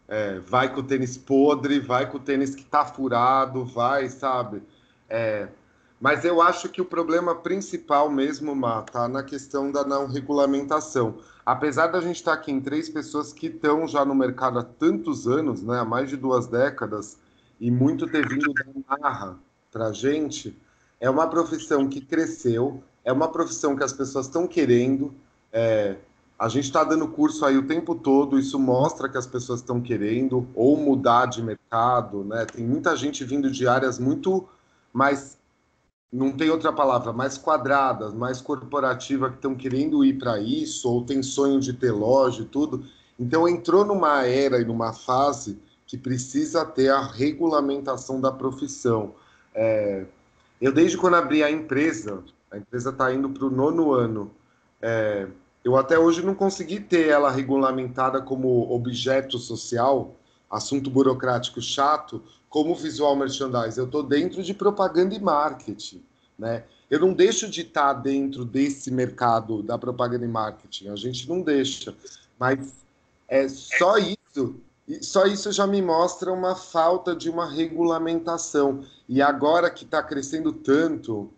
É, 0.07 0.39
vai 0.41 0.70
com 0.75 0.81
o 0.81 0.83
tênis 0.83 1.16
podre, 1.16 1.81
vai 1.81 2.11
com 2.11 2.18
o 2.18 2.20
tênis 2.20 2.55
que 2.55 2.61
está 2.61 2.85
furado, 2.85 3.64
vai, 3.64 4.11
sabe? 4.11 4.62
É, 5.09 5.49
mas 5.99 6.27
eu 6.27 6.43
acho 6.43 6.68
que 6.68 6.83
o 6.83 6.85
problema 6.85 7.35
principal 7.35 8.11
mesmo, 8.11 8.55
Má, 8.55 8.83
tá 8.83 9.09
na 9.09 9.22
questão 9.22 9.72
da 9.72 9.83
não 9.83 10.07
regulamentação. 10.07 11.16
Apesar 11.47 11.87
da 11.87 12.03
gente 12.03 12.16
estar 12.16 12.33
tá 12.33 12.39
aqui 12.39 12.53
em 12.53 12.61
três 12.61 12.91
pessoas 12.91 13.33
que 13.33 13.47
estão 13.47 13.89
já 13.89 14.05
no 14.05 14.14
mercado 14.14 14.59
há 14.59 14.62
tantos 14.62 15.27
anos, 15.27 15.62
né, 15.62 15.79
há 15.79 15.87
mais 15.87 16.11
de 16.11 16.18
duas 16.18 16.47
décadas, 16.47 17.18
e 17.59 17.70
muito 17.70 18.07
ter 18.07 18.29
vindo 18.29 18.53
da 18.53 18.99
marra 19.01 19.39
para 19.72 19.87
a 19.87 19.93
gente, 19.93 20.55
é 21.05 21.11
uma 21.11 21.27
profissão 21.27 21.87
que 21.87 22.01
cresceu, 22.01 22.83
é 23.05 23.13
uma 23.13 23.29
profissão 23.29 23.77
que 23.77 23.85
as 23.85 23.93
pessoas 23.93 24.25
estão 24.25 24.47
querendo. 24.47 25.15
É, 25.53 25.97
a 26.39 26.49
gente 26.49 26.65
está 26.65 26.83
dando 26.83 27.07
curso 27.09 27.45
aí 27.45 27.59
o 27.59 27.67
tempo 27.67 27.95
todo, 27.95 28.39
isso 28.39 28.59
mostra 28.59 29.07
que 29.07 29.19
as 29.19 29.27
pessoas 29.27 29.61
estão 29.61 29.83
querendo 29.83 30.49
ou 30.55 30.79
mudar 30.79 31.27
de 31.27 31.43
mercado, 31.43 32.25
né? 32.25 32.47
Tem 32.47 32.65
muita 32.65 32.97
gente 32.97 33.23
vindo 33.23 33.51
de 33.51 33.69
áreas 33.69 33.99
muito 33.99 34.49
mais 34.95 35.37
não 36.11 36.33
tem 36.33 36.49
outra 36.49 36.73
palavra, 36.73 37.13
mais 37.13 37.37
quadradas, 37.37 38.15
mais 38.15 38.41
corporativa, 38.41 39.29
que 39.29 39.37
estão 39.37 39.55
querendo 39.55 40.03
ir 40.05 40.17
para 40.17 40.41
isso, 40.41 40.89
ou 40.89 41.05
tem 41.05 41.23
sonho 41.23 41.61
de 41.61 41.75
ter 41.75 41.93
loja 41.93 42.43
e 42.43 42.47
tudo. 42.47 42.87
Então 43.19 43.47
entrou 43.47 43.85
numa 43.85 44.25
era 44.25 44.59
e 44.59 44.65
numa 44.65 44.95
fase 44.95 45.59
que 45.87 45.99
precisa 45.99 46.65
ter 46.65 46.89
a 46.89 47.03
regulamentação 47.03 48.23
da 48.23 48.33
profissão. 48.33 49.15
É, 49.53 50.07
eu, 50.65 50.73
desde 50.73 50.97
quando 50.97 51.17
abri 51.17 51.43
a 51.43 51.51
empresa, 51.51 52.25
a 52.51 52.57
empresa 52.57 52.89
está 52.89 53.12
indo 53.12 53.29
para 53.29 53.45
o 53.45 53.51
nono 53.51 53.93
ano, 53.93 54.31
é, 54.81 55.27
eu 55.62 55.77
até 55.77 55.99
hoje 55.99 56.25
não 56.25 56.35
consegui 56.35 56.81
ter 56.81 57.09
ela 57.09 57.31
regulamentada 57.31 58.23
como 58.23 58.73
objeto 58.73 59.39
social, 59.39 60.15
assunto 60.51 60.89
burocrático 60.89 61.61
chato, 61.61 62.23
como 62.49 62.75
visual 62.75 63.15
merchandising, 63.15 63.81
eu 63.81 63.85
estou 63.85 64.03
dentro 64.03 64.43
de 64.43 64.55
propaganda 64.55 65.15
e 65.15 65.21
marketing, 65.21 66.03
né? 66.39 66.65
Eu 66.91 66.99
não 66.99 67.12
deixo 67.12 67.47
de 67.47 67.61
estar 67.61 67.95
tá 67.95 68.01
dentro 68.01 68.43
desse 68.43 68.91
mercado 68.91 69.62
da 69.62 69.77
propaganda 69.77 70.25
e 70.25 70.29
marketing, 70.29 70.89
a 70.89 70.97
gente 70.97 71.29
não 71.29 71.43
deixa, 71.43 71.95
mas 72.39 72.73
é 73.29 73.47
só 73.49 73.99
isso, 73.99 74.57
só 75.01 75.26
isso 75.26 75.51
já 75.51 75.66
me 75.66 75.80
mostra 75.80 76.32
uma 76.32 76.55
falta 76.55 77.16
de 77.16 77.30
uma 77.30 77.49
regulamentação. 77.51 78.85
E 79.09 79.22
agora 79.22 79.70
que 79.70 79.85
está 79.85 80.03
crescendo 80.03 80.53
tanto, 80.53 81.30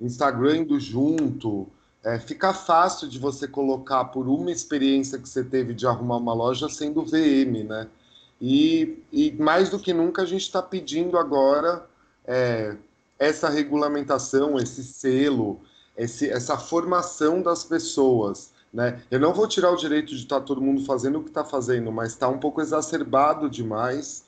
Instagram 0.00 0.58
indo 0.58 0.80
junto, 0.80 1.68
é, 2.02 2.18
fica 2.18 2.52
fácil 2.52 3.08
de 3.08 3.18
você 3.18 3.46
colocar 3.48 4.06
por 4.06 4.28
uma 4.28 4.50
experiência 4.50 5.18
que 5.18 5.28
você 5.28 5.42
teve 5.42 5.74
de 5.74 5.86
arrumar 5.86 6.16
uma 6.16 6.34
loja 6.34 6.68
sendo 6.68 7.02
VM, 7.02 7.66
né? 7.66 7.88
E, 8.40 9.02
e 9.12 9.32
mais 9.32 9.70
do 9.70 9.78
que 9.78 9.92
nunca 9.92 10.22
a 10.22 10.26
gente 10.26 10.42
está 10.42 10.62
pedindo 10.62 11.16
agora 11.16 11.86
é, 12.26 12.76
essa 13.18 13.48
regulamentação, 13.48 14.58
esse 14.58 14.82
selo, 14.82 15.60
esse, 15.96 16.28
essa 16.28 16.58
formação 16.58 17.40
das 17.40 17.64
pessoas. 17.64 18.52
Né? 18.74 19.00
Eu 19.08 19.20
não 19.20 19.32
vou 19.32 19.46
tirar 19.46 19.70
o 19.70 19.76
direito 19.76 20.08
de 20.08 20.22
estar 20.22 20.40
tá 20.40 20.44
todo 20.44 20.60
mundo 20.60 20.84
fazendo 20.84 21.20
o 21.20 21.22
que 21.22 21.28
está 21.28 21.44
fazendo, 21.44 21.92
mas 21.92 22.08
está 22.08 22.28
um 22.28 22.40
pouco 22.40 22.60
exacerbado 22.60 23.48
demais 23.48 24.24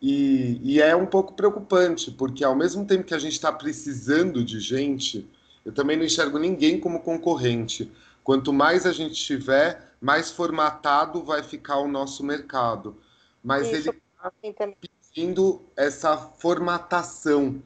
e, 0.00 0.58
e, 0.62 0.80
é 0.80 0.96
um 0.96 1.04
pouco 1.04 1.34
preocupante, 1.34 2.10
porque 2.10 2.42
ao 2.42 2.54
mesmo 2.54 2.86
tempo 2.86 3.04
que 3.04 3.12
a 3.12 3.18
gente 3.18 3.34
está 3.34 3.52
precisando 3.52 4.42
de 4.42 4.58
gente, 4.58 5.28
eu 5.62 5.72
também 5.72 5.98
não 5.98 6.04
enxergo 6.04 6.38
ninguém 6.38 6.80
como 6.80 7.00
concorrente. 7.00 7.92
Quanto 8.24 8.50
mais 8.50 8.86
a 8.86 8.92
gente 8.92 9.22
tiver, 9.22 9.92
mais 10.00 10.30
formatado 10.30 11.22
vai 11.22 11.42
ficar 11.42 11.76
o 11.80 11.86
nosso 11.86 12.24
mercado. 12.24 12.96
Mas 13.44 13.66
Isso, 13.66 13.90
ele 13.90 14.00
está 14.42 14.68
pedindo 15.12 15.60
essa 15.76 16.16
formatação 16.16 17.62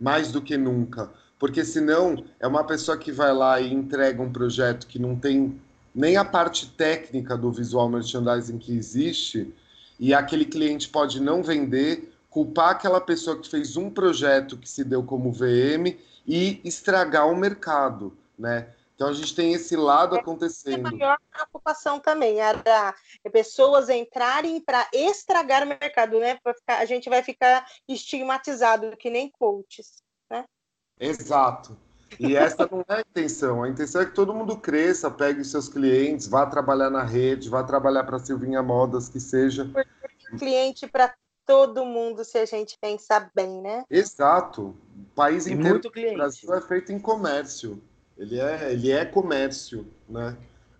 mais 0.00 0.32
do 0.32 0.40
que 0.40 0.56
nunca. 0.56 1.12
Porque 1.38 1.62
senão 1.62 2.24
é 2.40 2.46
uma 2.46 2.64
pessoa 2.64 2.96
que 2.96 3.12
vai 3.12 3.34
lá 3.34 3.60
e 3.60 3.70
entrega 3.70 4.22
um 4.22 4.32
projeto 4.32 4.86
que 4.86 4.98
não 4.98 5.14
tem 5.14 5.60
nem 5.94 6.16
a 6.16 6.24
parte 6.24 6.70
técnica 6.70 7.36
do 7.36 7.52
visual 7.52 7.88
merchandising 7.88 8.58
que 8.58 8.76
existe, 8.76 9.54
e 9.98 10.12
aquele 10.12 10.44
cliente 10.44 10.88
pode 10.88 11.20
não 11.20 11.42
vender, 11.42 12.12
culpar 12.28 12.70
aquela 12.70 13.00
pessoa 13.00 13.40
que 13.40 13.48
fez 13.48 13.76
um 13.76 13.88
projeto 13.88 14.58
que 14.58 14.68
se 14.68 14.82
deu 14.82 15.04
como 15.04 15.30
VM 15.30 15.96
e 16.26 16.60
estragar 16.64 17.28
o 17.30 17.36
mercado, 17.36 18.16
né? 18.36 18.74
Então 18.94 19.08
a 19.08 19.12
gente 19.12 19.34
tem 19.34 19.52
esse 19.52 19.76
lado 19.76 20.16
acontecendo. 20.16 20.86
É 20.86 20.88
a 20.88 20.92
maior 20.92 21.18
preocupação 21.30 21.98
também 21.98 22.40
era 22.40 22.94
pessoas 23.32 23.88
entrarem 23.88 24.60
para 24.60 24.88
estragar 24.92 25.64
o 25.64 25.66
mercado, 25.66 26.18
né? 26.18 26.36
Ficar, 26.36 26.78
a 26.78 26.84
gente 26.84 27.08
vai 27.08 27.22
ficar 27.22 27.66
estigmatizado 27.88 28.96
que 28.96 29.10
nem 29.10 29.30
coaches, 29.30 30.02
né? 30.30 30.44
Exato. 30.98 31.76
E 32.18 32.36
essa 32.36 32.68
não 32.70 32.84
é 32.88 32.96
a 32.96 33.00
intenção. 33.00 33.62
A 33.62 33.68
intenção 33.68 34.02
é 34.02 34.06
que 34.06 34.14
todo 34.14 34.34
mundo 34.34 34.56
cresça, 34.56 35.10
pegue 35.10 35.40
os 35.40 35.50
seus 35.50 35.68
clientes, 35.68 36.26
vá 36.26 36.46
trabalhar 36.46 36.90
na 36.90 37.02
rede, 37.02 37.48
vá 37.48 37.62
trabalhar 37.62 38.04
para 38.04 38.18
Silvinha 38.18 38.62
Modas, 38.62 39.08
que 39.08 39.20
seja. 39.20 39.70
Cliente 40.38 40.86
para 40.86 41.14
todo 41.46 41.84
mundo, 41.84 42.24
se 42.24 42.38
a 42.38 42.44
gente 42.44 42.78
pensar 42.80 43.30
bem, 43.34 43.60
né? 43.60 43.84
Exato. 43.90 44.74
O 44.96 45.14
país 45.14 45.46
inteiro 45.46 45.70
muito 45.70 45.90
cliente. 45.90 46.16
Brasil 46.16 46.54
é 46.54 46.60
feito 46.60 46.92
em 46.92 46.98
comércio. 46.98 47.82
Ele 48.16 48.40
é, 48.40 48.72
ele 48.72 48.90
é 48.90 49.04
comércio, 49.04 49.86
né? 50.08 50.36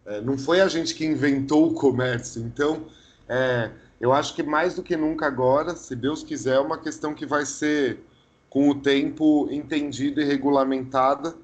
É, 0.07 0.21
não 0.21 0.37
foi 0.37 0.61
a 0.61 0.69
gente 0.69 0.95
que 0.95 1.05
inventou 1.05 1.69
o 1.69 1.75
comércio. 1.75 2.43
Então, 2.43 2.87
é, 3.29 3.71
eu 4.01 4.13
acho 4.13 4.35
que 4.35 4.43
mais 4.43 4.75
do 4.75 4.83
que 4.83 4.97
nunca 4.97 5.27
agora, 5.27 5.75
se 5.75 5.97
Deus 5.97 6.23
quiser, 6.23 6.57
é 6.57 6.61
uma 6.61 6.79
questão 6.79 7.15
que 7.15 7.27
vai 7.27 7.47
ser 7.47 8.05
com 8.55 8.71
o 8.71 8.75
tempo 8.77 9.49
entendida 9.51 10.23
e 10.23 10.25
regulamentada 10.25 11.35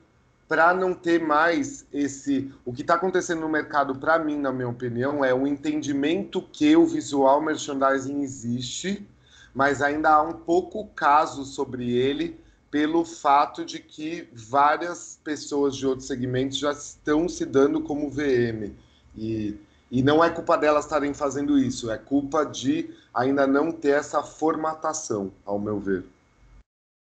para 0.49 0.73
não 0.73 0.95
ter 0.95 1.21
mais 1.21 1.85
esse. 1.93 2.53
O 2.65 2.73
que 2.73 2.83
está 2.83 2.95
acontecendo 2.95 3.41
no 3.41 3.49
mercado, 3.49 3.97
para 3.97 4.17
mim, 4.17 4.39
na 4.39 4.53
minha 4.53 4.69
opinião, 4.69 5.25
é 5.25 5.35
o 5.35 5.45
entendimento 5.45 6.41
que 6.41 6.77
o 6.77 6.87
visual 6.87 7.43
merchandising 7.43 8.23
existe, 8.23 9.05
mas 9.53 9.83
ainda 9.83 10.11
há 10.11 10.23
um 10.23 10.35
pouco 10.35 10.87
caso 10.95 11.45
sobre 11.45 11.91
ele 11.91 12.39
pelo 12.71 13.05
fato 13.05 13.65
de 13.65 13.81
que 13.81 14.29
várias 14.33 15.19
pessoas 15.25 15.75
de 15.75 15.85
outros 15.85 16.07
segmentos 16.07 16.59
já 16.59 16.71
estão 16.71 17.29
se 17.29 17.45
dando 17.45 17.81
como 17.81 18.09
VM. 18.09 18.71
E, 19.17 19.57
e 19.91 20.01
não 20.01 20.23
é 20.23 20.31
culpa 20.31 20.57
delas 20.57 20.85
estarem 20.85 21.13
fazendo 21.13 21.59
isso, 21.59 21.91
é 21.91 21.99
culpa 21.99 22.47
de 22.47 22.89
ainda 23.13 23.49
não 23.49 23.73
ter 23.73 23.97
essa 23.97 24.23
formatação, 24.23 25.33
ao 25.45 25.59
meu 25.59 25.81
ver. 25.81 26.05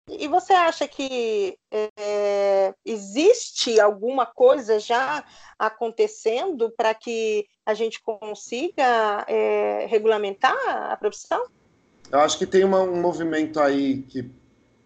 E 0.08 0.26
você 0.26 0.52
acha 0.52 0.88
que 0.88 1.58
é, 1.70 2.74
existe 2.84 3.78
alguma 3.78 4.24
coisa 4.24 4.80
já 4.80 5.24
acontecendo 5.58 6.70
para 6.76 6.94
que 6.94 7.46
a 7.66 7.74
gente 7.74 8.00
consiga 8.02 9.24
é, 9.28 9.86
regulamentar 9.86 10.56
a 10.90 10.96
profissão? 10.96 11.44
Eu 12.10 12.20
acho 12.20 12.38
que 12.38 12.46
tem 12.46 12.64
uma, 12.64 12.80
um 12.80 13.00
movimento 13.00 13.60
aí 13.60 14.02
que 14.02 14.30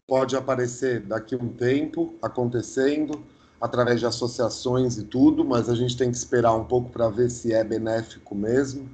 pode 0.07 0.37
aparecer 0.37 1.01
daqui 1.01 1.35
a 1.35 1.39
um 1.39 1.49
tempo 1.49 2.15
acontecendo 2.21 3.25
através 3.61 4.01
de 4.01 4.07
associações 4.07 4.99
e 4.99 5.05
tudo, 5.05 5.45
mas 5.45 5.69
a 5.69 5.75
gente 5.77 5.97
tem 5.97 6.11
que 6.11 6.17
esperar 6.17 6.53
um 6.53 6.65
pouco 6.65 6.91
para 6.91 7.09
ver 7.09 7.31
se 7.31 7.53
é 7.53 7.63
benéfico 7.63 8.35
mesmo. 8.35 8.91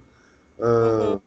Uh, 0.58 1.12
uhum. 1.12 1.20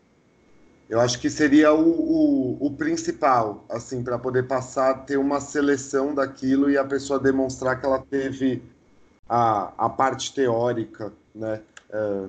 Eu 0.92 1.00
acho 1.00 1.22
que 1.22 1.30
seria 1.30 1.74
o, 1.74 1.88
o, 1.90 2.68
o 2.68 2.72
principal, 2.72 3.64
assim, 3.70 4.04
para 4.04 4.20
poder 4.20 4.46
passar, 4.46 5.06
ter 5.06 5.16
uma 5.16 5.40
seleção 5.40 6.14
daquilo 6.14 6.70
e 6.70 6.78
a 6.78 6.84
pessoa 6.84 7.18
demonstrar 7.18 7.80
que 7.80 7.86
ela 7.86 8.00
teve 8.00 8.62
a, 9.28 9.72
a 9.78 9.88
parte 9.88 10.34
teórica, 10.34 11.14
né? 11.34 11.62
É, 11.90 12.26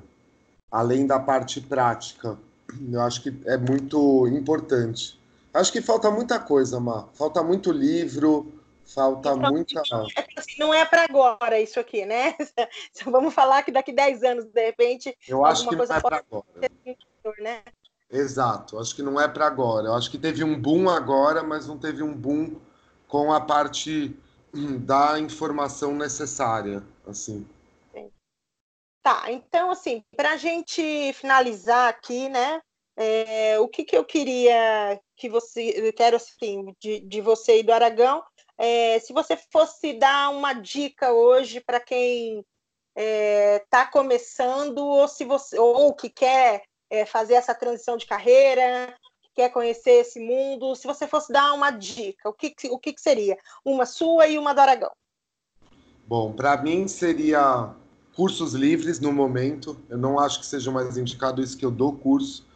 além 0.70 1.08
da 1.08 1.18
parte 1.18 1.60
prática. 1.60 2.38
Eu 2.88 3.00
acho 3.00 3.24
que 3.24 3.36
é 3.46 3.56
muito 3.56 4.28
importante. 4.28 5.20
Acho 5.52 5.72
que 5.72 5.82
falta 5.82 6.08
muita 6.08 6.38
coisa, 6.38 6.78
Má. 6.78 7.08
Falta 7.14 7.42
muito 7.42 7.72
livro, 7.72 8.52
falta 8.86 9.30
então, 9.30 9.50
muita. 9.50 9.82
Assim, 10.36 10.54
não 10.60 10.72
é 10.72 10.84
para 10.84 11.02
agora 11.02 11.60
isso 11.60 11.80
aqui, 11.80 12.06
né? 12.06 12.36
Vamos 13.06 13.34
falar 13.34 13.64
que 13.64 13.72
daqui 13.72 13.92
10 13.92 14.22
anos, 14.22 14.44
de 14.44 14.64
repente. 14.64 15.18
Eu 15.26 15.44
acho 15.44 15.68
que 15.68 15.74
não 15.74 15.82
é 15.82 16.00
para 16.00 16.18
agora. 16.18 16.46
Né? 17.40 17.60
Exato, 18.12 18.78
acho 18.78 18.94
que 18.94 19.02
não 19.02 19.18
é 19.18 19.26
para 19.26 19.46
agora. 19.46 19.88
Eu 19.88 19.94
acho 19.94 20.10
que 20.10 20.18
teve 20.18 20.44
um 20.44 20.60
boom 20.60 20.90
agora, 20.90 21.42
mas 21.42 21.66
não 21.66 21.78
teve 21.78 22.02
um 22.02 22.14
boom 22.14 22.60
com 23.08 23.32
a 23.32 23.40
parte 23.40 24.14
hum, 24.54 24.78
da 24.78 25.18
informação 25.18 25.94
necessária, 25.94 26.82
assim. 27.06 27.48
Tá, 29.02 29.32
então 29.32 29.70
assim, 29.70 30.04
para 30.14 30.32
a 30.32 30.36
gente 30.36 31.12
finalizar 31.14 31.88
aqui, 31.88 32.28
né? 32.28 32.60
É, 32.94 33.58
o 33.58 33.66
que, 33.66 33.82
que 33.82 33.96
eu 33.96 34.04
queria 34.04 35.00
que 35.16 35.28
você, 35.28 35.72
eu 35.74 35.92
quero 35.94 36.16
assim, 36.16 36.74
de, 36.78 37.00
de 37.00 37.20
você 37.22 37.60
e 37.60 37.62
do 37.62 37.72
Aragão, 37.72 38.22
é, 38.58 38.98
se 39.00 39.14
você 39.14 39.36
fosse 39.50 39.94
dar 39.94 40.30
uma 40.30 40.52
dica 40.52 41.12
hoje 41.12 41.60
para 41.60 41.80
quem 41.80 42.40
está 42.40 42.44
é, 42.94 43.58
tá 43.70 43.86
começando 43.86 44.78
ou 44.78 45.08
se 45.08 45.24
você 45.24 45.58
ou 45.58 45.94
que 45.94 46.10
quer 46.10 46.62
é, 46.92 47.06
fazer 47.06 47.34
essa 47.34 47.54
transição 47.54 47.96
de 47.96 48.04
carreira, 48.04 48.94
quer 49.34 49.48
conhecer 49.48 49.92
esse 49.92 50.20
mundo, 50.20 50.76
se 50.76 50.86
você 50.86 51.06
fosse 51.06 51.32
dar 51.32 51.54
uma 51.54 51.70
dica, 51.70 52.28
o 52.28 52.34
que, 52.34 52.54
o 52.70 52.78
que, 52.78 52.94
seria? 52.98 53.38
Uma 53.64 53.86
sua 53.86 54.28
e 54.28 54.36
uma 54.36 54.52
do 54.52 54.60
Aragão. 54.60 54.92
Bom, 56.06 56.34
para 56.34 56.60
mim 56.62 56.86
seria 56.86 57.70
cursos 58.14 58.52
livres 58.52 59.00
no 59.00 59.10
momento. 59.10 59.80
Eu 59.88 59.96
não 59.96 60.18
acho 60.18 60.40
que 60.40 60.44
seja 60.44 60.70
mais 60.70 60.98
indicado 60.98 61.42
isso 61.42 61.56
que 61.56 61.64
eu 61.64 61.70
dou 61.70 61.94
curso, 61.94 62.46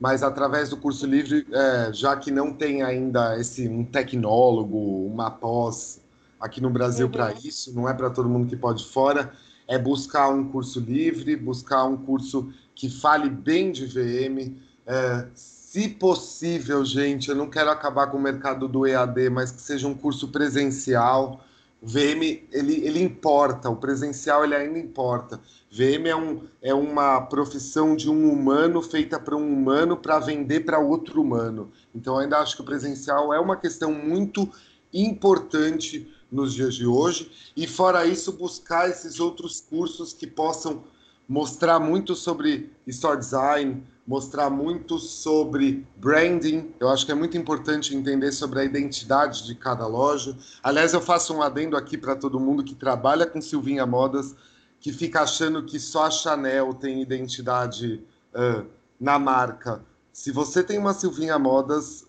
mas 0.00 0.22
através 0.22 0.70
do 0.70 0.78
curso 0.78 1.04
livre, 1.04 1.46
é, 1.52 1.92
já 1.92 2.16
que 2.16 2.30
não 2.30 2.50
tem 2.50 2.82
ainda 2.82 3.38
esse 3.38 3.68
um 3.68 3.84
tecnólogo, 3.84 5.06
uma 5.06 5.30
pós 5.30 6.00
aqui 6.40 6.62
no 6.62 6.70
Brasil 6.70 7.06
uhum. 7.06 7.12
para 7.12 7.34
isso, 7.34 7.74
não 7.74 7.86
é 7.86 7.92
para 7.92 8.08
todo 8.08 8.26
mundo 8.26 8.48
que 8.48 8.56
pode 8.56 8.86
fora, 8.86 9.34
é 9.72 9.78
buscar 9.78 10.28
um 10.28 10.44
curso 10.48 10.78
livre, 10.80 11.34
buscar 11.34 11.84
um 11.84 11.96
curso 11.96 12.52
que 12.74 12.90
fale 12.90 13.30
bem 13.30 13.72
de 13.72 13.86
VM. 13.86 14.54
É, 14.86 15.28
se 15.34 15.88
possível, 15.88 16.84
gente, 16.84 17.30
eu 17.30 17.34
não 17.34 17.48
quero 17.48 17.70
acabar 17.70 18.08
com 18.08 18.18
o 18.18 18.20
mercado 18.20 18.68
do 18.68 18.86
EAD, 18.86 19.30
mas 19.30 19.50
que 19.50 19.62
seja 19.62 19.88
um 19.88 19.94
curso 19.94 20.28
presencial. 20.28 21.42
O 21.80 21.86
VM, 21.86 22.42
ele, 22.52 22.86
ele 22.86 23.02
importa, 23.02 23.70
o 23.70 23.76
presencial 23.76 24.44
ele 24.44 24.54
ainda 24.54 24.78
importa. 24.78 25.40
VM 25.70 26.06
é, 26.06 26.14
um, 26.14 26.42
é 26.60 26.74
uma 26.74 27.22
profissão 27.22 27.96
de 27.96 28.10
um 28.10 28.30
humano 28.30 28.82
feita 28.82 29.18
para 29.18 29.34
um 29.34 29.52
humano 29.54 29.96
para 29.96 30.18
vender 30.18 30.66
para 30.66 30.78
outro 30.78 31.22
humano. 31.22 31.72
Então, 31.94 32.18
ainda 32.18 32.40
acho 32.40 32.56
que 32.56 32.62
o 32.62 32.66
presencial 32.66 33.32
é 33.32 33.40
uma 33.40 33.56
questão 33.56 33.90
muito 33.90 34.52
importante 34.92 36.06
nos 36.32 36.54
dias 36.54 36.74
de 36.74 36.86
hoje. 36.86 37.30
E, 37.54 37.66
fora 37.66 38.06
isso, 38.06 38.32
buscar 38.32 38.88
esses 38.88 39.20
outros 39.20 39.60
cursos 39.60 40.12
que 40.12 40.26
possam 40.26 40.82
mostrar 41.28 41.78
muito 41.78 42.16
sobre 42.16 42.72
store 42.86 43.18
design, 43.18 43.82
mostrar 44.06 44.50
muito 44.50 44.98
sobre 44.98 45.86
branding. 45.96 46.74
Eu 46.80 46.88
acho 46.88 47.06
que 47.06 47.12
é 47.12 47.14
muito 47.14 47.36
importante 47.36 47.94
entender 47.94 48.32
sobre 48.32 48.60
a 48.60 48.64
identidade 48.64 49.46
de 49.46 49.54
cada 49.54 49.86
loja. 49.86 50.36
Aliás, 50.62 50.92
eu 50.92 51.00
faço 51.00 51.34
um 51.34 51.42
adendo 51.42 51.76
aqui 51.76 51.96
para 51.96 52.16
todo 52.16 52.40
mundo 52.40 52.64
que 52.64 52.74
trabalha 52.74 53.26
com 53.26 53.40
Silvinha 53.40 53.86
Modas, 53.86 54.34
que 54.80 54.92
fica 54.92 55.22
achando 55.22 55.62
que 55.62 55.78
só 55.78 56.06
a 56.06 56.10
Chanel 56.10 56.74
tem 56.74 57.00
identidade 57.00 58.02
uh, 58.34 58.66
na 58.98 59.18
marca. 59.18 59.84
Se 60.12 60.30
você 60.32 60.62
tem 60.62 60.78
uma 60.78 60.92
Silvinha 60.92 61.38
Modas, 61.38 62.04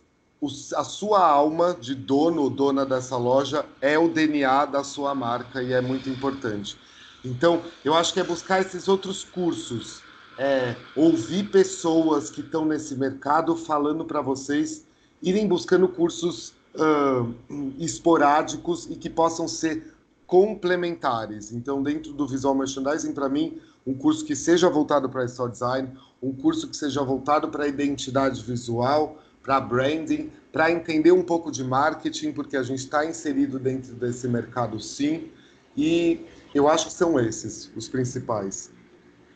a 0.76 0.84
sua 0.84 1.26
alma 1.26 1.76
de 1.80 1.96
dono 1.96 2.44
ou 2.44 2.50
dona 2.50 2.86
dessa 2.86 3.18
loja 3.18 3.66
é 3.82 3.98
o 3.98 4.08
DNA 4.08 4.66
da 4.66 4.84
sua 4.84 5.14
marca 5.16 5.62
e 5.62 5.74
é 5.74 5.82
muito 5.82 6.10
importante. 6.10 6.78
Então, 7.24 7.62
eu 7.86 7.94
acho 7.94 8.14
que 8.14 8.20
é 8.20 8.24
buscar 8.24 8.62
esses 8.62 8.88
outros 8.88 9.24
cursos, 9.24 10.02
é, 10.38 10.76
ouvir 10.96 11.50
pessoas 11.50 12.30
que 12.30 12.41
estão 12.41 12.66
nesse 12.66 12.96
mercado 12.96 13.56
falando 13.56 14.04
para 14.04 14.22
vocês 14.22 14.86
irem 15.22 15.48
buscando 15.48 15.88
cursos 15.88 16.54
uh, 16.76 17.34
esporádicos 17.80 18.88
e 18.89 18.96
que 18.96 19.10
possam 19.10 19.48
ser 19.48 19.94
complementares. 20.28 21.54
Então, 21.54 21.82
dentro 21.82 22.12
do 22.12 22.28
visual 22.28 22.54
merchandising, 22.56 23.14
para 23.14 23.30
mim, 23.30 23.58
um 23.86 23.94
curso 23.94 24.26
que 24.26 24.36
seja 24.36 24.70
voltado 24.70 25.08
para 25.08 25.24
store 25.26 25.52
design, 25.52 25.89
um 26.22 26.34
curso 26.34 26.68
que 26.68 26.76
seja 26.76 27.02
voltado 27.04 27.48
para 27.50 27.68
identidade 27.68 28.41
visual, 28.41 29.22
para 29.44 29.60
branding, 29.60 30.32
para 30.52 30.72
entender 30.72 31.12
um 31.12 31.24
pouco 31.24 31.52
de 31.52 31.64
marketing, 31.64 32.32
porque 32.32 32.56
a 32.56 32.64
gente 32.64 32.80
está 32.80 33.06
inserido 33.06 33.60
dentro 33.60 33.94
desse 33.94 34.28
mercado 34.28 34.80
sim. 34.80 35.32
E 35.76 36.26
eu 36.56 36.68
acho 36.68 36.88
que 36.88 36.94
são 36.94 37.20
esses 37.20 37.72
os 37.76 37.89
principais. 37.89 38.72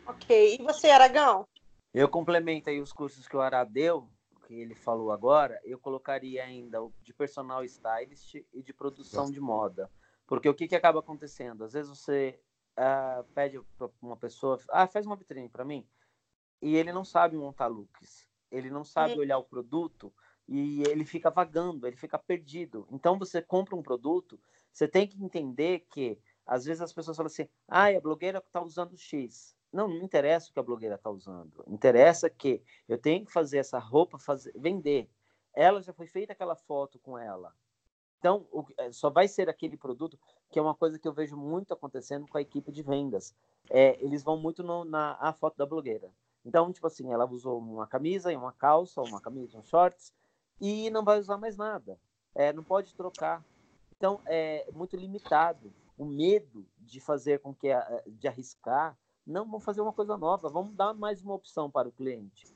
Ok. 0.06 0.56
E 0.58 0.62
você, 0.62 0.88
Aragão? 0.88 1.46
Eu 1.92 2.08
complemento 2.08 2.70
aí 2.70 2.80
os 2.80 2.92
cursos 2.92 3.28
que 3.28 3.36
o 3.36 3.40
Ará 3.40 3.64
deu, 3.64 4.08
que 4.46 4.54
ele 4.54 4.74
falou 4.74 5.12
agora, 5.12 5.60
eu 5.64 5.78
colocaria 5.78 6.42
ainda 6.42 6.82
o 6.82 6.92
de 7.02 7.12
personal 7.12 7.62
stylist 7.64 8.36
e 8.52 8.62
de 8.62 8.72
produção 8.72 9.22
Nossa. 9.22 9.32
de 9.32 9.40
moda. 9.40 9.90
Porque 10.26 10.48
o 10.48 10.54
que, 10.54 10.68
que 10.68 10.76
acaba 10.76 11.00
acontecendo? 11.00 11.64
Às 11.64 11.72
vezes 11.72 11.90
você 11.90 12.38
uh, 12.78 13.24
pede 13.34 13.60
para 13.76 13.90
uma 14.00 14.16
pessoa, 14.16 14.58
ah, 14.70 14.86
faz 14.86 15.04
uma 15.04 15.16
vitrine 15.16 15.48
para 15.48 15.64
mim, 15.64 15.86
e 16.62 16.76
ele 16.76 16.92
não 16.92 17.04
sabe 17.04 17.36
montar 17.36 17.66
looks, 17.66 18.27
ele 18.50 18.70
não 18.70 18.84
sabe 18.84 19.14
Sim. 19.14 19.20
olhar 19.20 19.38
o 19.38 19.44
produto 19.44 20.12
e 20.48 20.82
ele 20.88 21.04
fica 21.04 21.30
vagando, 21.30 21.86
ele 21.86 21.96
fica 21.96 22.18
perdido. 22.18 22.86
Então 22.90 23.18
você 23.18 23.42
compra 23.42 23.76
um 23.76 23.82
produto, 23.82 24.40
você 24.72 24.88
tem 24.88 25.06
que 25.06 25.22
entender 25.22 25.86
que 25.90 26.18
às 26.46 26.64
vezes 26.64 26.80
as 26.80 26.92
pessoas 26.92 27.16
falam 27.16 27.26
assim, 27.26 27.48
ah, 27.68 27.88
a 27.88 28.00
blogueira 28.00 28.38
está 28.38 28.62
usando 28.62 28.96
X. 28.96 29.54
Não, 29.70 29.86
não 29.86 30.02
interessa 30.02 30.48
o 30.48 30.52
que 30.54 30.58
a 30.58 30.62
blogueira 30.62 30.94
está 30.94 31.10
usando. 31.10 31.62
Interessa 31.66 32.30
que 32.30 32.62
eu 32.88 32.96
tenho 32.96 33.26
que 33.26 33.32
fazer 33.32 33.58
essa 33.58 33.78
roupa 33.78 34.18
fazer, 34.18 34.50
vender. 34.56 35.10
Ela 35.54 35.82
já 35.82 35.92
foi 35.92 36.06
feita 36.06 36.32
aquela 36.32 36.56
foto 36.56 36.98
com 36.98 37.18
ela. 37.18 37.54
Então, 38.18 38.46
o, 38.50 38.64
é, 38.78 38.90
só 38.90 39.10
vai 39.10 39.28
ser 39.28 39.48
aquele 39.48 39.76
produto, 39.76 40.18
que 40.50 40.58
é 40.58 40.62
uma 40.62 40.74
coisa 40.74 40.98
que 40.98 41.06
eu 41.06 41.12
vejo 41.12 41.36
muito 41.36 41.72
acontecendo 41.72 42.26
com 42.26 42.38
a 42.38 42.40
equipe 42.40 42.72
de 42.72 42.82
vendas. 42.82 43.34
É, 43.70 44.02
eles 44.02 44.22
vão 44.22 44.36
muito 44.36 44.62
no, 44.62 44.84
na 44.84 45.16
a 45.20 45.32
foto 45.32 45.56
da 45.56 45.66
blogueira. 45.66 46.10
Então, 46.48 46.72
tipo 46.72 46.86
assim, 46.86 47.12
ela 47.12 47.26
usou 47.26 47.58
uma 47.58 47.86
camisa 47.86 48.32
e 48.32 48.36
uma 48.36 48.52
calça, 48.52 49.02
uma 49.02 49.20
camisa 49.20 49.54
e 49.54 49.60
um 49.60 49.62
shorts, 49.62 50.14
e 50.58 50.88
não 50.88 51.04
vai 51.04 51.18
usar 51.18 51.36
mais 51.36 51.58
nada. 51.58 52.00
É, 52.34 52.54
não 52.54 52.64
pode 52.64 52.94
trocar. 52.94 53.44
Então, 53.94 54.18
é 54.24 54.66
muito 54.72 54.96
limitado. 54.96 55.70
O 55.98 56.06
medo 56.06 56.66
de 56.78 57.00
fazer 57.00 57.40
com 57.40 57.54
que, 57.54 57.68
de 58.06 58.26
arriscar, 58.26 58.96
não, 59.26 59.44
vamos 59.44 59.62
fazer 59.62 59.82
uma 59.82 59.92
coisa 59.92 60.16
nova, 60.16 60.48
vamos 60.48 60.74
dar 60.74 60.94
mais 60.94 61.20
uma 61.20 61.34
opção 61.34 61.70
para 61.70 61.86
o 61.86 61.92
cliente. 61.92 62.46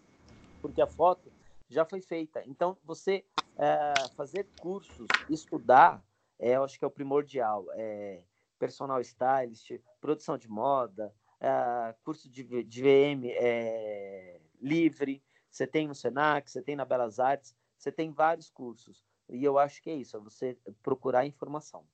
Porque 0.63 0.81
a 0.81 0.87
foto 0.87 1.31
já 1.69 1.85
foi 1.85 2.01
feita. 2.01 2.43
Então, 2.47 2.79
você 2.85 3.23
é, 3.59 3.93
fazer 4.17 4.49
cursos, 4.59 5.07
estudar, 5.29 6.03
é, 6.39 6.57
eu 6.57 6.65
acho 6.65 6.79
que 6.79 6.85
é 6.85 6.89
o 6.89 6.91
primordial. 6.91 7.67
É, 7.73 8.23
personal 8.59 9.03
stylist, 9.03 9.79
produção 10.01 10.39
de 10.39 10.49
moda, 10.49 11.13
é, 11.43 11.95
curso 12.05 12.31
de, 12.31 12.63
de 12.63 12.83
VM 12.83 13.25
é, 13.25 14.41
livre, 14.61 15.23
você 15.51 15.67
tem 15.67 15.89
no 15.89 15.95
Senac, 15.95 16.49
você 16.49 16.63
tem 16.63 16.77
na 16.77 16.85
Belas 16.85 17.19
Artes, 17.19 17.55
você 17.77 17.91
tem 17.91 18.13
vários 18.13 18.49
cursos. 18.49 19.03
E 19.29 19.43
eu 19.43 19.59
acho 19.59 19.83
que 19.83 19.91
é 19.91 19.95
isso, 19.95 20.17
é 20.17 20.21
você 20.21 20.57
procurar 20.83 21.27
informação. 21.27 21.85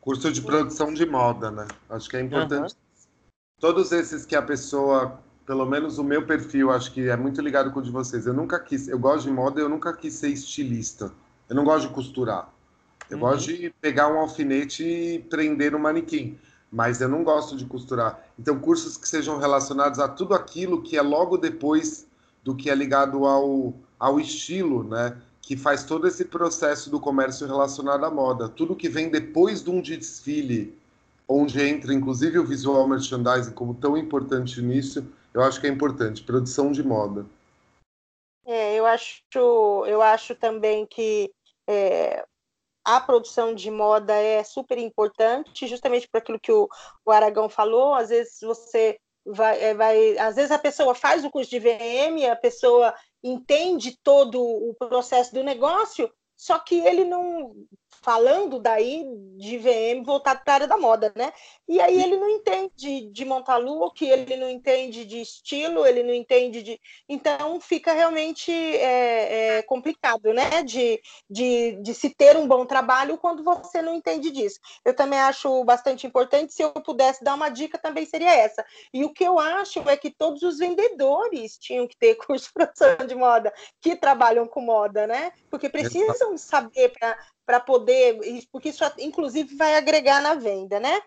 Curso 0.00 0.32
de 0.32 0.42
produção 0.42 0.92
de 0.92 1.06
moda, 1.06 1.50
né? 1.50 1.66
Acho 1.88 2.08
que 2.08 2.16
é 2.16 2.20
importante. 2.20 2.74
Uhum. 2.74 3.30
Todos 3.60 3.92
esses 3.92 4.26
que 4.26 4.34
a 4.34 4.42
pessoa 4.42 5.22
pelo 5.46 5.64
menos 5.64 5.96
o 5.98 6.04
meu 6.04 6.26
perfil, 6.26 6.72
acho 6.72 6.92
que 6.92 7.08
é 7.08 7.16
muito 7.16 7.40
ligado 7.40 7.70
com 7.70 7.78
o 7.78 7.82
de 7.82 7.90
vocês. 7.90 8.26
Eu 8.26 8.34
nunca 8.34 8.58
quis, 8.58 8.88
eu 8.88 8.98
gosto 8.98 9.26
de 9.26 9.30
moda, 9.30 9.60
eu 9.60 9.68
nunca 9.68 9.96
quis 9.96 10.14
ser 10.14 10.28
estilista. 10.28 11.12
Eu 11.48 11.54
não 11.54 11.64
gosto 11.64 11.86
de 11.86 11.94
costurar. 11.94 12.52
Eu 13.08 13.16
uhum. 13.16 13.20
gosto 13.20 13.46
de 13.46 13.70
pegar 13.80 14.12
um 14.12 14.18
alfinete 14.18 14.82
e 14.82 15.18
prender 15.20 15.70
no 15.70 15.78
manequim, 15.78 16.36
mas 16.70 17.00
eu 17.00 17.08
não 17.08 17.22
gosto 17.22 17.56
de 17.56 17.64
costurar. 17.64 18.24
Então, 18.38 18.58
cursos 18.58 18.96
que 18.96 19.08
sejam 19.08 19.38
relacionados 19.38 19.98
a 19.98 20.08
tudo 20.08 20.34
aquilo 20.34 20.82
que 20.82 20.96
é 20.96 21.02
logo 21.02 21.36
depois 21.36 22.06
do 22.42 22.54
que 22.54 22.70
é 22.70 22.74
ligado 22.74 23.24
ao, 23.26 23.74
ao 23.98 24.20
estilo, 24.20 24.84
né? 24.84 25.16
Que 25.40 25.56
faz 25.56 25.84
todo 25.84 26.06
esse 26.06 26.24
processo 26.24 26.90
do 26.90 27.00
comércio 27.00 27.46
relacionado 27.46 28.04
à 28.04 28.10
moda. 28.10 28.48
Tudo 28.48 28.76
que 28.76 28.88
vem 28.88 29.08
depois 29.08 29.62
de 29.62 29.70
um 29.70 29.80
desfile, 29.80 30.76
onde 31.28 31.60
entra 31.60 31.94
inclusive 31.94 32.38
o 32.38 32.46
visual 32.46 32.86
merchandising 32.88 33.52
como 33.52 33.74
tão 33.74 33.96
importante 33.96 34.60
nisso, 34.60 35.04
eu 35.32 35.42
acho 35.42 35.60
que 35.60 35.66
é 35.66 35.70
importante, 35.70 36.22
produção 36.22 36.72
de 36.72 36.82
moda. 36.82 37.26
É, 38.46 38.76
eu 38.76 38.86
acho, 38.86 39.22
eu 39.86 40.00
acho 40.00 40.34
também 40.36 40.86
que 40.86 41.30
é, 41.66 42.24
a 42.86 43.00
produção 43.00 43.52
de 43.52 43.68
moda 43.68 44.14
é 44.14 44.44
super 44.44 44.78
importante, 44.78 45.66
justamente 45.66 46.06
por 46.08 46.18
aquilo 46.18 46.38
que 46.38 46.52
o, 46.52 46.68
o 47.04 47.10
Aragão 47.10 47.48
falou. 47.48 47.92
Às 47.92 48.10
vezes 48.10 48.38
você 48.40 48.96
vai, 49.26 49.60
é, 49.60 49.74
vai, 49.74 50.16
às 50.16 50.36
vezes 50.36 50.52
a 50.52 50.58
pessoa 50.58 50.94
faz 50.94 51.24
o 51.24 51.30
curso 51.30 51.50
de 51.50 51.58
VM, 51.58 52.30
a 52.30 52.36
pessoa 52.36 52.94
entende 53.24 53.98
todo 54.04 54.40
o 54.40 54.72
processo 54.78 55.34
do 55.34 55.42
negócio, 55.42 56.08
só 56.36 56.60
que 56.60 56.78
ele 56.78 57.04
não 57.04 57.56
falando 58.06 58.60
daí 58.60 59.04
de 59.36 59.58
VM 59.58 60.04
voltado 60.04 60.40
para 60.44 60.52
a 60.52 60.54
área 60.54 60.68
da 60.68 60.76
moda, 60.76 61.12
né? 61.16 61.32
E 61.66 61.80
aí 61.80 62.00
ele 62.00 62.16
não 62.16 62.30
entende 62.30 63.10
de 63.10 63.24
montar 63.24 63.56
look, 63.56 64.00
ele 64.00 64.36
não 64.36 64.48
entende 64.48 65.04
de 65.04 65.20
estilo, 65.20 65.84
ele 65.84 66.04
não 66.04 66.14
entende 66.14 66.62
de. 66.62 66.80
Então 67.08 67.60
fica 67.60 67.92
realmente 67.92 68.52
é, 68.52 69.56
é 69.56 69.62
complicado, 69.62 70.32
né? 70.32 70.62
De, 70.62 71.02
de, 71.28 71.72
de 71.82 71.94
se 71.94 72.08
ter 72.10 72.36
um 72.36 72.46
bom 72.46 72.64
trabalho 72.64 73.18
quando 73.18 73.42
você 73.42 73.82
não 73.82 73.96
entende 73.96 74.30
disso. 74.30 74.60
Eu 74.84 74.94
também 74.94 75.18
acho 75.18 75.64
bastante 75.64 76.06
importante. 76.06 76.54
Se 76.54 76.62
eu 76.62 76.70
pudesse 76.74 77.24
dar 77.24 77.34
uma 77.34 77.48
dica, 77.48 77.76
também 77.76 78.06
seria 78.06 78.32
essa. 78.32 78.64
E 78.94 79.04
o 79.04 79.12
que 79.12 79.24
eu 79.24 79.40
acho 79.40 79.80
é 79.88 79.96
que 79.96 80.12
todos 80.12 80.42
os 80.42 80.58
vendedores 80.58 81.58
tinham 81.58 81.88
que 81.88 81.96
ter 81.96 82.14
curso 82.24 82.46
de 82.46 82.52
produção 82.52 83.04
de 83.04 83.16
moda, 83.16 83.52
que 83.80 83.96
trabalham 83.96 84.46
com 84.46 84.60
moda, 84.60 85.08
né? 85.08 85.32
Porque 85.50 85.68
precisam 85.68 86.38
saber 86.38 86.90
para 86.90 87.18
para 87.46 87.60
poder, 87.60 88.18
porque 88.50 88.70
isso 88.70 88.84
inclusive 88.98 89.54
vai 89.54 89.76
agregar 89.76 90.20
na 90.20 90.34
venda, 90.34 90.80
né? 90.80 91.00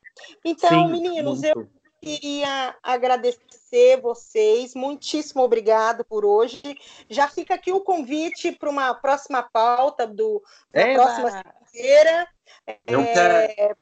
Então, 0.43 0.87
Sim, 0.87 0.91
meninos, 0.93 1.41
muito. 1.41 1.59
eu 1.59 1.69
queria 2.01 2.75
agradecer 2.81 3.99
vocês, 4.01 4.73
muitíssimo 4.73 5.43
obrigado 5.43 6.05
por 6.05 6.23
hoje. 6.23 6.61
Já 7.09 7.27
fica 7.27 7.55
aqui 7.55 7.73
o 7.73 7.81
convite 7.81 8.53
para 8.53 8.69
uma 8.69 8.93
próxima 8.93 9.43
pauta 9.43 10.07
do 10.07 10.41
da 10.71 10.93
próxima 10.93 11.43
feira. 11.69 12.27
É, 12.65 13.75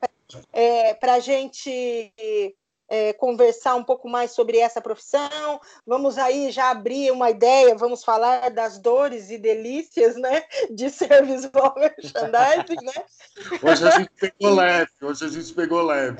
é, 0.51 0.93
para 0.95 1.13
a 1.13 1.19
gente 1.19 2.11
é, 2.89 3.13
conversar 3.13 3.75
um 3.75 3.83
pouco 3.83 4.09
mais 4.09 4.31
sobre 4.31 4.57
essa 4.57 4.81
profissão. 4.81 5.59
Vamos 5.85 6.17
aí 6.17 6.51
já 6.51 6.69
abrir 6.69 7.11
uma 7.11 7.29
ideia, 7.29 7.75
vamos 7.75 8.03
falar 8.03 8.49
das 8.49 8.77
dores 8.77 9.29
e 9.29 9.37
delícias 9.37 10.15
né, 10.15 10.43
de 10.69 10.89
ser 10.91 11.25
visual 11.25 11.73
merchandising. 11.77 12.85
Né? 12.85 13.05
Hoje 13.61 13.87
a 13.87 13.91
gente 13.91 14.11
pegou 14.19 14.55
leve, 14.55 14.91
hoje 15.01 15.25
a 15.25 15.29
gente 15.29 15.53
pegou 15.53 15.81
leve. 15.81 16.17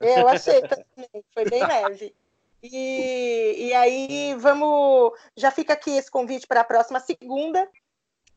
É, 0.00 0.20
eu 0.20 0.28
achei 0.28 0.60
também, 0.62 1.24
foi 1.32 1.44
bem 1.44 1.66
leve. 1.66 2.14
E, 2.62 3.68
e 3.68 3.74
aí 3.74 4.34
vamos. 4.38 5.12
Já 5.36 5.50
fica 5.50 5.72
aqui 5.72 5.90
esse 5.90 6.10
convite 6.10 6.46
para 6.46 6.60
a 6.60 6.64
próxima 6.64 7.00
segunda. 7.00 7.68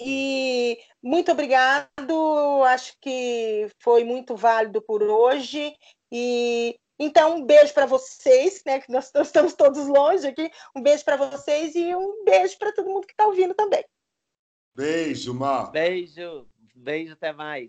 E 0.02 0.80
muito 1.04 1.32
obrigado, 1.32 2.64
acho 2.64 2.94
que 3.02 3.70
foi 3.80 4.06
muito 4.06 4.36
válido 4.36 4.82
por 4.82 5.04
hoje. 5.04 5.76
E 6.10 6.80
então, 7.00 7.38
um 7.38 7.46
beijo 7.46 7.74
para 7.74 7.86
vocês, 7.86 8.62
né? 8.66 8.82
Que 8.82 8.92
nós 8.92 9.10
estamos 9.16 9.54
todos 9.54 9.88
longe 9.88 10.28
aqui. 10.28 10.52
Um 10.76 10.82
beijo 10.82 11.06
para 11.06 11.16
vocês 11.16 11.74
e 11.74 11.96
um 11.96 12.26
beijo 12.26 12.58
para 12.58 12.74
todo 12.74 12.90
mundo 12.90 13.08
que 13.08 13.14
está 13.14 13.26
ouvindo 13.26 13.54
também. 13.54 13.86
Beijo, 14.76 15.34
Mar. 15.34 15.72
Beijo. 15.72 16.46
Beijo, 16.76 17.14
até 17.14 17.32
mais. 17.32 17.58